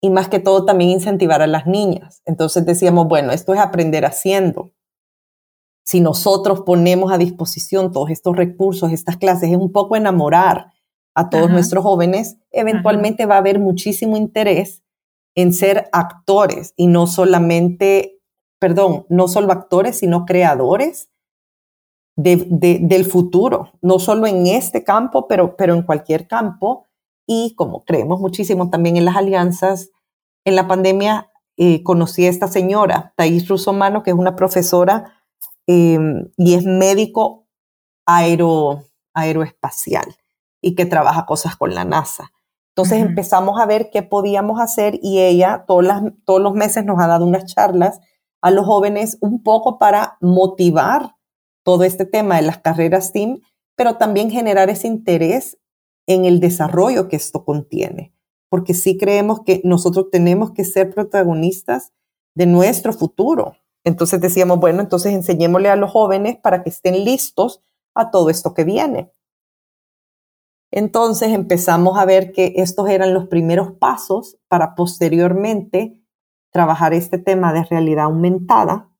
y 0.00 0.10
más 0.10 0.28
que 0.28 0.40
todo 0.40 0.64
también 0.64 0.90
incentivar 0.90 1.42
a 1.42 1.46
las 1.46 1.68
niñas. 1.68 2.22
Entonces 2.24 2.66
decíamos, 2.66 3.06
bueno, 3.06 3.30
esto 3.30 3.54
es 3.54 3.60
aprender 3.60 4.04
haciendo. 4.04 4.72
Si 5.84 6.00
nosotros 6.00 6.62
ponemos 6.62 7.12
a 7.12 7.18
disposición 7.18 7.92
todos 7.92 8.10
estos 8.10 8.34
recursos, 8.34 8.90
estas 8.90 9.16
clases, 9.16 9.50
es 9.50 9.56
un 9.56 9.70
poco 9.70 9.94
enamorar 9.94 10.72
a 11.16 11.30
todos 11.30 11.50
nuestros 11.50 11.82
jóvenes, 11.82 12.36
eventualmente 12.50 13.24
va 13.24 13.36
a 13.36 13.38
haber 13.38 13.58
muchísimo 13.58 14.18
interés 14.18 14.82
en 15.34 15.54
ser 15.54 15.88
actores 15.92 16.74
y 16.76 16.88
no 16.88 17.06
solamente, 17.06 18.20
perdón, 18.58 19.06
no 19.08 19.26
solo 19.26 19.50
actores, 19.50 19.98
sino 19.98 20.26
creadores 20.26 21.08
del 22.16 23.04
futuro, 23.06 23.72
no 23.80 23.98
solo 23.98 24.26
en 24.26 24.46
este 24.46 24.84
campo, 24.84 25.26
pero, 25.26 25.56
pero 25.56 25.74
en 25.74 25.82
cualquier 25.82 26.28
campo. 26.28 26.86
Y 27.26 27.54
como 27.54 27.82
creemos 27.84 28.20
muchísimo 28.20 28.68
también 28.68 28.98
en 28.98 29.06
las 29.06 29.16
alianzas, 29.16 29.90
en 30.44 30.54
la 30.54 30.68
pandemia 30.68 31.30
eh, 31.56 31.82
conocí 31.82 32.26
a 32.26 32.30
esta 32.30 32.46
señora, 32.46 33.14
Thais 33.16 33.48
Rusomano, 33.48 34.02
que 34.02 34.10
es 34.10 34.16
una 34.16 34.36
profesora 34.36 35.14
em, 35.66 36.30
y 36.36 36.54
es 36.54 36.66
médico 36.66 37.46
aero, 38.04 38.84
aeroespacial 39.14 40.14
y 40.66 40.74
que 40.74 40.84
trabaja 40.84 41.26
cosas 41.26 41.54
con 41.54 41.76
la 41.76 41.84
NASA. 41.84 42.32
Entonces 42.70 43.00
empezamos 43.00 43.60
a 43.60 43.66
ver 43.66 43.88
qué 43.92 44.02
podíamos 44.02 44.60
hacer 44.60 44.98
y 45.00 45.20
ella 45.20 45.64
todos 45.64 46.42
los 46.42 46.54
meses 46.54 46.84
nos 46.84 46.98
ha 46.98 47.06
dado 47.06 47.24
unas 47.24 47.44
charlas 47.44 48.00
a 48.42 48.50
los 48.50 48.66
jóvenes 48.66 49.16
un 49.20 49.44
poco 49.44 49.78
para 49.78 50.18
motivar 50.20 51.14
todo 51.62 51.84
este 51.84 52.04
tema 52.04 52.34
de 52.34 52.42
las 52.42 52.58
carreras 52.58 53.06
STEAM, 53.06 53.42
pero 53.76 53.96
también 53.96 54.28
generar 54.28 54.68
ese 54.68 54.88
interés 54.88 55.56
en 56.08 56.24
el 56.24 56.40
desarrollo 56.40 57.06
que 57.06 57.14
esto 57.14 57.44
contiene, 57.44 58.12
porque 58.48 58.74
sí 58.74 58.98
creemos 58.98 59.42
que 59.44 59.60
nosotros 59.62 60.06
tenemos 60.10 60.50
que 60.50 60.64
ser 60.64 60.92
protagonistas 60.92 61.92
de 62.34 62.46
nuestro 62.46 62.92
futuro. 62.92 63.54
Entonces 63.84 64.20
decíamos, 64.20 64.58
bueno, 64.58 64.80
entonces 64.80 65.12
enseñémosle 65.12 65.68
a 65.68 65.76
los 65.76 65.92
jóvenes 65.92 66.38
para 66.42 66.64
que 66.64 66.70
estén 66.70 67.04
listos 67.04 67.62
a 67.94 68.10
todo 68.10 68.30
esto 68.30 68.52
que 68.52 68.64
viene. 68.64 69.12
Entonces 70.70 71.32
empezamos 71.32 71.98
a 71.98 72.04
ver 72.04 72.32
que 72.32 72.54
estos 72.56 72.88
eran 72.88 73.14
los 73.14 73.28
primeros 73.28 73.72
pasos 73.72 74.38
para 74.48 74.74
posteriormente 74.74 76.00
trabajar 76.50 76.94
este 76.94 77.18
tema 77.18 77.52
de 77.52 77.64
realidad 77.64 78.06
aumentada 78.06 78.90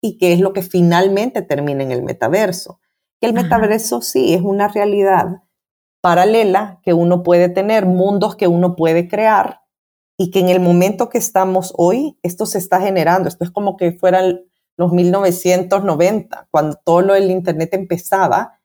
y 0.00 0.16
que 0.16 0.32
es 0.32 0.40
lo 0.40 0.52
que 0.52 0.62
finalmente 0.62 1.42
termina 1.42 1.82
en 1.82 1.92
el 1.92 2.02
metaverso. 2.02 2.80
Que 3.20 3.26
el 3.26 3.34
metaverso 3.34 4.00
sí 4.00 4.34
es 4.34 4.42
una 4.42 4.68
realidad 4.68 5.42
paralela 6.00 6.80
que 6.82 6.94
uno 6.94 7.22
puede 7.22 7.48
tener, 7.48 7.84
mundos 7.84 8.36
que 8.36 8.48
uno 8.48 8.76
puede 8.76 9.08
crear 9.08 9.60
y 10.16 10.30
que 10.30 10.40
en 10.40 10.48
el 10.48 10.60
momento 10.60 11.08
que 11.08 11.18
estamos 11.18 11.72
hoy, 11.76 12.18
esto 12.22 12.46
se 12.46 12.58
está 12.58 12.80
generando. 12.80 13.28
Esto 13.28 13.44
es 13.44 13.50
como 13.50 13.76
que 13.76 13.92
fueran 13.92 14.40
los 14.76 14.92
1990, 14.92 16.48
cuando 16.50 16.76
todo 16.84 17.02
lo 17.02 17.14
del 17.14 17.30
Internet 17.30 17.70
empezaba 17.72 18.60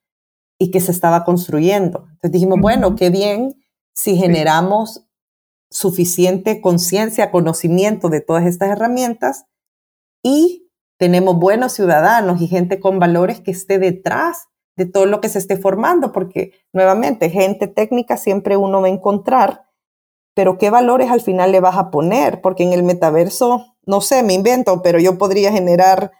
y 0.60 0.72
que 0.72 0.82
se 0.82 0.92
estaba 0.92 1.24
construyendo. 1.24 2.08
Entonces 2.26 2.42
dijimos, 2.42 2.60
bueno, 2.60 2.96
qué 2.96 3.12
bien 3.12 3.64
si 3.94 4.18
generamos 4.18 5.06
suficiente 5.70 6.60
conciencia, 6.60 7.30
conocimiento 7.30 8.10
de 8.10 8.20
todas 8.20 8.48
estas 8.48 8.72
herramientas 8.72 9.46
y 10.24 10.72
tenemos 10.98 11.38
buenos 11.38 11.74
ciudadanos 11.74 12.42
y 12.42 12.48
gente 12.48 12.80
con 12.80 12.98
valores 12.98 13.42
que 13.42 13.52
esté 13.52 13.78
detrás 13.78 14.48
de 14.76 14.88
todo 14.88 15.06
lo 15.06 15.22
que 15.22 15.30
se 15.30 15.38
esté 15.38 15.56
formando, 15.56 16.12
porque 16.12 16.54
nuevamente, 16.74 17.30
gente 17.30 17.68
técnica 17.68 18.18
siempre 18.18 18.58
uno 18.58 18.82
va 18.82 18.88
a 18.88 18.90
encontrar, 18.90 19.70
pero 20.34 20.58
¿qué 20.58 20.72
valores 20.72 21.12
al 21.12 21.22
final 21.22 21.52
le 21.52 21.60
vas 21.60 21.78
a 21.78 21.92
poner? 21.92 22.42
Porque 22.42 22.64
en 22.64 22.74
el 22.74 22.82
metaverso, 22.82 23.78
no 23.86 24.02
sé, 24.02 24.24
me 24.24 24.34
invento, 24.34 24.82
pero 24.82 25.00
yo 25.00 25.20
podría 25.20 25.52
generar, 25.52 26.12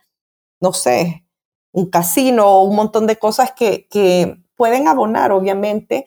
no 0.62 0.72
sé, 0.72 1.26
un 1.72 1.90
casino 1.90 2.46
o 2.46 2.64
un 2.64 2.76
montón 2.76 3.08
de 3.08 3.16
cosas 3.16 3.54
que, 3.54 3.88
que 3.90 4.45
pueden 4.56 4.88
abonar, 4.88 5.32
obviamente, 5.32 6.06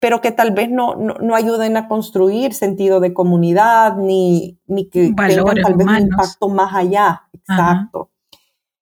pero 0.00 0.20
que 0.20 0.32
tal 0.32 0.52
vez 0.52 0.70
no, 0.70 0.96
no, 0.96 1.34
ayuden 1.34 1.76
a 1.76 1.88
construir 1.88 2.52
sentido 2.52 3.00
de 3.00 3.14
comunidad 3.14 3.96
ni, 3.96 4.58
ni 4.66 4.88
que 4.90 5.14
tengan 5.14 5.56
tal 5.62 5.74
vez 5.76 5.86
un 5.86 5.98
impacto 5.98 6.48
más 6.48 6.74
allá. 6.74 7.22
Exacto. 7.32 8.10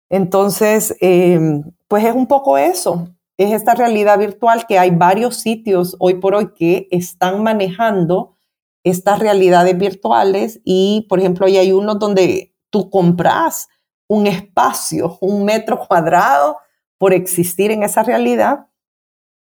Entonces, 0.09 0.97
em, 1.01 1.63
pues 1.89 2.05
es 2.05 2.15
un 2.15 2.27
poco 2.27 2.59
eso, 2.59 3.09
es 3.37 3.53
esta 3.53 3.75
realidad 3.75 4.19
virtual 4.19 4.67
que 4.67 4.79
hay 4.79 4.91
varios 4.91 5.37
sitios 5.37 5.97
hoy 5.99 6.15
por 6.15 6.35
hoy 6.35 6.53
que 6.55 6.89
están 6.91 7.43
manejando 7.43 8.37
estas 8.85 9.19
realidades 9.19 9.77
virtuales 9.79 10.61
y, 10.65 11.07
por 11.09 11.19
ejemplo, 11.19 11.47
ahí 11.47 11.57
hay 11.57 11.73
uno 11.73 11.95
donde 11.95 12.55
tú 12.71 12.91
compras 12.91 13.69
un 14.09 14.27
espacio, 14.27 15.17
un 15.21 15.45
metro 15.45 15.79
cuadrado 15.79 16.59
por 16.99 17.13
existir 17.13 17.71
en 17.71 17.83
esa 17.83 18.03
realidad 18.03 18.67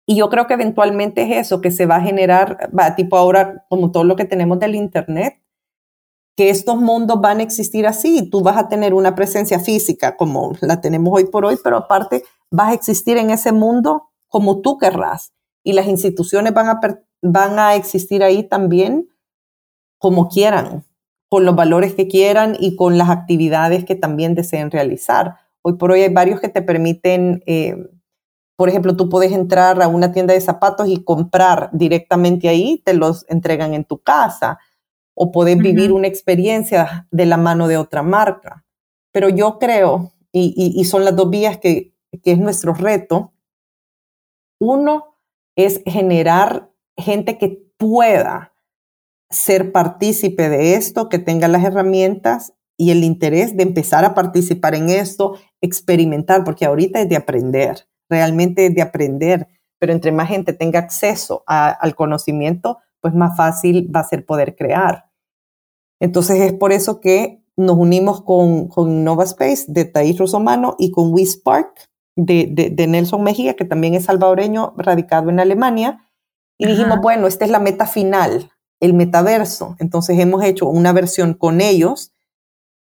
y 0.06 0.16
yo 0.16 0.28
creo 0.28 0.46
que 0.46 0.54
eventualmente 0.54 1.22
es 1.22 1.46
eso, 1.46 1.60
que 1.60 1.70
se 1.70 1.86
va 1.86 1.96
a 1.96 2.00
generar, 2.00 2.70
va, 2.76 2.96
tipo 2.96 3.16
ahora, 3.16 3.64
como 3.68 3.92
todo 3.92 4.04
lo 4.04 4.16
que 4.16 4.24
tenemos 4.24 4.58
del 4.58 4.74
Internet, 4.74 5.40
que 6.36 6.50
estos 6.50 6.76
mundos 6.76 7.20
van 7.20 7.40
a 7.40 7.42
existir 7.42 7.86
así. 7.86 8.28
Tú 8.28 8.42
vas 8.42 8.56
a 8.56 8.68
tener 8.68 8.94
una 8.94 9.14
presencia 9.14 9.60
física 9.60 10.16
como 10.16 10.52
la 10.60 10.80
tenemos 10.80 11.12
hoy 11.14 11.26
por 11.26 11.44
hoy, 11.44 11.56
pero 11.62 11.76
aparte 11.76 12.24
vas 12.50 12.70
a 12.70 12.74
existir 12.74 13.16
en 13.16 13.30
ese 13.30 13.52
mundo 13.52 14.10
como 14.28 14.60
tú 14.60 14.78
querrás. 14.78 15.32
Y 15.62 15.74
las 15.74 15.86
instituciones 15.86 16.52
van 16.52 16.68
a, 16.68 16.80
van 17.22 17.58
a 17.58 17.76
existir 17.76 18.24
ahí 18.24 18.42
también 18.42 19.08
como 19.98 20.28
quieran, 20.28 20.84
con 21.28 21.44
los 21.44 21.54
valores 21.54 21.94
que 21.94 22.08
quieran 22.08 22.56
y 22.58 22.74
con 22.74 22.98
las 22.98 23.08
actividades 23.08 23.84
que 23.84 23.94
también 23.94 24.34
deseen 24.34 24.72
realizar. 24.72 25.36
Hoy 25.62 25.74
por 25.74 25.92
hoy 25.92 26.00
hay 26.00 26.12
varios 26.12 26.40
que 26.40 26.48
te 26.48 26.62
permiten... 26.62 27.42
Eh, 27.46 27.76
por 28.56 28.68
ejemplo, 28.68 28.96
tú 28.96 29.08
puedes 29.08 29.32
entrar 29.32 29.82
a 29.82 29.88
una 29.88 30.12
tienda 30.12 30.34
de 30.34 30.40
zapatos 30.40 30.88
y 30.88 31.02
comprar 31.02 31.70
directamente 31.72 32.48
ahí, 32.48 32.82
te 32.84 32.94
los 32.94 33.24
entregan 33.28 33.74
en 33.74 33.84
tu 33.84 33.98
casa, 33.98 34.58
o 35.14 35.32
puedes 35.32 35.58
vivir 35.58 35.92
una 35.92 36.06
experiencia 36.06 37.06
de 37.10 37.26
la 37.26 37.36
mano 37.36 37.68
de 37.68 37.76
otra 37.76 38.02
marca. 38.02 38.64
Pero 39.12 39.28
yo 39.28 39.58
creo, 39.58 40.12
y, 40.32 40.84
son 40.84 41.04
las 41.04 41.16
dos 41.16 41.28
vías 41.30 41.58
que, 41.58 41.94
que 42.22 42.32
es 42.32 42.38
nuestro 42.38 42.74
reto, 42.74 43.32
uno 44.58 45.16
es 45.56 45.82
generar 45.84 46.70
gente 46.96 47.38
que 47.38 47.66
pueda 47.76 48.52
ser 49.28 49.72
partícipe 49.72 50.48
de 50.48 50.74
esto, 50.74 51.08
que 51.08 51.18
tenga 51.18 51.48
las 51.48 51.64
herramientas 51.64 52.52
y 52.76 52.90
el 52.90 53.04
interés 53.04 53.56
de 53.56 53.64
empezar 53.64 54.04
a 54.04 54.14
participar 54.14 54.74
en 54.74 54.88
esto, 54.88 55.38
experimentar, 55.60 56.44
porque 56.44 56.64
ahorita 56.64 57.00
es 57.00 57.08
de 57.08 57.16
aprender 57.16 57.86
realmente 58.12 58.70
de 58.70 58.82
aprender, 58.82 59.48
pero 59.78 59.92
entre 59.92 60.12
más 60.12 60.28
gente 60.28 60.52
tenga 60.52 60.78
acceso 60.78 61.42
al 61.46 61.94
conocimiento, 61.96 62.78
pues 63.00 63.14
más 63.14 63.36
fácil 63.36 63.90
va 63.94 64.00
a 64.00 64.04
ser 64.04 64.24
poder 64.24 64.54
crear. 64.54 65.10
Entonces 65.98 66.40
es 66.40 66.52
por 66.52 66.72
eso 66.72 67.00
que 67.00 67.42
nos 67.56 67.76
unimos 67.76 68.22
con, 68.22 68.68
con 68.68 69.02
Nova 69.02 69.24
Space 69.24 69.64
de 69.68 69.84
Thais 69.84 70.18
Rosomano 70.18 70.76
y 70.78 70.90
con 70.90 71.12
WeSpark 71.12 71.90
de, 72.16 72.70
de, 72.74 72.86
Nelson 72.86 73.22
Mejía, 73.22 73.54
que 73.54 73.64
también 73.64 73.94
es 73.94 74.04
salvadoreño, 74.04 74.74
radicado 74.76 75.30
en 75.30 75.40
Alemania. 75.40 76.06
Y 76.58 76.66
dijimos, 76.66 77.00
bueno, 77.00 77.26
esta 77.26 77.44
es 77.44 77.50
la 77.50 77.58
meta 77.58 77.86
final, 77.86 78.52
el 78.80 78.94
metaverso. 78.94 79.76
Entonces 79.78 80.18
hemos 80.18 80.44
hecho 80.44 80.68
una 80.68 80.92
versión 80.92 81.34
con 81.34 81.60
ellos, 81.60 82.12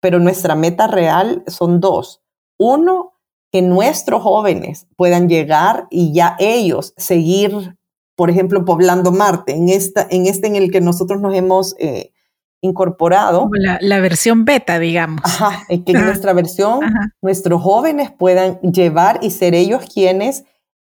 pero 0.00 0.18
nuestra 0.18 0.54
meta 0.54 0.86
real 0.86 1.42
son 1.46 1.80
dos. 1.80 2.22
Uno, 2.58 3.15
que 3.52 3.62
nuestros 3.62 4.22
jóvenes 4.22 4.86
puedan 4.96 5.28
llegar 5.28 5.86
y 5.90 6.12
ya 6.12 6.36
ellos 6.38 6.94
seguir, 6.96 7.76
por 8.16 8.30
ejemplo, 8.30 8.64
poblando 8.64 9.12
Marte, 9.12 9.52
en, 9.52 9.68
esta, 9.68 10.06
en 10.10 10.26
este 10.26 10.46
en 10.46 10.56
el 10.56 10.70
que 10.70 10.80
nosotros 10.80 11.20
nos 11.20 11.34
hemos 11.34 11.74
eh, 11.78 12.12
incorporado. 12.60 13.48
La, 13.80 14.00
versión 14.00 14.44
beta, 14.44 14.78
digamos. 14.78 15.20
Ajá, 15.24 15.64
que 15.68 15.92
en 15.92 16.04
nuestra 16.04 16.32
versión 16.32 16.80
nuestros 17.22 17.62
jóvenes 17.62 18.10
puedan 18.10 18.60
llevar 18.60 19.20
y 19.22 19.30
ser 19.30 19.54
ellos 19.54 19.84
quienes 19.92 20.44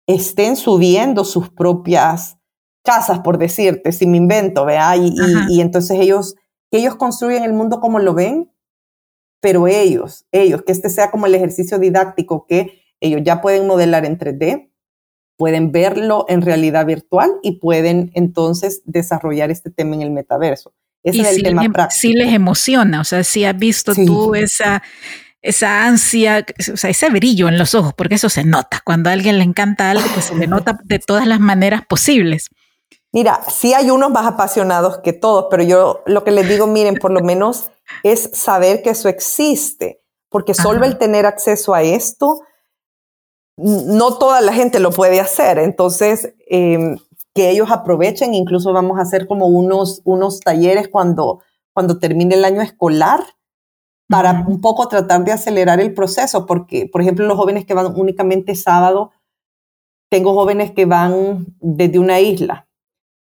estén 0.07 0.55
subiendo 0.55 1.24
sus 1.24 1.49
propias 1.49 2.38
casas, 2.84 3.20
por 3.20 3.38
decirte, 3.38 3.91
si 3.91 4.07
me 4.07 4.18
invento, 4.18 4.66
vea, 4.66 4.95
y, 4.97 5.07
y, 5.07 5.55
y 5.55 5.62
entonces 5.62 5.99
ellos, 5.99 6.36
que 6.72 6.80
ellos 6.80 6.95
construyen 6.95 7.43
el 7.43 7.53
mundo 7.53 7.80
como 7.80 7.99
lo 7.99 8.14
ven, 8.14 8.51
pero 9.42 9.68
ellos, 9.68 10.26
ellos, 10.32 10.64
que 10.64 10.72
este 10.72 10.90
sea 10.90 11.12
como 11.12 11.26
el 11.26 11.36
ejercicio 11.36 11.80
didáctico 11.80 12.46
que 12.48 12.82
ellos 13.00 13.22
ya 13.24 13.42
pueden 13.42 13.68
modelar 13.68 14.06
en 14.06 14.18
3D, 14.18 14.70
pueden 15.38 15.72
verlo 15.72 16.26
en 16.28 16.42
realidad 16.42 16.86
virtual 16.86 17.32
y 17.42 17.60
pueden 17.60 18.12
entonces 18.14 18.82
desarrollar 18.86 19.52
este 19.52 19.70
tema 19.70 19.96
en 19.96 20.02
el 20.02 20.12
metaverso. 20.12 20.74
Ese 21.02 21.22
es 21.22 21.38
el 21.38 21.44
tema 21.44 21.64
em, 21.64 21.72
práctico. 21.72 22.00
Sí 22.00 22.14
les 22.14 22.34
emociona, 22.34 23.00
o 23.00 23.04
sea, 23.06 23.24
si 23.24 23.46
has 23.46 23.58
visto 23.58 23.96
tú 23.96 24.36
esa, 24.36 24.84
esa 25.42 25.86
ansia, 25.86 26.46
o 26.74 26.76
sea, 26.76 26.90
ese 26.90 27.10
brillo 27.10 27.48
en 27.48 27.58
los 27.58 27.74
ojos, 27.74 27.94
porque 27.94 28.16
eso 28.16 28.28
se 28.28 28.44
nota. 28.44 28.82
Cuando 28.84 29.10
a 29.10 29.14
alguien 29.14 29.38
le 29.38 29.46
encanta 29.46 29.90
algo, 29.90 30.06
pues 30.14 30.26
se 30.26 30.36
le 30.36 30.48
nota 30.48 30.78
de 30.84 31.00
todas 31.00 31.26
las 31.26 31.40
maneras 31.40 31.84
posibles. 31.88 32.50
Mira, 33.12 33.41
sí 33.49 33.74
hay 33.74 33.89
unos 33.89 34.12
más 34.12 34.28
apasionados 34.28 34.99
que 34.99 35.14
todos, 35.14 35.47
pero 35.49 35.64
yo 35.64 36.03
lo 36.05 36.24
que 36.24 36.32
les 36.32 36.47
digo, 36.47 36.68
miren, 36.68 36.95
por 36.95 37.12
lo 37.12 37.22
menos 37.22 37.72
es 38.03 38.30
saber 38.34 38.84
que 38.84 38.91
eso 38.91 39.10
existe, 39.10 40.03
porque 40.30 40.53
solo 40.53 40.86
el 40.86 40.99
tener 40.99 41.26
acceso 41.26 41.74
a 41.74 41.82
esto, 41.82 42.41
no 43.57 44.18
toda 44.20 44.41
la 44.41 44.53
gente 44.53 44.80
lo 44.80 44.91
puede 44.91 45.20
hacer. 45.20 45.57
Entonces, 45.57 46.34
em, 46.47 46.97
que 47.34 47.49
ellos 47.49 47.72
aprovechen, 47.72 48.36
incluso 48.36 48.74
vamos 48.74 48.99
a 48.99 49.01
hacer 49.01 49.26
como 49.28 49.47
unos, 49.47 50.01
unos 50.03 50.39
talleres 50.39 50.88
cuando, 50.88 51.41
cuando 51.74 51.97
termine 51.97 52.36
el 52.36 52.45
año 52.45 52.62
escolar 52.62 53.24
para 54.07 54.45
un 54.47 54.62
poco 54.62 54.88
tratar 54.88 55.24
de 55.24 55.32
acelerar 55.32 55.80
el 55.80 55.93
proceso, 55.95 56.45
porque, 56.45 56.88
por 56.91 57.01
ejemplo, 57.01 57.26
los 57.26 57.38
jóvenes 57.38 57.66
que 57.66 57.74
van 57.74 57.93
únicamente 57.95 58.55
sábado, 58.55 59.12
tengo 60.12 60.34
jóvenes 60.36 60.72
que 60.72 60.86
van 60.86 61.47
desde 61.60 61.99
una 61.99 62.20
isla 62.20 62.68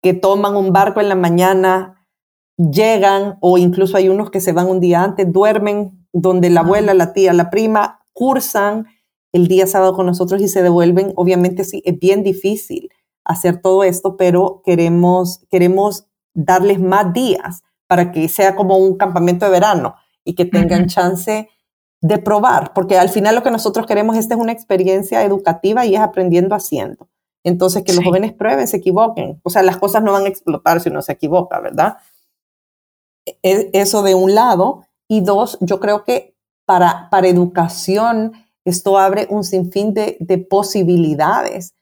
que 0.02 0.14
toman 0.14 0.56
un 0.56 0.72
barco 0.72 1.00
en 1.00 1.08
la 1.08 1.14
mañana, 1.14 2.06
llegan 2.56 3.38
o 3.40 3.58
incluso 3.58 3.96
hay 3.96 4.08
unos 4.08 4.30
que 4.30 4.40
se 4.40 4.52
van 4.52 4.68
un 4.68 4.80
día 4.80 5.02
antes, 5.02 5.32
duermen 5.32 6.06
donde 6.12 6.50
la 6.50 6.60
abuela, 6.60 6.94
la 6.94 7.12
tía, 7.12 7.32
la 7.32 7.50
prima 7.50 8.04
cursan 8.12 8.86
el 9.32 9.48
día 9.48 9.66
sábado 9.66 9.94
con 9.94 10.06
nosotros 10.06 10.42
y 10.42 10.48
se 10.48 10.62
devuelven. 10.62 11.12
Obviamente 11.16 11.64
sí, 11.64 11.82
es 11.84 11.98
bien 11.98 12.22
difícil 12.22 12.90
hacer 13.24 13.60
todo 13.62 13.84
esto, 13.84 14.16
pero 14.16 14.62
queremos, 14.64 15.40
queremos 15.50 16.06
darles 16.34 16.80
más 16.80 17.12
días 17.12 17.62
para 17.86 18.12
que 18.12 18.28
sea 18.28 18.54
como 18.56 18.76
un 18.76 18.96
campamento 18.96 19.46
de 19.46 19.52
verano 19.52 19.94
y 20.24 20.34
que 20.34 20.44
tengan 20.44 20.86
chance 20.86 21.48
de 22.00 22.18
probar, 22.18 22.72
porque 22.74 22.98
al 22.98 23.08
final 23.08 23.34
lo 23.36 23.42
que 23.42 23.50
nosotros 23.50 23.86
queremos, 23.86 24.16
esta 24.16 24.34
es 24.34 24.40
una 24.40 24.52
experiencia 24.52 25.22
educativa 25.22 25.86
y 25.86 25.94
es 25.94 26.00
aprendiendo 26.00 26.54
haciendo. 26.54 27.08
Entonces, 27.44 27.82
que 27.84 27.92
los 27.92 28.04
jóvenes 28.04 28.32
prueben, 28.32 28.68
se 28.68 28.76
equivoquen. 28.76 29.40
O 29.42 29.50
sea, 29.50 29.62
las 29.62 29.78
cosas 29.78 30.02
no 30.02 30.12
van 30.12 30.24
a 30.24 30.28
explotar 30.28 30.80
si 30.80 30.88
uno 30.88 31.02
se 31.02 31.12
equivoca, 31.12 31.60
¿verdad? 31.60 31.96
E, 33.42 33.70
eso 33.72 34.02
de 34.02 34.14
un 34.14 34.34
lado. 34.34 34.84
Y 35.08 35.20
dos, 35.20 35.58
yo 35.60 35.80
creo 35.80 36.04
que 36.04 36.36
para, 36.64 37.08
para 37.10 37.28
educación 37.28 38.32
esto 38.64 38.98
abre 38.98 39.26
un 39.28 39.44
sinfín 39.44 39.92
de, 39.92 40.16
de 40.20 40.38
posibilidades, 40.38 41.74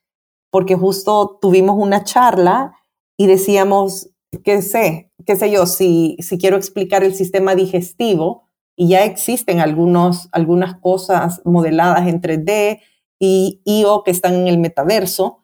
porque 0.50 0.74
justo 0.74 1.38
tuvimos 1.40 1.76
una 1.78 2.04
charla 2.04 2.74
y 3.18 3.26
decíamos, 3.26 4.08
qué 4.42 4.62
sé, 4.62 5.12
qué 5.26 5.36
sé 5.36 5.50
yo, 5.50 5.66
si, 5.66 6.16
si 6.20 6.38
quiero 6.38 6.56
explicar 6.56 7.04
el 7.04 7.14
sistema 7.14 7.54
digestivo, 7.54 8.50
y 8.80 8.88
ya 8.88 9.04
existen 9.04 9.60
algunos, 9.60 10.30
algunas 10.32 10.74
cosas 10.80 11.42
modeladas 11.44 12.08
en 12.08 12.22
3D 12.22 12.80
y, 13.18 13.60
y 13.62 13.84
o 13.84 14.02
que 14.02 14.10
están 14.10 14.32
en 14.32 14.48
el 14.48 14.56
metaverso, 14.56 15.40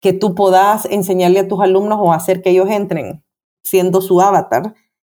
que 0.00 0.12
tú 0.12 0.34
puedas 0.34 0.86
enseñarle 0.86 1.40
a 1.40 1.48
tus 1.48 1.60
alumnos 1.60 1.98
o 2.00 2.12
hacer 2.12 2.42
que 2.42 2.50
ellos 2.50 2.70
entren 2.70 3.24
siendo 3.64 4.00
su 4.00 4.20
avatar 4.20 4.74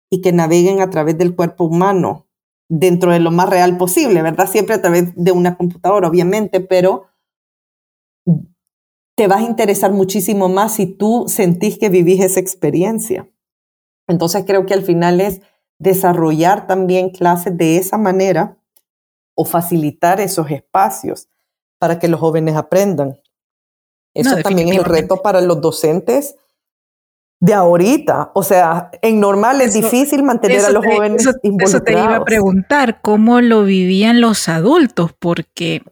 y 0.09 0.21
que 0.21 0.31
naveguen 0.31 0.81
a 0.81 0.89
través 0.89 1.17
del 1.17 1.35
cuerpo 1.35 1.63
humano 1.63 2.27
dentro 2.69 3.11
de 3.11 3.19
lo 3.19 3.31
más 3.31 3.49
real 3.49 3.77
posible, 3.77 4.21
¿verdad? 4.21 4.47
Siempre 4.47 4.75
a 4.75 4.81
través 4.81 5.13
de 5.15 5.31
una 5.31 5.57
computadora, 5.57 6.07
obviamente, 6.07 6.59
pero 6.59 7.05
te 9.15 9.27
vas 9.27 9.39
a 9.39 9.47
interesar 9.47 9.91
muchísimo 9.91 10.49
más 10.49 10.73
si 10.75 10.87
tú 10.87 11.25
sentís 11.27 11.77
que 11.77 11.89
vivís 11.89 12.21
esa 12.21 12.39
experiencia. 12.39 13.29
Entonces 14.07 14.43
creo 14.45 14.65
que 14.65 14.73
al 14.73 14.83
final 14.83 15.21
es 15.21 15.41
desarrollar 15.79 16.67
también 16.67 17.09
clases 17.09 17.55
de 17.57 17.77
esa 17.77 17.97
manera 17.97 18.57
o 19.35 19.45
facilitar 19.45 20.19
esos 20.19 20.49
espacios 20.51 21.29
para 21.79 21.99
que 21.99 22.07
los 22.07 22.19
jóvenes 22.19 22.55
aprendan. 22.55 23.19
Eso 24.13 24.37
también 24.37 24.69
es 24.69 24.77
el 24.77 24.85
reto 24.85 25.21
para 25.21 25.41
los 25.41 25.59
docentes 25.61 26.35
de 27.39 27.53
ahorita. 27.53 28.31
O 28.35 28.43
sea, 28.43 28.89
en 29.01 29.19
normal 29.19 29.59
es 29.61 29.73
difícil 29.73 30.23
mantener 30.23 30.63
a 30.63 30.69
los 30.69 30.85
jóvenes 30.85 31.27
involucrados. 31.43 31.73
Eso 31.75 31.83
te 31.83 31.91
iba 31.91 32.15
a 32.15 32.23
preguntar, 32.23 33.01
¿cómo 33.01 33.41
lo 33.41 33.63
vivían 33.63 34.21
los 34.21 34.47
adultos? 34.47 35.11
Porque 35.19 35.83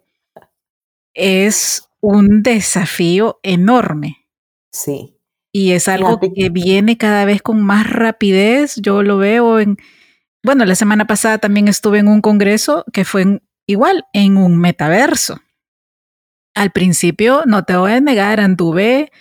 es 1.14 1.90
un 2.00 2.42
desafío 2.42 3.40
enorme. 3.44 4.28
Sí. 4.72 5.18
Y 5.52 5.74
es 5.74 5.90
algo 5.90 6.20
que 6.20 6.50
viene 6.50 6.98
cada 6.98 7.26
vez 7.26 7.42
con 7.42 7.62
más 7.62 7.90
rapidez. 7.90 8.78
Yo 8.78 9.04
lo 9.04 9.18
veo 9.18 9.60
en, 9.60 9.78
bueno, 10.44 10.64
la 10.64 10.76
semana 10.76 11.06
pasada 11.06 11.40
también 11.40 11.68
estuve 11.68 12.00
en 12.00 12.08
un 12.08 12.22
congreso 12.22 12.86
que 12.94 13.04
fue 13.04 13.42
igual, 13.68 14.06
en 14.14 14.38
un 14.38 14.58
metaverso. 14.58 15.42
Al 16.54 16.72
principio, 16.72 17.44
no 17.46 17.64
te 17.64 17.76
voy 17.76 17.94
a 17.94 18.02
negar, 18.02 18.40
anduve 18.40 19.12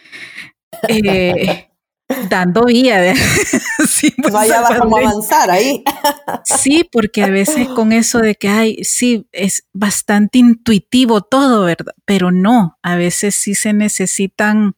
eh, 0.88 1.70
dando 2.28 2.64
vía. 2.66 3.00
De, 3.00 3.14
sí, 3.88 4.12
pues, 4.16 4.32
no 4.32 4.78
como 4.78 4.96
avanzar 4.96 5.50
ahí. 5.50 5.84
sí, 6.44 6.88
porque 6.90 7.22
a 7.22 7.30
veces 7.30 7.68
con 7.68 7.92
eso 7.92 8.18
de 8.18 8.34
que, 8.34 8.48
ay, 8.48 8.84
sí, 8.84 9.28
es 9.32 9.66
bastante 9.72 10.38
intuitivo 10.38 11.20
todo, 11.20 11.64
¿verdad? 11.64 11.94
Pero 12.04 12.30
no, 12.30 12.78
a 12.82 12.96
veces 12.96 13.34
sí 13.34 13.54
se 13.54 13.72
necesitan 13.72 14.74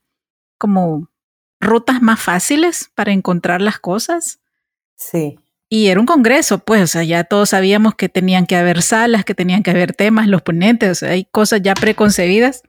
como 0.59 1.09
rutas 1.61 2.03
más 2.03 2.21
fáciles 2.21 2.91
para 2.95 3.13
encontrar 3.13 3.61
las 3.61 3.79
cosas. 3.79 4.41
Sí. 4.97 5.39
Y 5.75 5.89
era 5.89 5.99
un 6.01 6.05
congreso, 6.05 6.59
pues, 6.59 6.83
o 6.83 6.87
sea, 6.87 7.03
ya 7.03 7.25
todos 7.25 7.49
sabíamos 7.49 7.95
que 7.95 8.11
tenían 8.11 8.45
que 8.45 8.57
haber 8.57 8.83
salas, 8.83 9.25
que 9.25 9.35
tenían 9.35 9.63
que 9.63 9.71
haber 9.71 9.95
temas, 9.95 10.29
los 10.29 10.43
ponentes, 10.43 10.91
o 10.91 10.95
sea, 10.95 11.13
hay 11.13 11.25
cosas 11.25 11.63
ya 11.63 11.73
preconcebidas. 11.73 12.63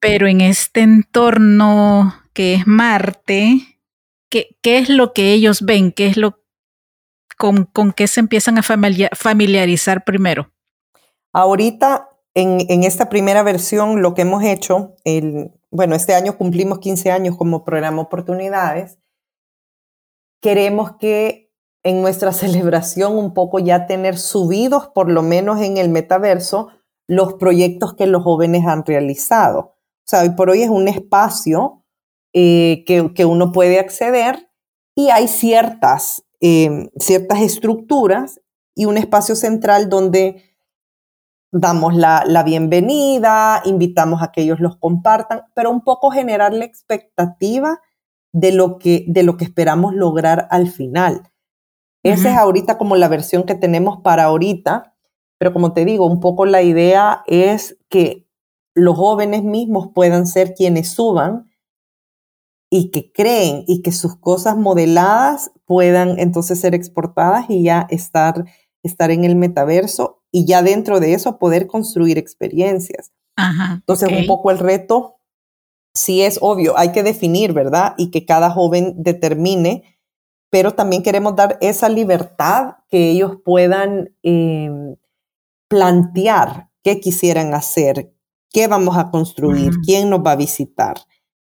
Pero 0.00 0.26
en 0.26 0.40
este 0.40 0.80
entorno 0.80 2.12
que 2.32 2.54
es 2.54 2.66
Marte, 2.66 3.60
¿qué, 4.28 4.56
¿qué, 4.60 4.78
es 4.78 4.88
lo 4.88 5.12
que 5.12 5.34
ellos 5.34 5.62
ven? 5.62 5.92
¿Qué 5.92 6.08
es 6.08 6.16
lo 6.16 6.40
con, 7.38 7.66
con 7.66 7.92
qué 7.92 8.08
se 8.08 8.18
empiezan 8.18 8.58
a 8.58 8.64
familiarizar 8.64 10.02
primero? 10.02 10.50
Ahorita, 11.32 12.08
en, 12.34 12.58
en, 12.68 12.82
esta 12.82 13.08
primera 13.08 13.44
versión, 13.44 14.02
lo 14.02 14.14
que 14.14 14.22
hemos 14.22 14.42
hecho, 14.42 14.96
el, 15.04 15.52
bueno, 15.70 15.94
este 15.94 16.12
año 16.12 16.36
cumplimos 16.36 16.80
15 16.80 17.12
años 17.12 17.36
como 17.36 17.64
programa 17.64 18.02
Oportunidades. 18.02 18.98
Queremos 20.46 20.92
que 20.98 21.52
en 21.82 22.02
nuestra 22.02 22.30
celebración 22.44 23.18
un 23.18 23.34
poco 23.34 23.58
ya 23.58 23.88
tener 23.88 24.16
subidos, 24.16 24.86
por 24.94 25.10
lo 25.10 25.24
menos 25.24 25.60
en 25.60 25.76
el 25.76 25.88
metaverso, 25.88 26.68
los 27.08 27.34
proyectos 27.34 27.94
que 27.94 28.06
los 28.06 28.22
jóvenes 28.22 28.64
han 28.64 28.86
realizado. 28.86 29.58
O 29.58 30.04
sea, 30.04 30.22
hoy 30.22 30.30
por 30.30 30.48
hoy 30.48 30.62
es 30.62 30.70
un 30.70 30.86
espacio 30.86 31.82
eh, 32.32 32.84
que, 32.86 33.24
uno 33.24 33.50
puede 33.50 33.80
acceder 33.80 34.48
y 34.94 35.10
hay 35.10 35.26
ciertas, 35.26 36.24
em, 36.38 36.90
ciertas 36.96 37.40
estructuras 37.40 38.40
y 38.76 38.84
un 38.84 38.98
espacio 38.98 39.34
central 39.34 39.88
donde 39.88 40.44
damos 41.50 41.96
la, 41.96 42.22
la, 42.24 42.44
bienvenida, 42.44 43.62
invitamos 43.64 44.22
a 44.22 44.30
que 44.30 44.42
ellos 44.42 44.60
los 44.60 44.76
compartan, 44.76 45.42
pero 45.54 45.72
un 45.72 45.82
poco 45.82 46.12
generar 46.12 46.52
la 46.52 46.66
expectativa 46.66 47.80
de 48.36 48.52
lo 48.52 48.76
que, 48.76 49.06
de 49.08 49.22
lo 49.22 49.38
que 49.38 49.46
esperamos 49.46 49.94
lograr 49.94 50.46
al 50.50 50.68
final. 50.68 51.32
Esa 52.02 52.32
es 52.32 52.36
ahorita 52.36 52.76
como 52.76 52.94
la 52.94 53.08
versión 53.08 53.44
que 53.44 53.54
tenemos 53.54 54.02
para 54.02 54.24
ahorita, 54.24 54.94
pero 55.38 55.54
como 55.54 55.72
te 55.72 55.86
digo, 55.86 56.04
un 56.04 56.20
poco 56.20 56.44
la 56.44 56.60
idea 56.60 57.22
es 57.26 57.78
que 57.88 58.28
los 58.74 58.94
jóvenes 58.94 59.42
mismos 59.42 59.88
puedan 59.94 60.26
ser 60.26 60.52
quienes 60.54 60.90
suban 60.90 61.50
y 62.70 62.90
que 62.90 63.10
creen 63.10 63.64
y 63.66 63.80
que 63.80 63.90
sus 63.90 64.16
cosas 64.16 64.58
modeladas 64.58 65.50
puedan 65.64 66.18
entonces 66.18 66.60
ser 66.60 66.74
exportadas 66.74 67.46
y 67.48 67.62
ya 67.62 67.86
estar, 67.88 68.44
estar 68.82 69.10
en 69.10 69.24
el 69.24 69.34
metaverso 69.34 70.22
y 70.30 70.44
ya 70.44 70.60
dentro 70.60 71.00
de 71.00 71.14
eso 71.14 71.38
poder 71.38 71.66
construir 71.66 72.18
experiencias. 72.18 73.12
entonces 73.72 74.10
un 74.12 74.26
poco 74.26 74.50
el 74.50 74.58
reto, 74.58 75.15
sí 75.96 76.22
es 76.22 76.38
obvio, 76.40 76.78
hay 76.78 76.92
que 76.92 77.02
definir, 77.02 77.52
¿verdad? 77.52 77.94
Y 77.98 78.10
que 78.10 78.24
cada 78.24 78.50
joven 78.50 78.94
determine, 78.96 79.82
pero 80.50 80.74
también 80.74 81.02
queremos 81.02 81.34
dar 81.34 81.58
esa 81.60 81.88
libertad 81.88 82.76
que 82.88 83.10
ellos 83.10 83.38
puedan 83.44 84.14
em, 84.22 84.96
plantear 85.68 86.70
qué 86.84 87.00
quisieran 87.00 87.54
hacer, 87.54 88.12
qué 88.50 88.68
vamos 88.68 88.96
a 88.96 89.10
construir, 89.10 89.72
quién 89.84 90.10
nos 90.10 90.20
va 90.20 90.32
a 90.32 90.36
visitar 90.36 90.98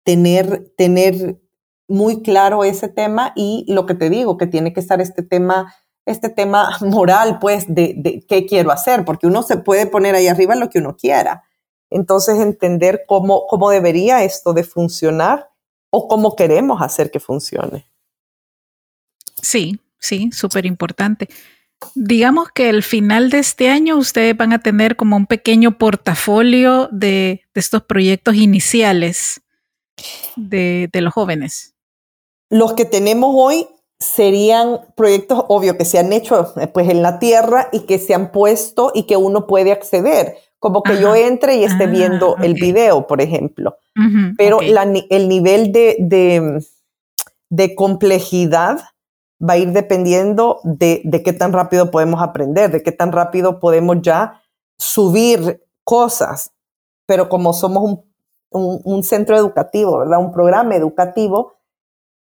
tener, 0.07 0.73
tener 0.77 1.41
muy 1.89 2.23
claro 2.23 2.63
ese 2.63 2.89
tema 2.89 3.33
y 3.35 3.67
lo 3.69 3.87
que 3.87 3.95
te 3.95 4.09
digo, 4.09 4.37
que 4.37 4.47
tiene 4.47 4.73
que 4.73 4.79
estar 4.79 5.01
este 5.01 5.23
tema, 5.25 5.75
este 6.07 6.31
tema 6.31 6.71
moral, 6.81 7.39
pues, 7.41 7.67
de, 7.69 7.95
de 7.99 8.25
qué 8.27 8.47
quiero 8.47 8.71
hacer, 8.71 9.05
porque 9.05 9.27
uno 9.27 9.43
se 9.43 9.59
puede 9.59 9.87
poner 9.87 10.15
ahí 10.15 10.29
arriba 10.29 10.55
lo 10.55 10.71
que 10.71 10.79
uno 10.79 10.97
quiera. 10.97 11.43
Entonces, 11.91 12.39
entender 12.41 13.05
cómo, 13.07 13.47
cómo 13.47 13.71
debería 13.71 14.25
esto 14.25 14.53
de 14.53 14.65
funcionar 14.65 15.51
o 15.91 16.09
cómo 16.09 16.37
queremos 16.37 16.83
hacer 16.83 17.11
que 17.11 17.21
funcione. 17.21 17.87
Sí, 19.41 19.81
sí, 19.99 20.31
súper 20.33 20.67
importante. 20.67 21.29
Digamos 21.95 22.51
que 22.53 22.71
al 22.71 22.83
final 22.83 23.31
de 23.31 23.39
este 23.39 23.69
año 23.69 23.97
ustedes 23.97 24.37
van 24.37 24.53
a 24.53 24.59
tener 24.59 24.97
como 24.97 25.17
un 25.17 25.27
pequeño 25.27 25.79
portafolio 25.79 26.89
de, 26.91 27.43
de 27.55 27.61
estos 27.61 27.83
proyectos 27.83 28.35
iniciales 28.35 29.43
de, 30.37 30.91
los 30.95 31.13
jóvenes? 31.13 31.75
Los 32.51 32.75
que 32.75 32.85
tenemos 32.85 33.35
hoy 33.37 33.69
serían 33.99 34.81
proyectos, 34.95 35.45
obvio, 35.49 35.77
que 35.77 35.85
se 35.85 35.99
han 35.99 36.13
hecho 36.13 36.53
eh, 36.61 36.67
pues, 36.67 36.89
en 36.89 37.03
la 37.03 37.19
tierra 37.19 37.69
y 37.73 37.81
que 37.81 37.99
se 37.99 38.15
han 38.15 38.31
puesto 38.31 38.93
y 38.95 39.05
que 39.05 39.17
uno 39.17 39.47
puede 39.47 39.73
acceder, 39.73 40.37
como 40.59 40.83
que 40.83 41.01
yo 41.01 41.15
entre 41.15 41.57
y 41.57 41.65
esté 41.65 41.85
ah, 41.85 41.89
viendo 41.89 42.37
el 42.39 42.55
video, 42.55 43.07
por 43.07 43.21
ejemplo. 43.21 43.77
Pero 44.37 44.61
el 44.61 45.29
nivel 45.29 45.73
de, 45.73 45.97
de, 47.49 47.75
complejidad 47.75 48.81
va 49.43 49.55
a 49.55 49.59
ir 49.59 49.73
dependiendo 49.73 50.61
de, 50.65 51.01
de, 51.05 51.23
qué 51.23 51.33
tan 51.33 51.53
rápido 51.53 51.91
podemos 51.91 52.23
aprender, 52.23 52.71
de 52.71 52.83
qué 52.83 52.93
tan 52.93 53.13
rápido 53.13 53.59
podemos 53.61 53.99
ya 54.03 54.43
subir 54.79 55.63
cosas. 55.85 56.53
Pero 57.07 57.29
como 57.29 57.53
somos 57.53 57.83
un 57.85 58.07
un, 58.51 59.03
centro 59.03 59.37
educativo, 59.37 59.99
¿verdad? 59.99 60.19
Un 60.19 60.33
programa 60.33 60.75
educativo, 60.75 61.53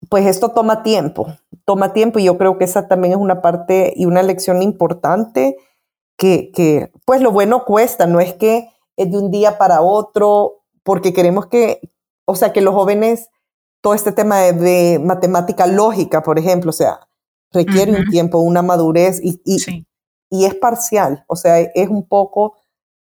pues 0.10 0.26
esto 0.26 0.50
toma 0.50 0.84
tiempo, 0.84 1.28
toma 1.66 1.94
tiempo 1.94 2.20
y 2.20 2.26
yo 2.26 2.38
creo 2.38 2.58
que 2.58 2.66
esa 2.66 2.88
también 2.88 3.14
es 3.14 3.20
una 3.20 3.42
parte 3.42 3.94
y 3.96 4.06
una 4.06 4.24
lección 4.24 4.62
importante 4.62 5.58
que, 6.20 6.52
que, 6.52 6.92
pues 7.06 7.22
lo 7.22 7.32
bueno 7.32 7.64
cuesta, 7.64 8.06
no 8.06 8.20
es 8.20 8.34
que 8.34 8.70
es 8.98 9.10
de 9.10 9.18
un 9.18 9.32
día 9.32 9.58
para 9.58 9.82
otro, 9.82 10.64
porque 10.84 11.14
queremos 11.14 11.48
que, 11.48 11.80
o 12.26 12.36
sea, 12.36 12.52
que 12.52 12.60
los 12.60 12.76
jóvenes, 12.76 13.30
todo 13.82 13.94
este 13.94 14.12
tema 14.12 14.40
de, 14.40 15.00
matemática 15.04 15.66
lógica, 15.66 16.22
por 16.22 16.38
ejemplo, 16.38 16.72
o 16.72 16.74
sea, 16.74 17.08
requiere 17.52 17.94
un 17.94 18.10
tiempo, 18.10 18.40
una 18.40 18.62
madurez 18.62 19.22
y, 19.24 19.42
y, 19.46 19.86
y, 20.30 20.46
es 20.46 20.56
parcial, 20.56 21.24
o 21.28 21.38
sea, 21.38 21.60
es 21.60 21.88
un 21.88 22.06
poco, 22.06 22.58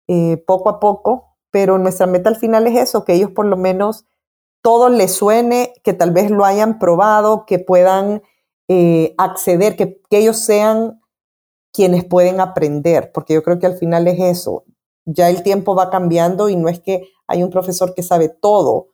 eh, 0.07 0.43
poco 0.47 0.71
a 0.71 0.79
poco, 0.79 1.37
pero 1.51 1.77
nuestra 1.77 2.07
meta 2.07 2.31
al 2.31 2.37
final 2.37 2.69
es 2.69 2.77
eso, 2.77 3.05
que 3.05 3.15
ellos 3.15 3.33
por 3.33 3.47
lo 3.47 3.57
menos 3.57 4.07
todo 4.63 4.89
les 4.91 5.13
suene, 5.13 5.73
que 5.83 5.93
tal 5.93 6.13
vez 6.13 6.31
lo 6.31 6.45
hayan 6.45 6.79
probado, 6.79 7.47
que 7.47 7.59
puedan 7.59 8.23
eh, 8.69 9.15
acceder, 9.19 9.75
que, 9.75 10.01
ellos 10.11 10.39
sean 10.39 11.01
quienes 11.79 12.05
pueden 12.05 12.41
aprender, 12.41 13.13
porque 13.15 13.35
yo 13.35 13.45
creo 13.45 13.61
que 13.61 13.67
al 13.67 13.77
final 13.77 14.09
es 14.09 14.19
eso. 14.19 14.65
Ya 15.05 15.31
el 15.31 15.45
tiempo 15.45 15.77
va 15.77 15.91
cambiando 15.91 16.49
y 16.49 16.57
no 16.57 16.69
es 16.69 16.81
que 16.81 17.09
hay 17.29 17.45
un 17.45 17.51
profesor 17.51 17.95
que 17.95 18.03
sabe 18.03 18.29
todo, 18.29 18.89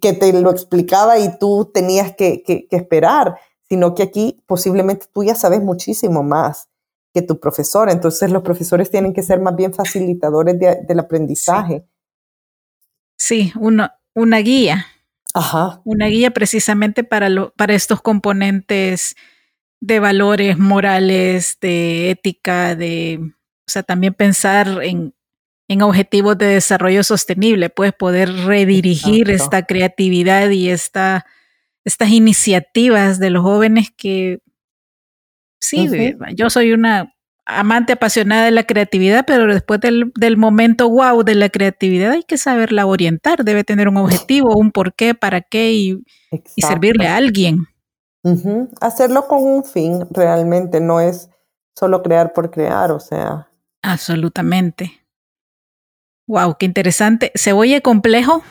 que 0.00 0.14
te 0.14 0.32
lo 0.32 0.50
explicaba 0.50 1.18
y 1.18 1.38
tú 1.38 1.70
tenías 1.74 2.16
que, 2.16 2.42
esperar, 2.70 3.36
sino 3.68 3.94
que 3.94 4.04
aquí 4.04 4.42
posiblemente 4.46 5.04
tú 5.12 5.24
ya 5.24 5.34
sabes 5.34 5.60
muchísimo 5.60 6.22
más 6.22 6.70
que 7.12 7.20
tu 7.20 7.38
profesor. 7.38 7.90
Entonces 7.90 8.30
los 8.30 8.42
profesores 8.42 8.90
tienen 8.90 9.12
que 9.12 9.22
ser 9.22 9.38
más 9.38 9.54
bien 9.54 9.74
facilitadores 9.74 10.58
del 10.58 11.00
aprendizaje. 11.00 11.84
Sí, 13.18 13.52
una 14.14 14.38
guía. 14.38 14.86
Ajá. 15.34 15.82
Una 15.84 16.06
guía 16.06 16.30
precisamente 16.30 17.04
para, 17.04 17.28
lo, 17.28 17.52
para 17.52 17.74
estos 17.74 18.00
componentes 18.00 19.16
de 19.82 19.98
valores 19.98 20.58
morales, 20.58 21.58
de 21.60 22.10
ética, 22.10 22.76
de, 22.76 23.18
o 23.20 23.70
sea, 23.70 23.82
también 23.82 24.14
pensar 24.14 24.78
en, 24.80 25.12
en 25.66 25.82
objetivos 25.82 26.38
de 26.38 26.46
desarrollo 26.46 27.02
sostenible, 27.02 27.68
pues 27.68 27.92
poder 27.92 28.32
redirigir 28.32 29.28
esta 29.28 29.66
creatividad 29.66 30.50
y 30.50 30.68
esta, 30.68 31.26
estas 31.84 32.10
iniciativas 32.10 33.18
de 33.18 33.30
los 33.30 33.42
jóvenes 33.42 33.90
que, 33.96 34.38
sí, 35.60 35.88
yo 36.36 36.48
soy 36.48 36.72
una 36.72 37.12
amante 37.44 37.94
apasionada 37.94 38.44
de 38.44 38.52
la 38.52 38.62
creatividad, 38.62 39.24
pero 39.26 39.52
después 39.52 39.80
del, 39.80 40.36
momento 40.36 40.88
wow 40.88 41.24
de 41.24 41.34
la 41.34 41.48
creatividad 41.48 42.12
hay 42.12 42.22
que 42.22 42.38
saberla 42.38 42.86
orientar, 42.86 43.44
debe 43.44 43.64
tener 43.64 43.88
un 43.88 43.96
objetivo, 43.98 44.56
un 44.56 44.70
por 44.70 44.94
qué, 44.94 45.14
para 45.14 45.40
qué 45.40 45.72
y, 45.72 45.98
servirle 46.56 47.08
a 47.08 47.16
alguien. 47.16 47.66
Hacerlo 48.80 49.26
con 49.26 49.42
un 49.42 49.64
fin 49.64 50.06
realmente, 50.10 50.80
no 50.80 51.00
es 51.00 51.28
solo 51.74 52.02
crear 52.02 52.32
por 52.32 52.50
crear, 52.50 52.92
o 52.92 53.00
sea. 53.00 53.48
Absolutamente. 53.82 55.02
Wow, 56.26 56.56
qué 56.58 56.66
interesante. 56.66 57.32
Se 57.34 57.52
oye 57.52 57.82
complejo, 57.82 58.42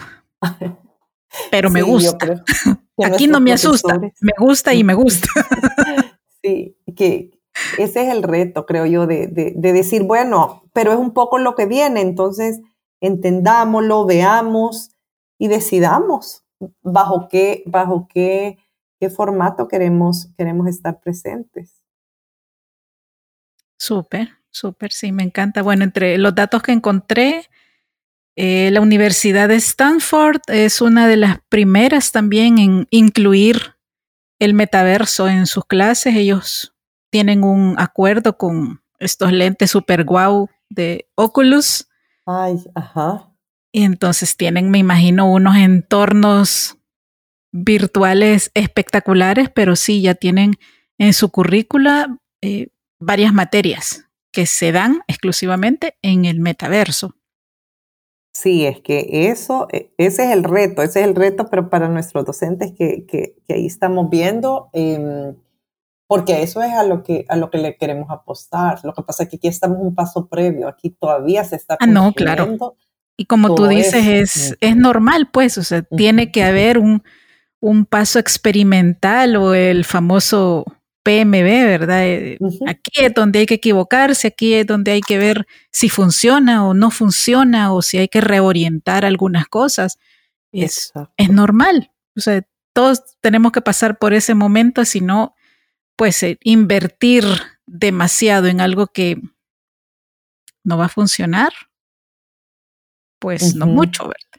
pero 1.50 1.70
me 1.70 1.82
gusta. 1.82 2.44
Aquí 3.04 3.28
no 3.28 3.40
me 3.40 3.54
asusta, 3.54 3.98
me 3.98 4.34
gusta 4.38 4.74
y 4.74 4.84
me 4.84 4.94
gusta. 4.94 5.28
sí, 6.44 6.78
que 6.96 7.32
ese 7.78 8.04
es 8.04 8.14
el 8.14 8.24
reto, 8.24 8.66
creo 8.66 8.86
yo, 8.86 9.08
de, 9.08 9.28
de, 9.28 9.74
decir, 9.74 10.04
bueno, 10.04 10.64
pero 10.74 10.92
es 10.92 10.98
un 10.98 11.12
poco 11.14 11.38
lo 11.38 11.56
que 11.56 11.66
viene, 11.66 12.02
entonces 12.02 12.62
entendámoslo, 13.00 14.06
veamos 14.06 14.92
y 15.38 15.48
decidamos 15.48 16.44
bajo 16.84 17.28
qué, 17.30 17.64
bajo 17.66 18.08
qué, 18.14 18.60
qué 19.02 19.10
formato 19.10 19.68
queremos, 19.68 20.30
queremos 20.38 20.68
estar 20.68 21.02
presentes. 21.02 21.84
Súper, 23.80 24.38
súper, 24.52 24.92
sí, 24.92 25.12
me 25.12 25.24
encanta. 25.24 25.64
Bueno, 25.64 25.84
entre 25.84 26.20
los 26.20 26.36
datos 26.36 26.62
que 26.62 26.72
encontré, 26.72 27.50
eh, 28.36 28.70
la 28.72 28.80
Universidad 28.80 29.50
de 29.50 29.56
Stanford 29.56 30.42
es 30.50 30.82
una 30.82 31.08
de 31.08 31.18
las 31.18 31.40
primeras 31.50 32.12
también 32.12 32.60
en 32.60 32.88
incluir 32.92 33.76
el 34.38 34.54
metaverso 34.54 35.28
en 35.28 35.48
sus 35.48 35.66
clases. 35.66 36.16
Ellos 36.16 36.76
tienen 37.10 37.44
un 37.44 37.74
acuerdo 37.80 38.38
con 38.38 38.84
estos 39.00 39.32
lentes 39.32 39.72
super 39.72 40.06
guau 40.06 40.48
de 40.70 41.10
Oculus. 41.16 41.88
Ay, 42.28 42.64
ajá. 42.76 43.32
Y 43.72 43.84
entonces 43.84 44.38
tienen, 44.38 44.70
me 44.70 44.78
imagino, 44.78 45.32
unos 45.32 45.56
entornos 45.58 46.78
virtuales 47.52 48.52
espectaculares, 48.54 49.50
pero 49.50 49.76
sí, 49.76 50.02
ya 50.02 50.16
tienen 50.16 50.56
en 50.98 51.14
su 51.14 51.30
currícula 51.30 52.18
eh, 52.42 52.68
varias 53.00 53.34
materias 53.34 54.06
que 54.32 54.46
se 54.46 54.72
dan 54.72 55.02
exclusivamente 55.08 55.96
en 56.02 56.26
el 56.26 56.40
metaverso. 56.40 57.16
Sí, 58.34 58.66
es 58.66 58.80
que 58.80 59.30
eso, 59.30 59.68
e, 59.72 59.94
ese 59.98 60.24
es 60.24 60.32
el 60.32 60.44
reto, 60.44 60.82
ese 60.82 61.02
es 61.02 61.08
el 61.08 61.16
reto, 61.16 61.48
pero 61.50 61.70
para 61.70 61.90
nuestros 61.90 62.26
docentes 62.26 62.72
que, 62.78 63.06
que, 63.06 63.36
ahí 63.50 63.66
estamos 63.66 64.10
viendo, 64.10 64.70
eh, 64.72 65.34
porque 66.08 66.42
eso 66.42 66.62
es 66.62 66.72
a 66.74 66.84
lo 66.84 67.04
que 67.04 67.26
a 67.28 67.36
lo 67.36 67.50
que 67.50 67.58
le 67.58 67.76
queremos 67.78 68.10
apostar. 68.10 68.80
Lo 68.84 68.94
que 68.94 69.02
pasa 69.04 69.24
es 69.24 69.30
que 69.30 69.36
aquí 69.36 69.48
estamos 69.48 69.80
un 69.82 69.96
paso 69.96 70.28
previo, 70.28 70.68
aquí 70.68 70.90
todavía 70.90 71.44
se 71.44 71.58
está 71.58 71.78
Ah, 71.80 71.88
no, 71.88 72.14
claro. 72.14 72.76
Y 73.18 73.26
como 73.26 73.54
tú 73.54 73.68
dices, 73.68 74.08
es, 74.08 74.58
es 74.62 74.76
normal, 74.76 75.30
pues, 75.32 75.58
o 75.58 75.64
sea, 75.64 75.84
tiene 75.84 76.32
que 76.32 76.44
haber 76.44 76.78
un, 76.80 77.04
un 77.62 77.86
paso 77.86 78.20
experimental 78.20 79.38
o 79.38 79.54
el 79.54 79.86
famoso 79.86 80.66
PMB, 81.04 81.66
¿verdad? 81.66 82.06
Eh, 82.06 82.38
aquí 82.68 83.06
es 83.06 83.14
donde 83.14 83.40
hay 83.40 83.46
que 83.46 83.56
equivocarse, 83.56 84.28
aquí 84.28 84.54
es 84.54 84.68
donde 84.68 84.92
hay 84.92 85.02
que 85.02 85.18
ver 85.18 85.48
si 85.72 85.88
funciona 85.88 86.68
o 86.68 86.74
no 86.74 86.92
funciona 86.92 87.74
o 87.74 87.82
si 87.82 87.98
hay 88.00 88.08
que 88.08 88.20
reorientar 88.20 89.06
algunas 89.06 89.48
cosas. 89.48 89.98
Es, 90.52 90.92
es 91.18 91.30
normal. 91.30 91.92
O 92.18 92.20
sea, 92.20 92.44
todos 92.74 93.04
tenemos 93.22 93.52
que 93.52 93.62
pasar 93.62 93.98
por 93.98 94.14
ese 94.14 94.34
momento, 94.34 94.84
si 94.84 95.00
no, 95.02 95.36
pues 95.96 96.22
eh, 96.24 96.38
invertir 96.42 97.24
demasiado 97.66 98.48
en 98.48 98.60
algo 98.60 98.88
que 98.88 99.22
no 100.64 100.78
va 100.78 100.86
a 100.86 100.90
funcionar, 100.90 101.54
pues 103.20 103.56
no 103.56 103.68
mucho, 103.68 104.04
¿verdad? 104.08 104.31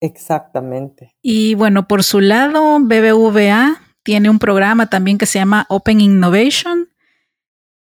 Exactamente. 0.00 1.14
Y 1.22 1.54
bueno, 1.54 1.86
por 1.86 2.02
su 2.04 2.20
lado, 2.20 2.78
BBVA 2.80 3.80
tiene 4.02 4.30
un 4.30 4.38
programa 4.38 4.88
también 4.88 5.18
que 5.18 5.26
se 5.26 5.38
llama 5.38 5.66
Open 5.68 6.00
Innovation. 6.00 6.88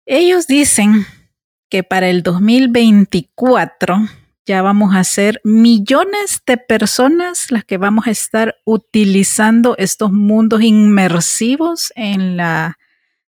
Ellos 0.05 0.47
dicen 0.47 1.05
que 1.70 1.84
para 1.84 2.09
el 2.09 2.22
2024 2.22 3.97
ya 4.45 4.62
vamos 4.62 4.93
a 4.95 5.03
ser 5.03 5.39
millones 5.43 6.41
de 6.45 6.57
personas 6.57 7.51
las 7.51 7.64
que 7.64 7.78
vamos 7.78 8.07
a 8.07 8.12
estar 8.12 8.55
utilizando 8.66 9.76
estos 9.78 10.12
mundos 10.12 10.62
inmersivos 10.64 11.93
en 11.95 12.36
la 12.36 12.78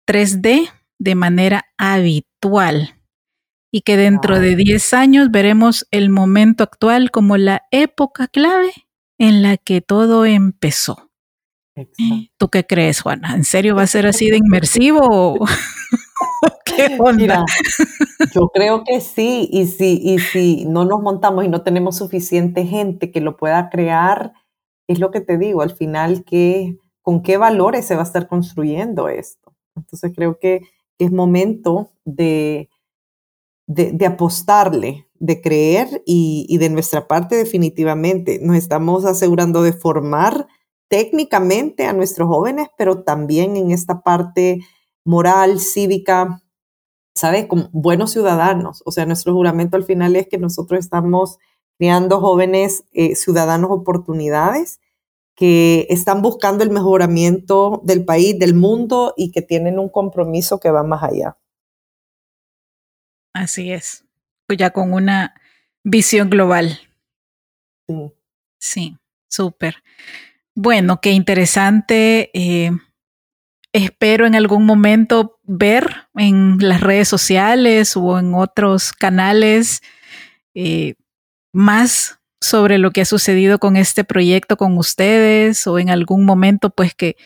3D 0.06 0.70
de 0.98 1.16
manera 1.16 1.66
habitual 1.78 2.96
y 3.76 3.82
que 3.82 3.98
dentro 3.98 4.40
de 4.40 4.56
10 4.56 4.94
años 4.94 5.32
veremos 5.32 5.86
el 5.92 6.10
momento 6.10 6.64
actual 6.64 7.12
como 7.12 7.36
la 7.36 7.64
época 7.72 8.30
clave 8.30 8.72
en 9.18 9.42
la 9.42 9.58
que 9.58 9.82
todo 9.82 10.26
empezó. 10.26 11.12
¿Tú 12.38 12.48
qué 12.48 12.66
crees, 12.66 13.02
Juana? 13.02 13.36
¿En 13.36 13.44
serio 13.44 13.76
va 13.76 13.82
a 13.82 13.88
ser 13.88 14.08
así 14.08 14.30
de 14.30 14.38
inmersivo? 14.46 15.46
¿Qué 16.66 16.98
onda? 16.98 17.44
yo 18.34 18.48
creo 18.54 18.86
que 18.86 19.02
sí, 19.02 19.50
y 19.52 19.66
si, 19.66 20.00
y 20.02 20.20
si 20.20 20.64
no 20.64 20.86
nos 20.86 21.02
montamos 21.02 21.44
y 21.44 21.50
no 21.50 21.62
tenemos 21.62 21.98
suficiente 21.98 22.66
gente 22.66 23.12
que 23.12 23.20
lo 23.20 23.36
pueda 23.36 23.70
crear, 23.70 24.32
es 24.88 25.00
lo 25.00 25.12
que 25.12 25.20
te 25.20 25.38
digo, 25.38 25.62
al 25.62 25.72
final, 25.72 26.24
¿qué, 26.24 26.78
¿con 27.02 27.22
qué 27.22 27.36
valores 27.36 27.86
se 27.86 27.96
va 27.96 28.04
a 28.04 28.06
estar 28.06 28.30
construyendo 28.30 29.10
esto? 29.10 29.54
Entonces 29.76 30.14
creo 30.16 30.40
que 30.40 30.62
es 30.98 31.12
momento 31.12 31.92
de, 32.06 32.70
de, 33.68 34.06
apostarle, 34.06 35.08
de 35.16 35.42
creer 35.42 36.04
y, 36.06 36.58
de 36.58 36.70
nuestra 36.70 37.08
parte 37.08 37.36
definitivamente 37.36 38.40
nos 38.42 38.58
estamos 38.58 39.06
asegurando 39.06 39.64
de 39.64 39.74
formar 39.74 40.48
técnicamente 40.88 41.86
a 41.86 41.94
nuestros 41.94 42.28
jóvenes, 42.28 42.68
pero 42.78 43.04
también 43.04 43.58
en 43.58 43.72
esta 43.72 44.02
parte 44.02 44.60
moral, 45.04 45.60
cívica, 45.60 46.44
¿sabes? 47.16 47.48
Como 47.48 47.70
buenos 47.72 48.12
ciudadanos. 48.12 48.84
O 48.86 48.92
sea, 48.92 49.06
nuestro 49.06 49.34
juramento 49.34 49.78
al 49.78 49.84
final 49.84 50.16
es 50.16 50.28
que 50.28 50.38
nosotros 50.38 50.80
estamos 50.80 51.38
creando 51.78 52.20
jóvenes 52.20 52.86
eh, 52.94 53.16
ciudadanos 53.16 53.72
oportunidades 53.72 54.80
que 55.36 55.88
están 55.90 56.22
buscando 56.22 56.64
el 56.64 56.70
mejoramiento 56.70 57.82
del 57.84 58.06
país, 58.06 58.40
del 58.40 58.54
mundo 58.54 59.14
y 59.18 59.32
que 59.32 59.42
tienen 59.42 59.80
un 59.80 59.90
compromiso 59.90 60.60
que 60.60 60.72
va 60.72 60.84
más 60.84 61.04
allá. 61.04 61.38
Así 63.36 63.74
es, 63.74 64.06
ya 64.58 64.70
con 64.70 64.94
una 64.94 65.36
visión 65.84 66.30
global. 66.30 66.80
Sí. 67.86 68.14
Sí, 68.58 68.98
súper. 69.28 69.84
Bueno, 70.56 71.02
qué 71.02 71.12
interesante. 71.12 72.32
Eh, 72.34 72.72
espero 73.74 74.26
en 74.26 74.36
algún 74.36 74.66
momento 74.66 75.38
ver 75.44 76.08
en 76.16 76.60
las 76.60 76.80
redes 76.80 77.10
sociales 77.10 77.98
o 77.98 78.18
en 78.18 78.34
otros 78.34 78.94
canales 78.94 79.82
eh, 80.54 80.96
más 81.52 82.22
sobre 82.40 82.78
lo 82.78 82.92
que 82.92 83.02
ha 83.02 83.06
sucedido 83.06 83.60
con 83.60 83.76
este 83.76 84.06
proyecto 84.06 84.56
con 84.56 84.78
ustedes 84.78 85.68
o 85.68 85.78
en 85.78 85.90
algún 85.90 86.24
momento 86.24 86.70
pues 86.70 86.96
que 86.96 87.18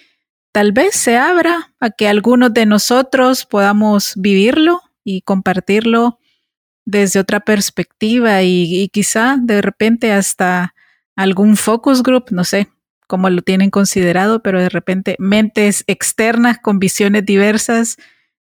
tal 0.52 0.72
vez 0.72 0.96
se 0.96 1.18
abra 1.18 1.76
a 1.80 1.92
que 1.92 2.08
algunos 2.08 2.52
de 2.52 2.66
nosotros 2.66 3.46
podamos 3.46 4.14
vivirlo 4.16 4.82
y 5.04 5.22
compartirlo 5.22 6.20
desde 6.86 7.20
otra 7.20 7.40
perspectiva 7.40 8.42
y, 8.42 8.90
quizá 8.90 9.38
de 9.42 9.62
repente 9.62 10.12
hasta 10.12 10.74
algún 11.16 11.58
focus 11.58 12.02
group, 12.04 12.26
no 12.32 12.44
sé, 12.44 12.68
como 13.08 13.30
lo 13.30 13.42
tienen 13.42 13.70
considerado, 13.70 14.42
pero 14.42 14.60
de 14.62 14.70
repente 14.70 15.16
mentes 15.20 15.84
externas 15.88 16.60
con 16.60 16.80
visiones 16.80 17.26
diversas 17.26 17.98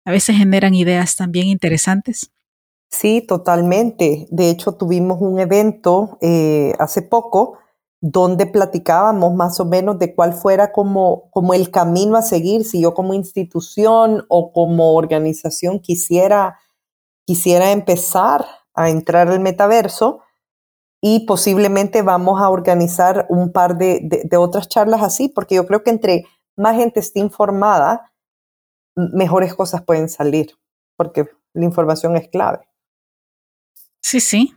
a 0.04 0.10
veces 0.10 0.36
generan 0.36 0.74
ideas 0.74 1.16
también 1.16 1.46
interesantes. 1.46 2.30
Sí, 2.90 3.24
totalmente. 3.26 4.26
De 4.30 4.50
hecho, 4.50 4.72
tuvimos 4.72 5.20
un 5.20 5.40
evento 5.40 6.18
eh, 6.20 6.74
hace 6.78 7.02
poco 7.02 7.58
donde 8.06 8.44
platicábamos 8.44 9.32
más 9.32 9.58
o 9.60 9.64
menos 9.64 9.98
de 9.98 10.14
cuál 10.14 10.34
fuera 10.34 10.72
como, 10.72 11.30
como 11.30 11.54
el 11.54 11.70
camino 11.70 12.18
a 12.18 12.22
seguir 12.22 12.66
si 12.66 12.82
yo 12.82 12.92
como 12.92 13.14
institución 13.14 14.26
o 14.28 14.52
como 14.52 14.92
organización 14.94 15.80
quisiera, 15.80 16.60
quisiera 17.24 17.72
empezar 17.72 18.44
a 18.74 18.90
entrar 18.90 19.28
al 19.28 19.40
metaverso 19.40 20.20
y 21.00 21.24
posiblemente 21.24 22.02
vamos 22.02 22.42
a 22.42 22.50
organizar 22.50 23.24
un 23.30 23.52
par 23.52 23.78
de, 23.78 24.28
otras 24.36 24.68
charlas 24.68 25.02
así, 25.02 25.30
porque 25.30 25.54
yo 25.54 25.66
creo 25.66 25.82
que 25.82 25.88
entre 25.90 26.26
más 26.58 26.76
gente 26.76 27.00
esté 27.00 27.20
informada, 27.20 28.12
mejores 28.94 29.54
cosas 29.54 29.82
pueden 29.82 30.10
salir, 30.10 30.58
porque 30.98 31.26
la 31.54 31.64
información 31.64 32.18
es 32.18 32.28
clave. 32.28 32.68
Sí, 34.02 34.20
sí. 34.20 34.54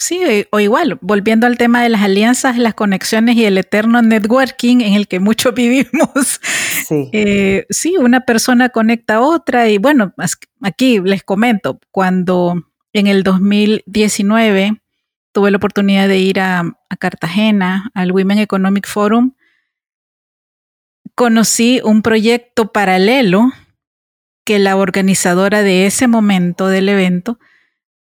Sí, 0.00 0.46
o 0.50 0.60
igual, 0.60 0.96
volviendo 1.02 1.46
al 1.46 1.58
tema 1.58 1.82
de 1.82 1.90
las 1.90 2.00
alianzas, 2.00 2.56
las 2.56 2.72
conexiones 2.72 3.36
y 3.36 3.44
el 3.44 3.58
eterno 3.58 4.00
networking 4.00 4.80
en 4.80 4.94
el 4.94 5.06
que 5.06 5.20
muchos 5.20 5.52
vivimos. 5.54 6.40
Sí. 6.88 7.10
Eh, 7.12 7.66
sí, 7.68 7.98
una 7.98 8.20
persona 8.22 8.70
conecta 8.70 9.16
a 9.16 9.20
otra 9.20 9.68
y 9.68 9.76
bueno, 9.76 10.14
aquí 10.62 11.00
les 11.00 11.22
comento, 11.22 11.78
cuando 11.90 12.54
en 12.94 13.08
el 13.08 13.22
2019 13.22 14.80
tuve 15.32 15.50
la 15.50 15.58
oportunidad 15.58 16.08
de 16.08 16.16
ir 16.16 16.40
a, 16.40 16.60
a 16.60 16.96
Cartagena, 16.96 17.90
al 17.92 18.10
Women 18.10 18.38
Economic 18.38 18.88
Forum, 18.88 19.34
conocí 21.14 21.82
un 21.84 22.00
proyecto 22.00 22.72
paralelo 22.72 23.52
que 24.46 24.58
la 24.58 24.76
organizadora 24.76 25.62
de 25.62 25.84
ese 25.84 26.08
momento 26.08 26.68
del 26.68 26.88
evento 26.88 27.38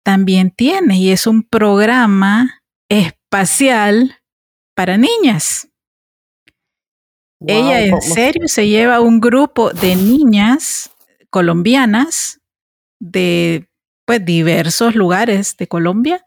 también 0.09 0.51
tiene 0.51 0.97
y 0.97 1.11
es 1.11 1.27
un 1.27 1.43
programa 1.43 2.63
espacial 2.89 4.17
para 4.75 4.97
niñas. 4.97 5.69
Ella 7.47 7.83
en 7.83 8.01
serio 8.01 8.49
se 8.49 8.67
lleva 8.69 9.03
un 9.03 9.21
grupo 9.21 9.69
de 9.69 9.97
niñas 9.97 10.97
colombianas 11.29 12.41
de 12.99 13.69
pues, 14.07 14.25
diversos 14.25 14.95
lugares 14.95 15.59
de 15.59 15.69
Colombia 15.69 16.25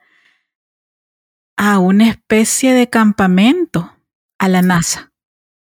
a 1.57 1.79
una 1.79 2.07
especie 2.07 2.75
de 2.75 2.88
campamento 2.88 3.97
a 4.38 4.47
la 4.47 4.61
NASA. 4.61 5.11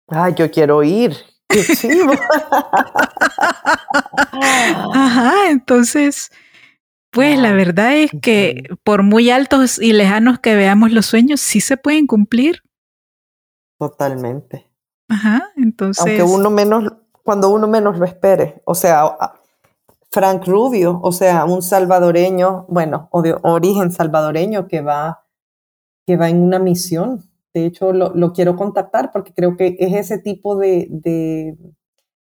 Ah, 0.10 0.30
yo 0.30 0.52
quiero 0.52 0.84
ir. 0.84 1.16
Ajá, 4.94 5.50
entonces 5.50 6.30
pues 7.14 7.38
la 7.40 7.54
verdad 7.54 7.96
es 7.96 8.12
que 8.22 8.64
por 8.84 9.04
muy 9.04 9.30
altos 9.30 9.80
y 9.80 9.94
lejanos 9.94 10.40
que 10.40 10.56
veamos 10.56 10.92
los 10.92 11.06
sueños, 11.06 11.42
sí 11.42 11.62
se 11.62 11.78
pueden 11.78 12.08
cumplir. 12.08 12.64
Totalmente. 13.80 14.70
Ajá, 15.10 15.52
entonces. 15.56 16.04
Aunque 16.04 16.24
uno 16.24 16.50
menos, 16.50 16.92
cuando 17.24 17.50
uno 17.50 17.68
menos 17.68 18.00
lo 18.00 18.06
espere. 18.06 18.62
O 18.66 18.74
sea, 18.74 19.16
Frank 20.12 20.46
Rubio, 20.48 21.00
o 21.02 21.12
sea, 21.12 21.46
un 21.46 21.62
salvadoreño, 21.62 22.66
bueno, 22.68 23.10
o 23.12 23.22
de 23.22 23.36
origen 23.44 23.92
salvadoreño 23.92 24.68
que 24.68 24.82
va, 24.82 25.26
que 26.06 26.18
va 26.18 26.30
en 26.30 26.42
una 26.42 26.60
misión. 26.60 27.24
De 27.54 27.66
hecho, 27.66 27.94
lo, 27.94 28.14
lo 28.16 28.34
quiero 28.34 28.56
contactar 28.56 29.12
porque 29.12 29.34
creo 29.34 29.56
que 29.56 29.76
es 29.80 29.94
ese 29.94 30.18
tipo 30.18 30.58
de, 30.58 30.88
de 30.90 31.58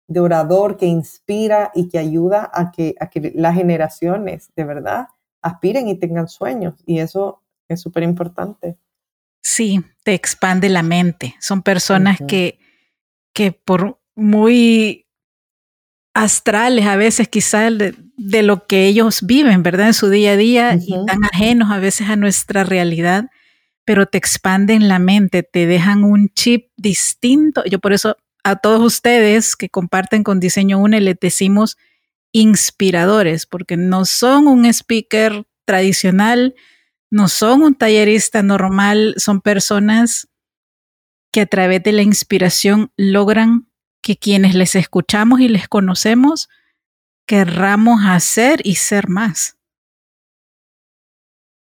de 0.10 0.20
orador 0.20 0.76
que 0.76 0.88
inspira 0.88 1.72
y 1.76 1.88
que 1.88 2.00
ayuda 2.00 2.50
a 2.52 2.72
que, 2.72 2.96
a 3.00 3.10
que 3.10 3.32
las 3.36 3.56
generaciones 3.56 4.52
de 4.56 4.64
verdad 4.66 5.08
aspiren 5.42 5.88
y 5.88 5.96
tengan 5.96 6.28
sueños. 6.28 6.74
Y 6.88 7.00
eso 7.00 7.44
es 7.68 7.80
súper 7.80 8.04
importante. 8.04 8.76
Sí, 9.42 9.82
te 10.04 10.16
expande 10.16 10.68
la 10.68 10.82
mente. 10.82 11.36
Son 11.40 11.62
personas 11.62 12.18
que, 12.28 12.60
que 13.34 13.52
por 13.52 14.00
muy 14.16 15.06
astrales 16.16 16.88
a 16.88 16.96
veces 16.96 17.28
quizás 17.28 17.72
de, 17.78 18.44
lo 18.44 18.66
que 18.66 18.88
ellos 18.88 19.22
viven, 19.22 19.62
¿verdad? 19.62 19.88
En 19.88 19.94
su 19.94 20.10
día 20.10 20.32
a 20.32 20.38
día 20.38 20.76
y 20.76 21.06
tan 21.06 21.24
ajenos 21.24 21.70
a 21.72 21.78
veces 21.78 22.10
a 22.10 22.16
nuestra 22.16 22.64
realidad, 22.64 23.30
pero 23.86 24.08
te 24.08 24.18
expanden 24.18 24.88
la 24.88 24.98
mente, 24.98 25.44
te 25.44 25.68
dejan 25.68 26.04
un 26.04 26.30
chip 26.30 26.72
distinto. 26.78 27.64
Yo 27.66 27.78
por 27.78 27.94
eso 27.94 28.18
a 28.44 28.56
todos 28.56 28.82
ustedes 28.82 29.56
que 29.56 29.70
comparten 29.70 30.24
con 30.24 30.40
Diseño 30.40 30.80
UNE 30.80 31.02
les 31.02 31.20
decimos 31.20 31.78
inspiradores, 32.32 33.46
porque 33.46 33.78
no 33.78 34.06
son 34.06 34.48
un 34.48 34.66
speaker 34.66 35.46
tradicional, 35.66 36.56
no 37.12 37.28
son 37.28 37.64
un 37.64 37.76
tallerista 37.76 38.44
normal, 38.44 39.16
son 39.18 39.42
personas 39.42 40.28
que 41.32 41.42
a 41.42 41.46
través 41.46 41.84
de 41.84 41.92
la 41.92 42.02
inspiración 42.02 42.92
logran 42.98 43.68
que 44.02 44.18
quienes 44.18 44.56
les 44.56 44.76
escuchamos 44.76 45.42
y 45.42 45.48
les 45.48 45.68
conocemos 45.68 46.50
querramos 47.28 48.02
hacer 48.06 48.62
y 48.64 48.76
ser 48.76 49.08
más. 49.08 49.58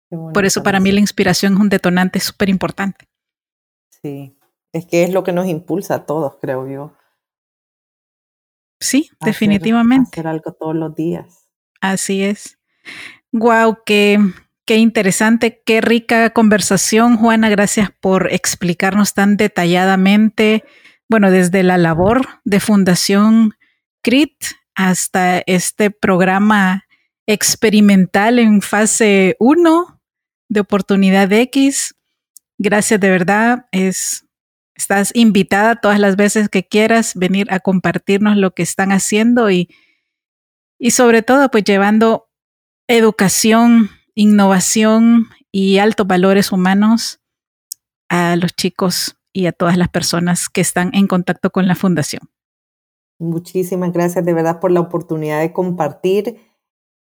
Por 0.10 0.46
eso 0.46 0.64
para 0.64 0.80
mí 0.80 0.94
la 0.94 1.02
inspiración 1.02 1.54
es 1.54 1.60
un 1.60 1.68
detonante 1.68 2.22
súper 2.22 2.48
importante. 2.48 3.10
Sí, 4.02 4.37
es 4.74 4.86
que 4.86 5.03
es 5.03 5.13
lo 5.13 5.24
que 5.24 5.34
nos 5.34 5.47
impulsa 5.47 5.95
a 5.95 6.05
todos, 6.05 6.36
creo 6.39 6.68
yo. 6.68 6.93
Sí, 8.80 9.09
definitivamente. 9.22 10.11
Hacer 10.13 10.28
algo 10.28 10.53
todos 10.53 10.76
los 10.76 10.95
días. 10.95 11.49
Así 11.82 12.24
es. 12.24 12.59
Wow, 13.32 13.80
qué, 13.86 14.20
qué 14.65 14.78
interesante, 14.78 15.61
qué 15.65 15.82
rica 15.82 16.30
conversación, 16.32 17.18
Juana. 17.18 17.49
Gracias 17.49 17.89
por 17.99 18.32
explicarnos 18.32 19.13
tan 19.13 19.38
detalladamente, 19.38 20.63
bueno, 21.09 21.32
desde 21.32 21.63
la 21.63 21.78
labor 21.78 22.28
de 22.43 22.59
Fundación 22.59 23.53
CRIT 24.03 24.36
hasta 24.76 25.39
este 25.47 25.89
programa 25.89 26.86
experimental 27.26 28.39
en 28.39 28.61
fase 28.61 29.36
1 29.39 29.99
de 30.49 30.59
oportunidad 30.59 31.32
X. 31.32 31.95
Gracias 32.57 32.99
de 32.99 33.09
verdad. 33.09 33.65
Es 33.72 34.27
Estás 34.78 35.12
invitada 35.16 35.76
todas 35.76 36.00
las 36.00 36.16
veces 36.16 36.50
que 36.50 36.68
quieras 36.68 37.16
venir 37.16 37.52
a 37.52 37.60
compartirnos 37.60 38.38
lo 38.38 38.52
que 38.52 38.62
están 38.62 38.92
haciendo 38.92 39.50
y, 39.50 39.70
y 40.78 40.92
sobre 40.92 41.24
todo 41.24 41.50
pues 41.50 41.64
llevando 41.64 42.30
educación, 42.88 43.90
innovación 44.14 45.28
y 45.52 45.80
altos 45.80 46.06
valores 46.06 46.52
humanos 46.52 47.20
a 48.08 48.36
los 48.36 48.56
chicos 48.56 49.18
y 49.34 49.48
a 49.48 49.52
todas 49.52 49.78
las 49.78 49.90
personas 49.90 50.48
que 50.48 50.62
están 50.62 50.92
en 50.94 51.08
contacto 51.08 51.50
con 51.50 51.68
la 51.68 51.76
fundación. 51.76 52.30
Muchísimas 53.20 53.92
gracias 53.92 54.24
de 54.24 54.34
verdad 54.34 54.60
por 54.60 54.72
la 54.72 54.80
oportunidad 54.80 55.42
de 55.42 55.54
compartir. 55.54 56.40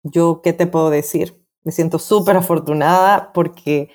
Yo, 0.03 0.41
¿qué 0.43 0.55
te 0.55 0.67
puedo 0.67 0.89
decir? 0.89 1.47
Me 1.63 1.73
siento 1.73 1.99
súper 1.99 2.37
afortunada 2.37 3.33
porque 3.35 3.91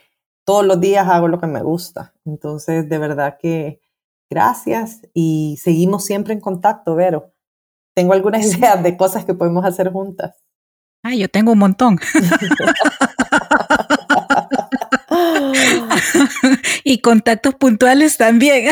todos 0.45 0.65
los 0.65 0.79
días 0.79 1.07
hago 1.07 1.27
lo 1.27 1.39
que 1.39 1.47
me 1.47 1.61
gusta. 1.61 2.13
Entonces, 2.25 2.89
de 2.89 2.97
verdad 2.97 3.37
que 3.39 3.81
gracias 4.29 5.01
y 5.13 5.59
seguimos 5.61 6.05
siempre 6.05 6.33
en 6.33 6.39
contacto, 6.39 6.95
Vero. 6.95 7.33
Tengo 7.93 8.13
algunas 8.13 8.45
ideas 8.57 8.81
de 8.81 8.97
cosas 8.97 9.25
que 9.25 9.33
podemos 9.33 9.65
hacer 9.65 9.91
juntas. 9.91 10.41
Ah, 11.03 11.15
yo 11.15 11.27
tengo 11.29 11.53
un 11.53 11.59
montón. 11.59 11.99
y 16.83 16.99
contactos 16.99 17.55
puntuales 17.55 18.17
también. 18.17 18.71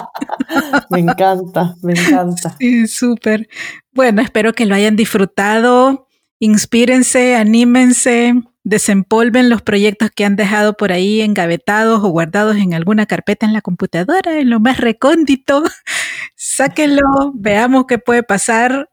me 0.90 1.00
encanta, 1.00 1.76
me 1.82 1.92
encanta. 1.92 2.56
Sí, 2.58 2.88
súper. 2.88 3.48
Bueno, 3.92 4.20
espero 4.20 4.52
que 4.52 4.66
lo 4.66 4.74
hayan 4.74 4.96
disfrutado. 4.96 6.08
Inspírense, 6.40 7.36
anímense, 7.36 8.34
desempolven 8.64 9.48
los 9.48 9.62
proyectos 9.62 10.10
que 10.10 10.24
han 10.24 10.36
dejado 10.36 10.76
por 10.76 10.92
ahí 10.92 11.20
engavetados 11.20 12.02
o 12.04 12.08
guardados 12.08 12.56
en 12.56 12.74
alguna 12.74 13.06
carpeta 13.06 13.46
en 13.46 13.52
la 13.52 13.62
computadora, 13.62 14.38
en 14.38 14.50
lo 14.50 14.60
más 14.60 14.78
recóndito. 14.78 15.62
Sáquenlo, 16.36 17.32
veamos 17.34 17.86
qué 17.86 17.98
puede 17.98 18.22
pasar. 18.22 18.90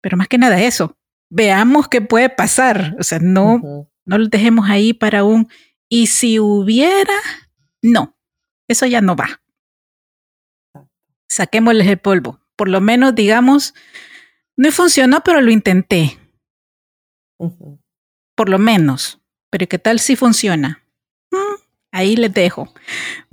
Pero 0.00 0.16
más 0.16 0.28
que 0.28 0.38
nada 0.38 0.60
eso, 0.60 0.96
veamos 1.30 1.88
qué 1.88 2.00
puede 2.00 2.30
pasar. 2.30 2.96
O 2.98 3.02
sea, 3.02 3.18
no, 3.18 3.88
no 4.04 4.18
lo 4.18 4.28
dejemos 4.28 4.68
ahí 4.68 4.92
para 4.92 5.24
un 5.24 5.48
y 5.88 6.06
si 6.06 6.38
hubiera, 6.38 7.14
no, 7.82 8.16
eso 8.68 8.86
ya 8.86 9.00
no 9.00 9.16
va. 9.16 9.42
Saquémosles 11.28 11.88
el 11.88 11.98
polvo. 11.98 12.40
Por 12.56 12.68
lo 12.68 12.80
menos 12.80 13.14
digamos, 13.14 13.74
no 14.56 14.70
funcionó, 14.70 15.22
pero 15.24 15.40
lo 15.40 15.50
intenté 15.50 16.18
por 18.40 18.48
lo 18.48 18.58
menos. 18.58 19.20
Pero 19.50 19.66
¿qué 19.66 19.78
tal 19.78 20.00
si 20.00 20.16
funciona? 20.16 20.82
Mm, 21.30 21.60
ahí 21.92 22.16
les 22.16 22.32
dejo. 22.32 22.72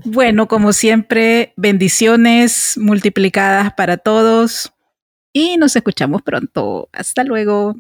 Bueno, 0.04 0.50
como 0.50 0.74
siempre, 0.74 1.54
bendiciones 1.56 2.78
multiplicadas 2.78 3.72
para 3.76 3.96
todos 3.96 4.74
y 5.32 5.56
nos 5.56 5.78
escuchamos 5.78 6.24
pronto. 6.24 6.90
Hasta 6.92 7.24
luego. 7.24 7.78